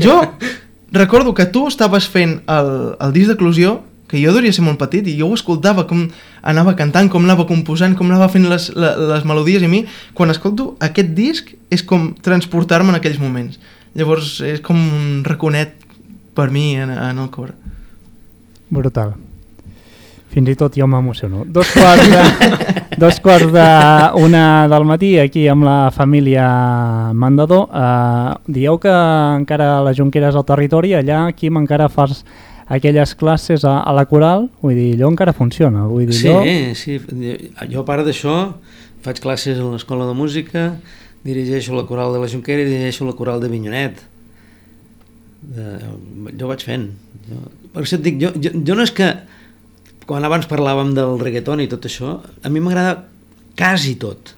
jo 0.00 0.20
recordo 1.00 1.34
que 1.36 1.48
tu 1.52 1.66
estaves 1.68 2.08
fent 2.08 2.38
el, 2.48 2.72
el 2.96 3.12
disc 3.16 3.32
d'Eclusió, 3.32 3.78
que 4.08 4.20
jo 4.22 4.32
devia 4.34 4.52
ser 4.56 4.64
molt 4.66 4.78
petit, 4.80 5.06
i 5.06 5.16
jo 5.18 5.28
ho 5.28 5.36
escoltava 5.36 5.84
com 5.88 6.06
anava 6.42 6.74
cantant, 6.78 7.10
com 7.12 7.22
anava 7.24 7.44
composant, 7.48 7.94
com 7.98 8.08
anava 8.08 8.28
fent 8.32 8.48
les, 8.48 8.70
la- 8.74 8.94
les 9.14 9.24
melodies, 9.28 9.62
i 9.62 9.68
a 9.68 9.72
mi, 9.72 9.84
quan 10.16 10.32
escolto 10.32 10.72
aquest 10.80 11.12
disc, 11.16 11.52
és 11.70 11.82
com 11.84 12.10
transportar-me 12.24 12.90
en 12.94 12.98
aquells 13.00 13.20
moments. 13.20 13.60
Llavors, 13.98 14.38
és 14.44 14.60
com 14.64 14.76
un 14.78 15.22
raconet 15.26 15.74
per 16.34 16.50
mi 16.54 16.72
en, 16.78 16.90
en 16.92 17.18
el 17.18 17.30
cor. 17.34 17.52
Brutal. 18.70 19.14
Fins 20.28 20.50
i 20.52 20.54
tot 20.60 20.74
jo 20.76 20.84
m'emociono. 20.86 21.46
Dos 21.48 21.70
quarts 21.72 22.10
de, 22.12 22.24
dos 23.02 23.16
quarts 23.24 23.48
de 23.54 23.64
una 24.20 24.42
del 24.68 24.84
matí 24.84 25.14
aquí 25.18 25.46
amb 25.48 25.64
la 25.64 25.76
família 25.90 26.44
Mandador. 27.16 27.64
Uh, 27.72 28.36
dieu 28.46 28.76
que 28.78 28.92
encara 28.92 29.78
la 29.82 29.94
Junquera 29.96 30.28
és 30.28 30.36
al 30.36 30.44
territori, 30.46 30.92
allà 30.94 31.24
aquí 31.30 31.48
encara 31.48 31.88
fas 31.88 32.20
aquelles 32.68 33.14
classes 33.16 33.64
a, 33.64 33.78
a 33.80 33.92
la 33.96 34.04
coral, 34.10 34.48
vull 34.62 34.74
dir, 34.76 34.90
allò 34.98 35.08
encara 35.12 35.32
funciona. 35.36 35.86
Vull 35.88 36.06
dir, 36.10 36.16
Sí, 36.18 36.28
allò... 36.28 36.42
sí. 36.76 36.98
Jo, 37.72 37.80
a 37.82 37.86
part 37.88 38.04
d'això, 38.06 38.34
faig 39.04 39.20
classes 39.24 39.58
a 39.60 39.66
l'escola 39.72 40.06
de 40.08 40.14
música, 40.18 40.68
dirigeixo 41.24 41.74
la 41.76 41.86
coral 41.88 42.12
de 42.14 42.20
la 42.22 42.28
Junquera 42.30 42.62
i 42.62 42.68
dirigeixo 42.68 43.06
la 43.08 43.16
coral 43.16 43.40
de 43.42 43.48
Vinyonet. 43.52 44.04
De, 45.48 45.66
jo 46.38 46.48
vaig 46.50 46.64
fent. 46.66 46.88
Jo, 47.28 47.40
per 47.72 47.84
això 47.84 47.98
et 47.98 48.04
dic, 48.04 48.18
jo, 48.20 48.32
jo, 48.42 48.52
jo 48.66 48.76
no 48.76 48.84
és 48.84 48.92
que 48.94 49.06
quan 50.08 50.24
abans 50.24 50.48
parlàvem 50.50 50.94
del 50.96 51.18
reggaeton 51.20 51.60
i 51.62 51.68
tot 51.70 51.84
això, 51.88 52.18
a 52.42 52.48
mi 52.52 52.60
m'agrada 52.64 53.04
quasi 53.58 53.94
tot. 54.00 54.34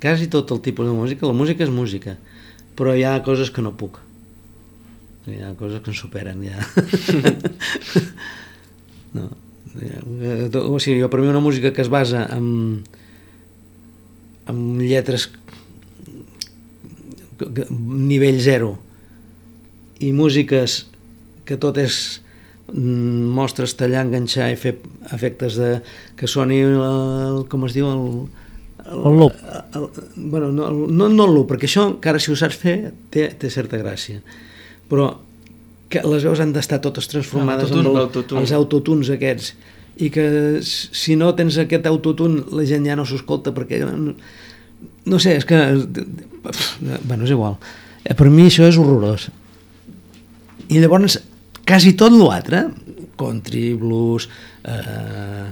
Quasi 0.00 0.28
tot 0.32 0.50
el 0.54 0.60
tipus 0.64 0.86
de 0.88 0.92
música. 0.96 1.26
La 1.28 1.36
música 1.36 1.64
és 1.64 1.72
música, 1.72 2.14
però 2.76 2.94
hi 2.96 3.04
ha 3.04 3.18
coses 3.24 3.50
que 3.52 3.60
no 3.64 3.72
puc. 3.76 3.98
Hi 5.30 5.38
ha 5.46 5.52
coses 5.58 5.80
que 5.84 5.92
em 5.92 5.96
superen, 5.96 6.42
ja. 6.44 6.60
no. 9.16 9.28
Eh, 9.80 10.50
O 10.58 10.80
sigui, 10.82 10.98
jo, 11.00 11.08
per 11.12 11.20
mi 11.22 11.28
una 11.30 11.40
música 11.44 11.70
que 11.72 11.82
es 11.84 11.88
basa 11.92 12.24
en, 12.34 12.82
en 14.50 14.58
lletres 14.82 15.28
nivell 17.70 18.40
zero 18.42 18.74
i 20.00 20.10
músiques 20.16 20.86
que 21.48 21.56
tot 21.60 21.78
és 21.80 21.94
mm, 22.72 23.30
mostres, 23.36 23.74
tallar, 23.78 24.04
enganxar 24.06 24.50
i 24.52 24.58
fer 24.60 24.74
efectes 25.14 25.56
de, 25.60 25.70
que 26.18 26.28
soni 26.30 26.60
el, 26.64 26.76
el, 26.84 27.40
com 27.52 27.66
es 27.68 27.76
diu 27.76 27.88
el, 27.90 28.04
El 28.90 29.18
loop. 29.20 29.34
el, 29.76 29.84
bueno, 30.30 30.48
no, 30.52 30.68
el- 30.72 30.94
no, 30.96 31.08
no 31.12 31.26
el 31.28 31.34
loop, 31.36 31.50
perquè 31.52 31.68
això 31.68 31.84
encara 31.92 32.18
si 32.20 32.32
ho 32.32 32.36
saps 32.38 32.56
fer 32.58 32.76
té, 33.12 33.28
té 33.38 33.50
certa 33.52 33.78
gràcia 33.80 34.22
però 34.90 35.12
que 35.90 36.02
les 36.06 36.22
veus 36.26 36.38
han 36.42 36.52
d'estar 36.54 36.78
totes 36.84 37.08
transformades 37.10 37.70
L'autotune, 37.70 38.04
amb 38.04 38.36
el, 38.36 38.42
els 38.44 38.52
autotunes 38.54 39.10
aquests. 39.10 39.54
I 40.00 40.08
que 40.14 40.24
si 40.64 41.16
no 41.18 41.32
tens 41.36 41.58
aquest 41.60 41.86
autotune 41.90 42.44
la 42.54 42.64
gent 42.68 42.86
ja 42.86 42.94
no 42.96 43.04
s'escolta 43.08 43.50
perquè 43.56 43.80
no, 43.84 44.14
no 45.10 45.18
sé, 45.22 45.34
és 45.40 45.44
que 45.48 45.58
bueno, 47.04 47.24
és 47.26 47.30
igual. 47.34 47.56
Eh, 48.04 48.14
per 48.16 48.30
mi 48.32 48.46
això 48.48 48.68
és 48.70 48.78
horrorós. 48.80 49.26
I 50.70 50.78
llavors 50.80 51.18
quasi 51.66 51.92
tot 51.98 52.14
l'altre 52.14 52.68
country, 53.20 53.74
blues 53.76 54.28
eh, 54.64 55.50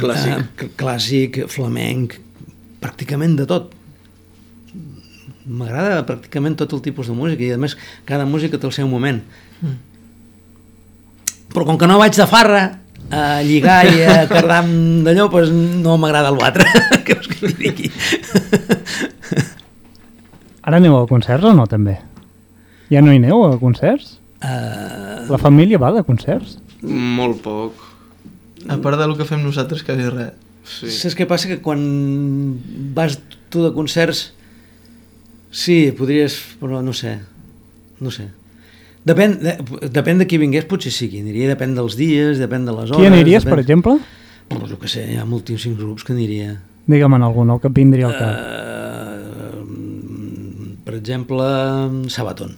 Clàssic. 0.00 0.32
eh, 0.32 0.46
cl- 0.58 0.72
clàssic, 0.80 1.42
flamenc 1.52 2.16
pràcticament 2.82 3.36
de 3.38 3.46
tot 3.48 3.70
m'agrada 5.46 6.02
pràcticament 6.06 6.56
tot 6.58 6.72
el 6.74 6.82
tipus 6.82 7.10
de 7.10 7.14
música 7.14 7.44
i 7.46 7.52
a 7.54 7.60
més 7.60 7.76
cada 8.08 8.26
música 8.26 8.58
té 8.58 8.66
el 8.66 8.74
seu 8.74 8.88
moment 8.90 9.22
però 11.54 11.64
com 11.68 11.78
que 11.78 11.88
no 11.88 11.98
vaig 12.02 12.16
de 12.18 12.26
farra 12.26 12.64
a 13.10 13.42
lligar 13.46 13.84
i 13.86 14.02
a 14.02 14.26
cardar 14.32 14.64
amb 14.64 15.06
d'allò 15.06 15.28
doncs 15.30 15.52
no 15.82 15.96
m'agrada 16.00 16.34
què 17.06 17.14
vols 17.14 17.30
que 17.30 17.46
li 17.46 17.56
digui 17.62 17.92
Ara 20.66 20.80
aneu 20.80 20.96
a 20.98 21.06
concerts 21.06 21.46
o 21.46 21.52
no, 21.54 21.68
també? 21.70 21.92
Ja 22.90 22.98
no 22.98 23.12
hi 23.14 23.20
aneu 23.20 23.44
a 23.46 23.52
concerts? 23.60 24.16
uh, 24.42 25.22
La 25.30 25.38
família 25.38 25.78
va 25.78 25.92
de 25.94 26.02
concerts? 26.02 26.56
Molt 26.82 27.38
poc. 27.44 27.78
A 28.66 28.74
part 28.82 28.98
del 28.98 29.14
que 29.14 29.26
fem 29.28 29.44
nosaltres, 29.44 29.84
quasi 29.86 30.10
res. 30.10 30.34
Sí. 30.66 30.90
saps 30.90 31.14
què 31.14 31.28
passa? 31.30 31.46
que 31.46 31.60
quan 31.62 31.78
vas 32.96 33.20
tu 33.54 33.62
de 33.62 33.70
concerts 33.70 34.32
Sí, 35.56 35.76
podries, 35.96 36.34
però 36.60 36.82
no 36.84 36.92
sé, 36.96 37.14
no 38.04 38.10
sé. 38.12 38.26
Depèn 39.06 39.36
de, 39.40 39.54
depèn 39.94 40.18
de 40.20 40.26
qui 40.28 40.36
vingués, 40.42 40.66
potser 40.68 40.90
sí 40.92 41.06
que 41.08 41.20
aniria, 41.22 41.48
depèn 41.54 41.72
dels 41.78 41.94
dies, 41.96 42.40
depèn 42.42 42.66
de 42.66 42.74
les 42.74 42.90
hores... 42.90 42.98
Qui 43.00 43.06
anirís, 43.08 43.40
depèn... 43.44 43.54
per 43.54 43.60
exemple? 43.62 43.94
Pues 44.50 44.68
jo 44.72 44.76
què 44.82 44.88
sé, 44.90 45.04
hi 45.14 45.16
ha 45.20 45.24
moltíssims 45.26 45.78
grups 45.80 46.04
que 46.06 46.12
aniria. 46.12 46.56
Digue'm 46.90 47.14
en 47.16 47.24
algun, 47.26 47.48
el 47.54 47.60
que 47.62 47.70
et 47.70 47.76
vindria 47.78 48.10
al 48.10 48.16
cap. 48.18 48.34
Uh, 49.56 50.82
per 50.86 50.94
exemple, 50.98 51.46
Sabaton. 52.12 52.52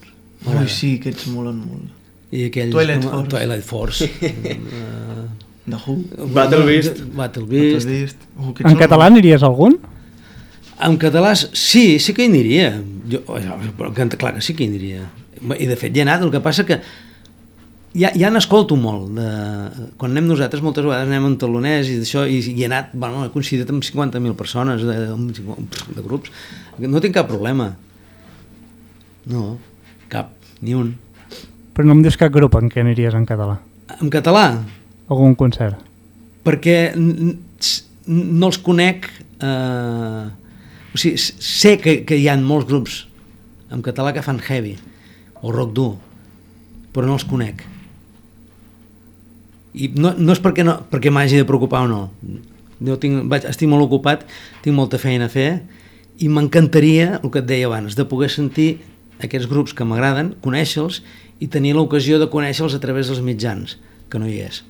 Ui, 0.48 0.66
sí, 0.72 0.94
aquests 1.00 1.28
molen 1.32 1.60
molt. 1.62 1.94
I 2.34 2.48
aquells... 2.50 2.72
Twilight 2.74 3.04
com- 3.04 3.12
Force. 3.12 3.28
Twilight 3.36 3.64
Force. 3.64 4.08
uh, 4.08 5.28
The 5.68 5.78
Who, 5.84 5.94
Battle 6.34 6.64
Beast. 6.68 7.00
Battle 7.16 7.46
Beast. 7.48 7.86
Battle 7.86 7.92
Beast. 7.92 8.26
Uh, 8.38 8.52
En 8.68 8.76
català 8.80 9.08
aniríes 9.12 9.42
a 9.44 9.48
algun? 9.52 9.78
En 10.86 10.94
català, 11.00 11.32
sí, 11.36 11.98
sí 11.98 12.14
que 12.14 12.22
hi 12.24 12.30
aniria. 12.30 12.70
Jo, 13.10 13.22
però 13.78 13.90
que, 13.94 14.06
clar 14.16 14.34
que 14.36 14.42
sí 14.44 14.54
que 14.54 14.64
hi 14.64 14.70
aniria. 14.70 15.08
I 15.58 15.66
de 15.70 15.76
fet 15.78 15.94
hi 15.94 16.02
he 16.02 16.04
anat, 16.06 16.22
el 16.22 16.30
que 16.34 16.40
passa 16.44 16.64
que 16.66 16.78
ja, 17.98 18.10
ja 18.14 18.30
n'escolto 18.30 18.76
molt. 18.78 19.10
De, 19.16 19.26
quan 19.98 20.12
anem 20.14 20.28
nosaltres, 20.30 20.62
moltes 20.62 20.86
vegades 20.86 21.08
anem 21.08 21.26
en 21.32 21.36
taloners 21.40 21.90
i 21.90 21.98
d'això, 22.02 22.24
i, 22.30 22.38
i 22.52 22.62
he 22.62 22.68
anat, 22.68 22.92
bueno, 22.94 23.24
he 23.26 23.32
coincidit 23.34 23.70
amb 23.74 23.82
50.000 23.86 24.36
persones 24.38 24.84
de, 24.86 24.96
de 25.96 26.04
grups. 26.06 26.30
No 26.84 27.02
tinc 27.02 27.16
cap 27.18 27.30
problema. 27.30 27.72
No, 29.28 29.56
cap, 30.12 30.30
ni 30.64 30.74
un. 30.78 30.94
Però 31.74 31.86
no 31.86 31.94
em 31.98 32.02
dius 32.06 32.16
cap 32.18 32.32
grup 32.34 32.54
en 32.58 32.70
què 32.72 32.82
aniries 32.82 33.14
en 33.18 33.26
català. 33.28 33.58
En 33.98 34.10
català, 34.12 34.46
Algun 35.08 35.34
concert. 35.40 35.78
perquè 36.44 36.92
no 36.96 38.48
els 38.48 38.58
conec 38.64 39.06
eh, 39.40 40.24
o 40.94 40.98
sigui, 40.98 41.18
sé 41.18 41.76
que, 41.82 42.02
que 42.08 42.16
hi 42.16 42.28
ha 42.28 42.36
molts 42.40 42.68
grups 42.68 43.00
en 43.72 43.82
català 43.84 44.14
que 44.16 44.24
fan 44.24 44.40
heavy 44.40 44.76
o 45.42 45.52
rock 45.52 45.74
dur 45.76 45.94
però 46.92 47.06
no 47.06 47.14
els 47.18 47.26
conec. 47.28 47.62
I 49.78 49.92
no, 49.94 50.14
no 50.18 50.34
és 50.34 50.40
perquè, 50.42 50.64
no, 50.66 50.80
perquè 50.90 51.12
m'hagi 51.14 51.38
de 51.38 51.46
preocupar 51.46 51.84
o 51.86 51.90
no. 51.90 52.00
Jo 52.82 52.96
tinc, 52.98 53.26
vaig, 53.30 53.44
estic 53.50 53.70
molt 53.70 53.86
ocupat 53.86 54.24
tinc 54.64 54.74
molta 54.74 54.98
feina 54.98 55.28
a 55.28 55.32
fer 55.32 55.60
i 56.18 56.30
m'encantaria, 56.30 57.20
el 57.20 57.30
que 57.30 57.42
et 57.42 57.46
deia 57.46 57.68
abans 57.68 57.94
de 57.98 58.06
poder 58.08 58.30
sentir 58.34 58.80
aquests 59.22 59.46
grups 59.50 59.74
que 59.74 59.86
m'agraden 59.86 60.32
conèixer-los 60.42 61.02
i 61.42 61.46
tenir 61.50 61.76
l'ocasió 61.76 62.18
de 62.18 62.26
conèixer-los 62.30 62.74
a 62.74 62.82
través 62.82 63.10
dels 63.10 63.22
mitjans 63.22 63.76
que 64.10 64.18
no 64.18 64.26
hi 64.26 64.40
és. 64.46 64.62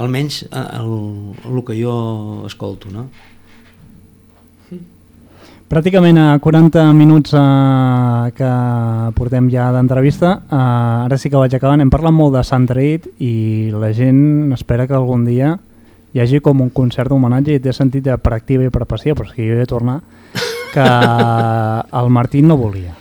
Almenys 0.00 0.42
eh, 0.46 0.64
el, 0.78 0.92
el 1.48 1.62
que 1.64 1.76
jo 1.76 1.96
escolto 2.48 2.92
no? 2.92 3.08
Pràcticament 5.66 6.18
a 6.22 6.26
40 6.38 6.82
minuts 6.94 7.32
eh, 7.34 8.30
que 8.38 8.50
portem 9.18 9.48
ja 9.50 9.64
d'entrevista, 9.74 10.30
eh, 10.46 10.58
ara 11.08 11.18
sí 11.18 11.26
que 11.30 11.40
vaig 11.40 11.56
acabant, 11.58 11.82
hem 11.82 11.90
parlat 11.90 12.14
molt 12.14 12.36
de 12.36 12.42
Sant 12.46 12.68
Traït 12.70 13.08
i 13.18 13.32
la 13.74 13.90
gent 13.96 14.52
espera 14.54 14.86
que 14.86 14.94
algun 14.94 15.24
dia 15.26 15.56
hi 16.14 16.22
hagi 16.22 16.38
com 16.40 16.62
un 16.62 16.70
concert 16.70 17.10
d'homenatge 17.10 17.56
i 17.58 17.62
té 17.64 17.72
sentit 17.74 18.04
de 18.06 18.14
per 18.16 18.32
activa 18.38 18.64
i 18.64 18.70
per 18.70 18.86
passiva, 18.86 19.16
però 19.18 19.26
és 19.26 19.34
que 19.34 19.48
jo 19.48 19.56
he 19.56 19.58
de 19.58 19.66
tornar 19.66 19.98
que 20.72 20.86
el 22.00 22.10
Martí 22.14 22.42
no 22.46 22.56
volia. 22.56 22.94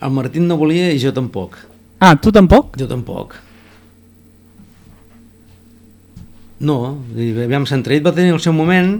el 0.00 0.10
Martín 0.14 0.48
no 0.48 0.56
volia 0.56 0.88
i 0.92 0.98
jo 0.98 1.12
tampoc 1.12 1.56
Ah, 2.00 2.14
tu 2.16 2.30
tampoc? 2.32 2.76
jo 2.78 2.86
tampoc 2.88 3.34
no, 6.60 6.96
aviam, 7.14 7.66
Sant 7.70 7.84
Traït 7.86 8.02
va 8.02 8.12
tenir 8.16 8.32
el 8.34 8.40
seu 8.42 8.52
moment 8.56 8.96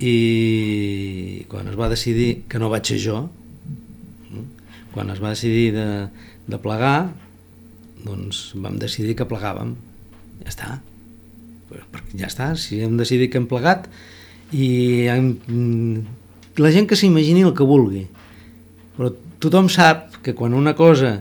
i 0.00 1.44
quan 1.50 1.66
es 1.70 1.78
va 1.78 1.88
decidir 1.90 2.44
que 2.48 2.60
no 2.62 2.70
vaig 2.70 2.86
ser 2.86 2.98
jo 3.02 3.24
mm, 3.26 4.44
quan 4.94 5.10
es 5.10 5.18
va 5.22 5.32
decidir 5.34 5.72
de, 5.74 5.88
de 6.46 6.58
plegar 6.62 7.10
doncs 8.04 8.52
vam 8.54 8.78
decidir 8.78 9.16
que 9.18 9.26
plegàvem. 9.28 9.74
Ja 10.44 10.52
està. 10.52 10.68
Perquè 11.68 12.20
ja 12.20 12.28
està, 12.30 12.52
si 12.56 12.78
hem 12.84 12.94
decidit 12.96 13.32
que 13.32 13.40
hem 13.40 13.48
plegat 13.50 13.88
i 14.54 15.08
hem, 15.10 15.32
mm, 15.50 16.60
la 16.62 16.70
gent 16.74 16.86
que 16.88 16.96
s'imagini 16.96 17.42
el 17.44 17.54
que 17.58 17.66
vulgui. 17.66 18.06
Però 18.96 19.10
tothom 19.42 19.68
sap 19.68 20.20
que 20.22 20.34
quan 20.38 20.54
una 20.56 20.74
cosa 20.78 21.18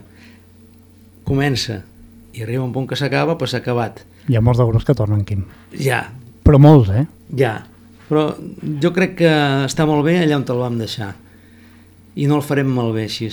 comença 1.27 1.81
i 2.33 2.45
arriba 2.45 2.63
un 2.63 2.73
punt 2.73 2.87
que 2.87 2.95
s'acaba, 2.95 3.37
pues 3.37 3.51
s'ha 3.51 3.59
acabat. 3.63 4.03
Hi 4.29 4.37
ha 4.37 4.43
molts 4.43 4.61
de 4.61 4.67
grups 4.69 4.85
que 4.85 4.95
tornen, 4.95 5.25
Quim. 5.25 5.43
ja, 5.73 6.05
Però 6.47 6.59
molts, 6.61 6.89
eh? 6.93 7.03
ja 7.35 7.57
però 8.07 8.29
jo 8.81 8.91
crec 8.95 9.17
que 9.21 9.31
està 9.67 9.87
molt 9.89 10.05
bé 10.07 10.17
allà 10.21 10.39
on 10.39 10.45
te'l 10.47 10.63
vam 10.63 10.79
deixar 10.79 11.13
i 12.17 12.27
no 12.29 12.39
el 12.39 12.45
farem 12.45 12.69
malbé 12.73 13.05
així 13.07 13.29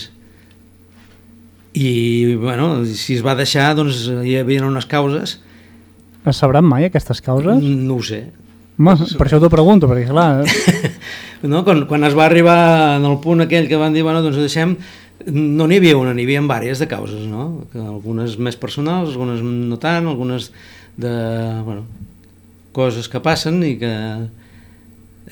i 1.74 1.88
bueno, 2.38 2.84
si 2.86 3.16
es 3.16 3.24
va 3.26 3.34
deixar 3.38 3.72
doncs 3.78 4.06
hi 4.22 4.36
havia 4.38 4.64
unes 4.66 4.86
causes 4.86 5.38
Es 6.24 6.38
sabran 6.40 6.64
mai 6.64 6.86
aquestes 6.86 7.20
causes? 7.20 7.62
no 7.62 7.98
ho 7.98 8.02
sé 8.02 8.24
Home, 8.74 8.96
per 9.14 9.28
això 9.28 9.38
t'ho 9.38 9.46
pregunto, 9.46 9.86
perquè 9.86 10.08
clar, 10.08 10.42
no? 11.52 11.60
quan, 11.62 11.84
quan 11.86 12.02
es 12.08 12.14
va 12.18 12.24
arribar 12.26 12.96
en 12.96 13.04
el 13.06 13.20
punt 13.22 13.44
aquell 13.44 13.68
que 13.70 13.78
van 13.78 13.94
dir, 13.94 14.02
bueno, 14.02 14.18
doncs 14.24 14.40
ho 14.40 14.42
deixem 14.42 14.72
no 15.30 15.68
n'hi 15.70 15.78
havia 15.78 15.96
una, 15.96 16.12
n'hi 16.14 16.24
havia 16.26 16.42
diverses 16.42 16.82
de 16.82 16.88
causes 16.90 17.26
no? 17.30 17.66
algunes 17.72 18.34
més 18.36 18.58
personals 18.58 19.14
algunes 19.14 19.44
no 19.44 19.78
tant, 19.78 20.08
algunes 20.10 20.50
de 20.98 21.12
bueno, 21.64 21.84
coses 22.74 23.08
que 23.08 23.22
passen 23.22 23.62
i 23.62 23.76
que 23.78 23.92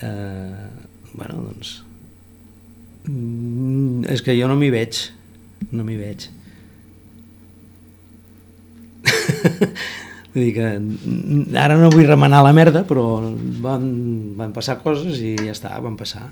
eh, 0.00 0.68
bueno, 1.12 1.34
doncs 1.48 1.82
mm, 3.08 4.04
és 4.12 4.22
que 4.22 4.36
jo 4.38 4.48
no 4.48 4.56
m'hi 4.60 4.70
veig 4.72 5.02
no 5.72 5.84
m'hi 5.84 5.98
veig 6.00 6.28
vull 10.32 10.44
dir 10.46 10.54
que 10.56 10.68
mm, 10.78 11.56
ara 11.58 11.76
no 11.80 11.90
vull 11.92 12.08
remenar 12.08 12.44
la 12.46 12.54
merda 12.56 12.86
però 12.88 13.04
van, 13.64 13.84
van 14.38 14.56
passar 14.56 14.80
coses 14.84 15.20
i 15.20 15.36
ja 15.40 15.52
està, 15.52 15.74
van 15.82 15.98
passar 16.00 16.30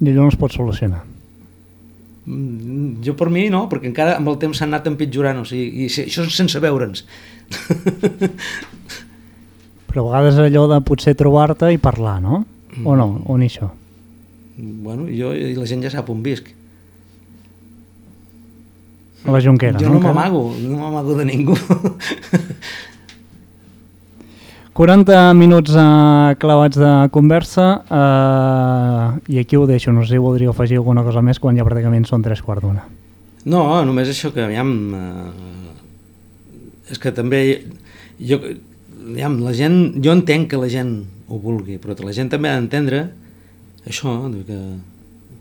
i 0.00 0.10
allò 0.10 0.26
no 0.26 0.32
es 0.32 0.38
pot 0.38 0.52
solucionar. 0.52 1.02
Mm, 2.24 3.02
jo 3.04 3.14
per 3.18 3.28
mi 3.32 3.46
no, 3.52 3.64
perquè 3.70 3.90
encara 3.90 4.16
amb 4.18 4.30
el 4.32 4.38
temps 4.42 4.58
s'ha 4.58 4.66
anat 4.68 4.88
empitjorant, 4.90 5.42
o 5.42 5.48
sigui, 5.48 5.86
i 5.86 6.06
això 6.06 6.26
sense 6.32 6.60
veure'ns. 6.62 7.04
Però 9.94 10.08
a 10.08 10.10
vegades 10.10 10.40
allò 10.42 10.66
de 10.66 10.80
potser 10.82 11.14
trobar-te 11.14 11.70
i 11.70 11.78
parlar, 11.78 12.18
no? 12.18 12.42
O 12.82 12.96
no? 12.98 13.22
O 13.30 13.38
ni 13.38 13.46
això? 13.46 13.70
bueno, 14.56 15.06
jo 15.10 15.32
i 15.34 15.54
la 15.54 15.66
gent 15.66 15.82
ja 15.82 15.90
sap 15.90 16.10
on 16.10 16.22
visc. 16.22 16.46
A 19.24 19.32
la 19.32 19.40
Junquera, 19.40 19.78
jo 19.78 19.86
no? 19.86 19.94
no 19.94 20.00
encara? 20.00 20.14
m'amago, 20.14 20.42
no 20.62 20.78
m'amago 20.82 21.14
de 21.18 21.24
ningú. 21.30 21.54
40 24.74 25.34
minuts 25.38 25.70
eh, 25.70 26.34
clavats 26.42 26.76
de 26.82 27.08
conversa 27.14 27.84
eh, 27.86 29.30
i 29.30 29.38
aquí 29.38 29.56
ho 29.56 29.68
deixo, 29.70 29.92
no 29.94 30.02
sé 30.02 30.16
si 30.16 30.18
voldríeu 30.18 30.50
afegir 30.50 30.80
alguna 30.80 31.04
cosa 31.06 31.22
més 31.22 31.38
quan 31.38 31.54
ja 31.54 31.62
pràcticament 31.62 32.02
són 32.10 32.26
tres 32.26 32.42
quarts 32.42 32.66
d'una. 32.66 32.82
No, 33.46 33.84
només 33.86 34.10
això 34.10 34.32
que, 34.34 34.42
aviam, 34.42 34.94
eh, 34.98 36.90
és 36.90 36.98
que 36.98 37.14
també, 37.14 37.62
jo, 38.18 38.40
aviam, 39.04 39.38
la 39.44 39.52
gent, 39.56 39.76
jo 40.04 40.14
entenc 40.14 40.50
que 40.50 40.60
la 40.60 40.70
gent 40.72 40.96
ho 41.28 41.38
vulgui, 41.40 41.78
però 41.82 41.96
la 42.04 42.14
gent 42.16 42.30
també 42.32 42.50
ha 42.50 42.56
d'entendre 42.58 43.04
això, 43.88 44.16
que, 44.48 44.58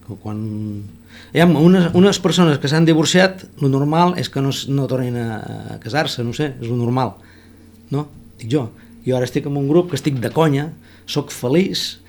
que 0.06 0.20
quan... 0.24 0.40
Aviam, 1.34 1.56
unes, 1.58 1.90
unes 1.98 2.20
persones 2.22 2.60
que 2.62 2.70
s'han 2.70 2.86
divorciat, 2.86 3.46
lo 3.62 3.70
normal 3.72 4.18
és 4.22 4.30
que 4.30 4.42
no, 4.44 4.52
no 4.74 4.88
tornin 4.90 5.18
a, 5.18 5.28
a 5.76 5.78
casar-se, 5.84 6.26
no 6.26 6.34
sé, 6.36 6.54
és 6.60 6.70
lo 6.70 6.78
normal, 6.78 7.16
no? 7.94 8.08
Dic 8.42 8.52
jo. 8.52 8.68
Jo 9.04 9.18
ara 9.18 9.28
estic 9.28 9.48
en 9.50 9.58
un 9.60 9.68
grup 9.68 9.92
que 9.92 10.00
estic 10.00 10.20
de 10.24 10.32
conya, 10.34 10.70
sóc 11.10 11.34
feliç, 11.36 12.04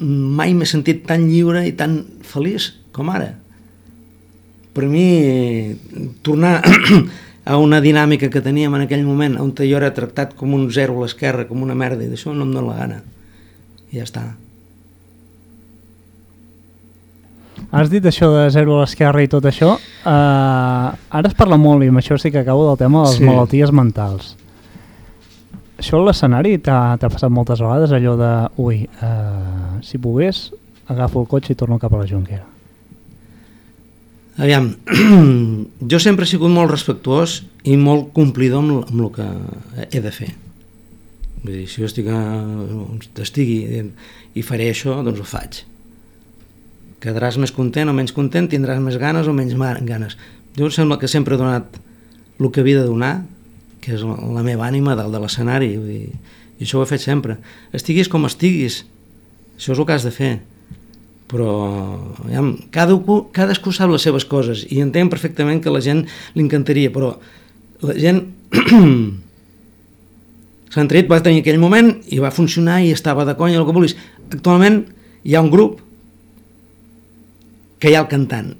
mai 0.00 0.54
m'he 0.56 0.68
sentit 0.68 1.04
tan 1.08 1.26
lliure 1.28 1.64
i 1.68 1.74
tan 1.76 1.98
feliç 2.24 2.70
com 2.94 3.10
ara 3.12 3.34
per 4.74 4.88
mi 4.90 5.76
tornar 6.26 6.58
a 7.44 7.58
una 7.60 7.80
dinàmica 7.80 8.30
que 8.32 8.40
teníem 8.40 8.74
en 8.74 8.86
aquell 8.86 9.04
moment 9.04 9.36
on 9.40 9.52
jo 9.56 9.76
era 9.76 9.92
tractat 9.94 10.34
com 10.34 10.54
un 10.54 10.70
zero 10.72 10.96
a 10.98 11.02
l'esquerra, 11.04 11.44
com 11.48 11.62
una 11.62 11.74
merda 11.74 12.02
i 12.04 12.08
d'això 12.08 12.32
no 12.32 12.44
em 12.44 12.52
dóna 12.54 12.68
la 12.72 12.78
gana 12.78 13.02
i 13.92 13.98
ja 13.98 14.04
està 14.04 14.24
Has 17.74 17.90
dit 17.90 18.04
això 18.06 18.28
de 18.30 18.50
zero 18.50 18.76
a 18.76 18.80
l'esquerra 18.82 19.22
i 19.22 19.28
tot 19.30 19.44
això. 19.48 19.74
Uh, 20.04 20.90
ara 21.10 21.30
es 21.30 21.34
parla 21.34 21.56
molt, 21.58 21.82
i 21.82 21.88
amb 21.90 21.98
això 21.98 22.18
sí 22.20 22.30
que 22.30 22.38
acabo 22.42 22.68
del 22.68 22.78
tema 22.78 23.02
de 23.02 23.08
les 23.08 23.16
Sí. 23.18 23.24
malalties 23.24 23.72
mentals. 23.72 24.36
Això 25.78 25.98
a 26.00 26.04
l'escenari 26.04 26.58
t'ha 26.58 26.98
passat 27.00 27.30
moltes 27.30 27.60
vegades, 27.60 27.90
allò 27.90 28.16
de, 28.16 28.32
ui, 28.62 28.88
uh, 29.02 29.80
si 29.82 29.98
pogués, 29.98 30.52
agafo 30.86 31.20
el 31.22 31.26
cotxe 31.26 31.52
i 31.52 31.56
torno 31.56 31.78
cap 31.78 31.94
a 31.94 31.98
la 31.98 32.06
Junquera. 32.06 32.44
Aviam 34.36 34.72
jo 35.90 36.00
sempre 36.02 36.26
he 36.26 36.30
sigut 36.30 36.52
molt 36.52 36.72
respectuós 36.72 37.42
i 37.64 37.76
molt 37.80 38.12
complidor 38.16 38.64
amb, 38.64 38.80
amb 38.88 39.04
el 39.06 39.12
que 39.14 39.28
he 39.90 40.02
de 40.02 40.14
fer 40.14 40.32
vull 41.44 41.60
dir, 41.60 41.68
si 41.68 41.82
jo 41.82 41.90
estic, 41.90 42.08
a, 42.08 42.22
estigui 43.22 43.84
i 44.34 44.42
faré 44.42 44.72
això, 44.72 44.98
doncs 45.06 45.22
ho 45.22 45.28
faig 45.28 45.64
quedaràs 47.04 47.36
més 47.40 47.52
content 47.52 47.90
o 47.90 47.94
menys 47.96 48.14
content, 48.16 48.48
tindràs 48.48 48.80
més 48.80 48.96
ganes 49.00 49.28
o 49.28 49.34
menys 49.36 49.54
ganes. 49.84 50.16
Jo 50.56 50.68
em 50.68 50.72
sembla 50.72 50.98
que 51.00 51.10
sempre 51.10 51.36
he 51.36 51.40
donat 51.40 51.76
el 52.40 52.50
que 52.50 52.62
havia 52.64 52.80
de 52.80 52.88
donar, 52.88 53.14
que 53.84 53.92
és 53.98 54.04
la, 54.04 54.44
meva 54.46 54.66
ànima 54.66 54.96
dalt 54.96 55.12
de 55.12 55.20
l'escenari, 55.20 55.74
i 55.76 56.64
això 56.64 56.80
ho 56.80 56.86
he 56.86 56.88
fet 56.88 57.04
sempre. 57.04 57.36
Estiguis 57.76 58.08
com 58.08 58.24
estiguis, 58.28 58.82
això 59.58 59.74
és 59.74 59.82
el 59.82 59.88
que 59.88 59.96
has 59.96 60.06
de 60.06 60.14
fer. 60.14 60.32
Però 61.34 61.50
ja, 62.30 62.44
cadascú, 62.70 63.18
cadascú 63.34 63.72
sap 63.74 63.90
les 63.90 64.04
seves 64.06 64.26
coses 64.30 64.62
i 64.70 64.78
entenc 64.84 65.10
perfectament 65.10 65.58
que 65.64 65.72
la 65.74 65.82
gent 65.82 66.04
li 66.36 66.44
encantaria, 66.44 66.92
però 66.94 67.16
la 67.82 67.96
gent 67.98 68.22
Sant 70.74 70.90
Tret 70.90 71.06
va 71.10 71.22
tenir 71.22 71.42
aquell 71.42 71.60
moment 71.62 71.92
i 72.10 72.18
va 72.22 72.34
funcionar 72.34 72.80
i 72.82 72.90
estava 72.90 73.26
de 73.26 73.36
conya, 73.38 73.60
el 73.60 73.66
que 73.66 73.74
vulguis. 73.74 73.94
Actualment 74.34 74.80
hi 75.22 75.36
ha 75.36 75.42
un 75.44 75.50
grup 75.52 75.78
que 77.78 77.92
hi 77.92 77.94
ha 77.94 78.02
el 78.02 78.10
cantant, 78.10 78.54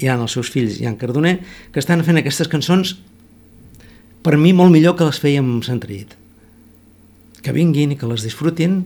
hi 0.00 0.10
ha 0.10 0.18
els 0.18 0.34
seus 0.36 0.50
fills, 0.52 0.76
hi 0.76 0.84
ha 0.84 0.92
en 0.92 0.98
Cardoner, 1.00 1.38
que 1.72 1.80
estan 1.80 2.04
fent 2.04 2.20
aquestes 2.20 2.50
cançons 2.52 2.96
per 4.24 4.36
mi 4.40 4.52
molt 4.56 4.72
millor 4.74 4.98
que 4.98 5.08
les 5.08 5.20
fèiem 5.20 5.48
amb 5.56 5.64
Sant 5.64 5.80
Tret. 5.80 6.12
Que 7.44 7.52
vinguin 7.56 7.92
i 7.92 7.98
que 8.00 8.08
les 8.08 8.24
disfrutin. 8.24 8.82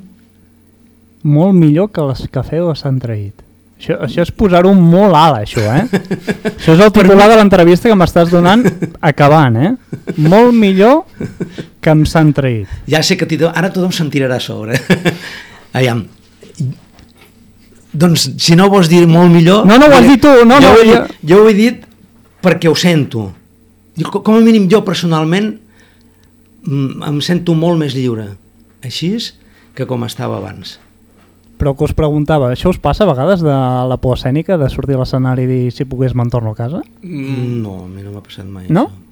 Molt 1.28 1.54
millor 1.58 1.90
que 1.92 2.04
les 2.08 2.24
que 2.32 2.42
feu 2.46 2.70
a 2.72 2.74
Sant 2.78 2.98
Traït. 3.02 3.44
Això, 3.78 3.94
això 4.02 4.24
és 4.24 4.30
posar-ho 4.34 4.72
molt 4.74 5.14
alt, 5.14 5.36
això, 5.44 5.62
eh? 5.62 5.84
això 6.50 6.72
és 6.74 6.80
el 6.82 6.90
titular 6.96 7.28
de 7.30 7.36
l'entrevista 7.38 7.86
que 7.86 7.94
m'estàs 7.94 8.32
donant 8.32 8.64
acabant, 9.06 9.54
eh? 9.54 9.68
Molt 10.18 10.50
millor 10.56 11.04
que 11.80 11.92
amb 11.92 12.08
Sant 12.10 12.32
Traït. 12.34 12.66
Ja 12.90 13.04
sé 13.06 13.14
que 13.20 13.28
tothom, 13.30 13.52
ara 13.54 13.70
tothom 13.74 13.92
se'n 13.94 14.10
tirarà 14.10 14.40
a 14.40 14.42
sobre. 14.42 14.80
Aviam. 15.78 16.06
Doncs 17.92 18.26
si 18.42 18.56
no 18.58 18.66
vols 18.72 18.90
dir 18.90 19.04
molt 19.08 19.30
millor... 19.32 19.62
No, 19.66 19.78
no, 19.80 19.86
ho 19.88 19.94
has 19.96 20.08
dit 20.10 20.20
tu, 20.22 20.32
no, 20.46 20.58
jo 20.60 20.66
no, 20.66 20.74
Ho 20.74 20.82
he, 20.82 20.88
jo- 20.90 20.98
dit- 21.06 21.22
jo 21.30 21.38
ho 21.44 21.48
he 21.48 21.54
dit 21.56 21.86
perquè 22.44 22.68
ho 22.70 22.74
sento. 22.78 23.28
Com 24.22 24.36
a 24.36 24.42
mínim 24.44 24.66
jo 24.70 24.82
personalment 24.86 25.52
mm, 26.66 27.06
em 27.08 27.22
sento 27.24 27.54
molt 27.58 27.78
més 27.80 27.94
lliure. 27.96 28.28
Així 28.84 29.14
és 29.18 29.30
que 29.78 29.86
com 29.88 30.04
estava 30.06 30.36
abans. 30.42 30.76
Però 31.58 31.72
que 31.74 31.84
us 31.88 31.92
preguntava, 31.92 32.52
això 32.54 32.70
us 32.70 32.78
passa 32.78 33.02
a 33.02 33.08
vegades 33.10 33.40
de 33.42 33.50
la 33.90 33.96
por 33.98 34.16
escènica, 34.16 34.56
de 34.60 34.68
sortir 34.70 34.94
a 34.94 35.00
l'escenari 35.02 35.42
i 35.42 35.50
dir 35.50 35.72
si 35.74 35.84
pogués 35.90 36.14
me'n 36.14 36.30
torno 36.30 36.52
a 36.52 36.54
casa? 36.58 36.80
Mm. 37.02 37.60
No, 37.64 37.84
a 37.84 37.88
mi 37.90 38.02
no 38.06 38.12
m'ha 38.14 38.22
passat 38.22 38.46
mai. 38.46 38.66
No? 38.70 38.86
Això. 38.86 39.04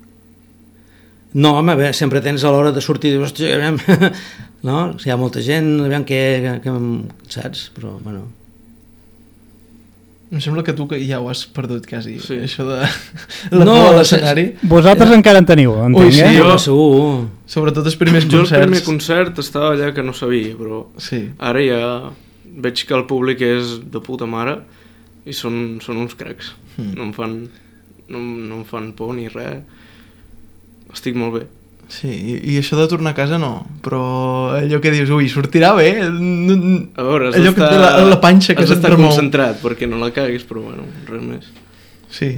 No, 1.37 1.51
home, 1.59 1.75
bé, 1.77 1.91
sempre 1.93 2.23
tens 2.25 2.45
a 2.47 2.51
l'hora 2.55 2.71
de 2.73 2.81
sortir 2.81 3.11
i 3.11 3.17
dius, 3.19 3.29
hòstia, 3.33 3.57
aviam, 3.59 3.77
no? 4.69 4.77
Si 5.03 5.11
hi 5.11 5.13
ha 5.13 5.19
molta 5.21 5.43
gent, 5.45 5.67
aviam 5.85 6.07
què, 6.09 6.21
què, 6.41 6.53
què 6.65 6.77
saps? 7.35 7.67
Però, 7.77 7.99
bueno, 8.01 8.23
Em 10.27 10.41
sembla 10.43 10.65
que 10.67 10.73
tu 10.75 10.89
que 10.91 10.99
ja 11.07 11.21
ho 11.23 11.29
has 11.31 11.45
perdut 11.55 11.85
quasi, 11.87 12.17
Sí. 12.19 12.35
això 12.43 12.65
de 12.67 12.81
la 13.57 13.65
No, 13.65 13.75
por 13.77 13.93
a 13.93 13.99
l'escenari. 14.01 14.47
Vosaltres 14.67 15.13
encara 15.15 15.39
en 15.39 15.47
teniu, 15.47 15.77
entenc, 15.85 16.01
Ui, 16.03 16.11
sí, 16.13 16.23
eh? 16.25 16.33
jo- 16.35 16.49
jo... 16.51 16.57
segur. 16.59 17.29
Sobretot 17.47 17.87
els 17.87 17.95
primers 18.01 18.27
Jo 18.27 18.41
el 18.41 18.43
concerts. 18.43 18.65
primer 18.67 18.83
concert 18.83 19.39
estava 19.39 19.71
allà 19.77 19.93
que 19.95 20.03
no 20.03 20.13
sabia, 20.13 20.57
però 20.59 20.87
Sí. 20.99 21.29
ara 21.39 21.63
ja 21.63 21.83
veig 22.57 22.83
que 22.89 22.95
el 22.97 23.05
públic 23.11 23.43
és 23.45 23.77
de 23.93 24.01
puta 24.01 24.27
mare 24.27 24.59
i 25.27 25.35
són, 25.37 25.79
són 25.85 25.99
uns 26.05 26.15
cracs. 26.17 26.55
Mm. 26.79 26.93
No, 26.97 27.05
em 27.09 27.13
fan, 27.17 27.37
no, 28.09 28.21
no 28.21 28.61
em 28.63 28.65
fan 28.69 28.93
por 28.97 29.15
ni 29.17 29.29
res. 29.33 29.61
Estic 30.95 31.17
molt 31.19 31.35
bé. 31.37 31.45
Sí, 31.93 32.09
i, 32.11 32.33
i 32.51 32.57
això 32.59 32.75
de 32.81 32.89
tornar 32.91 33.13
a 33.13 33.15
casa 33.19 33.37
no, 33.39 33.61
però 33.85 34.01
allò 34.57 34.81
que 34.83 34.91
dius, 34.91 35.11
ui, 35.15 35.29
sortirà 35.31 35.69
bé, 35.77 35.93
no, 36.11 36.57
no- 36.59 36.81
A 36.99 37.05
veure, 37.07 37.29
allò 37.31 37.53
que 37.55 37.63
té 37.63 37.77
la, 37.79 37.91
la 38.11 38.17
panxa 38.23 38.57
que 38.59 38.67
se't 38.67 38.83
remou. 38.91 39.13
concentrat 39.13 39.61
perquè 39.63 39.87
no 39.87 40.01
la 40.03 40.09
caguis, 40.11 40.43
però 40.49 40.65
bueno, 40.65 40.83
res 41.07 41.23
més. 41.23 41.47
Sí, 42.11 42.33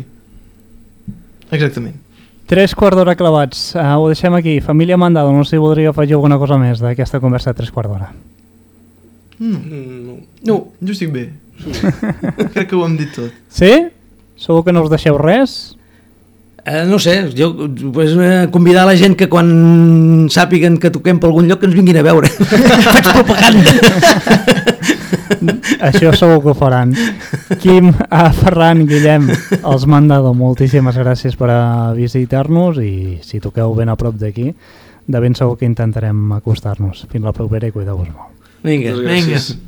exactament. 1.51 1.97
Tres 2.49 2.75
quarts 2.77 2.97
d'hora 2.97 3.15
clavats, 3.17 3.75
uh, 3.77 3.97
ho 4.01 4.07
deixem 4.09 4.35
aquí. 4.37 4.59
Família 4.65 4.97
Mandado, 5.01 5.33
no 5.33 5.45
sé 5.45 5.57
si 5.57 5.61
voldria 5.61 5.91
afegir 5.93 6.17
alguna 6.17 6.39
cosa 6.41 6.57
més 6.61 6.81
d'aquesta 6.81 7.21
conversa 7.21 7.53
de 7.53 7.59
tres 7.61 7.71
quarts 7.73 7.91
d'hora. 7.93 8.13
Mm. 9.39 9.55
Mm, 9.55 10.07
No. 10.07 10.17
No, 10.45 10.57
jo 10.83 10.93
estic 10.95 11.13
bé. 11.15 11.29
Crec 12.55 12.69
que 12.71 12.77
ho 12.77 12.85
hem 12.87 12.97
dit 12.99 13.11
tot. 13.15 13.35
Sí? 13.51 13.73
Segur 14.39 14.65
que 14.67 14.73
no 14.73 14.85
us 14.85 14.91
deixeu 14.93 15.19
res? 15.19 15.57
Eh, 16.69 16.85
no 16.87 16.99
sé, 17.01 17.31
jo 17.33 17.53
pues, 17.95 18.13
eh, 18.21 18.49
convidar 18.53 18.85
la 18.87 18.97
gent 18.99 19.15
que 19.17 19.29
quan 19.31 20.27
sàpiguen 20.29 20.77
que 20.79 20.91
toquem 20.93 21.19
per 21.19 21.31
algun 21.31 21.49
lloc 21.49 21.63
que 21.63 21.67
ens 21.71 21.75
vinguin 21.79 21.97
a 21.97 22.05
veure. 22.05 22.29
Faig 22.93 23.09
propaganda. 23.15 23.73
Això 25.89 26.13
segur 26.17 26.41
que 26.43 26.53
ho 26.53 26.57
faran. 26.59 26.93
Quim, 27.63 27.93
a 28.11 28.29
Ferran, 28.37 28.85
Guillem, 28.91 29.29
els 29.63 29.87
Mandado, 29.89 30.35
moltíssimes 30.37 30.99
gràcies 30.99 31.39
per 31.41 31.51
a 31.55 31.61
visitar-nos 31.97 32.81
i 32.85 33.19
si 33.25 33.41
toqueu 33.41 33.75
ben 33.79 33.89
a 33.89 33.97
prop 33.97 34.19
d'aquí, 34.21 34.51
de 35.09 35.21
ben 35.25 35.35
segur 35.39 35.57
que 35.61 35.69
intentarem 35.69 36.33
acostar-nos. 36.37 37.07
Fins 37.09 37.25
la 37.25 37.33
propera 37.37 37.71
i 37.71 37.73
cuideu-vos 37.75 38.11
molt. 38.13 38.38
Vinga. 38.63 38.91
Moltes 38.93 39.07
gràcies. 39.07 39.49
Vinga. 39.55 39.68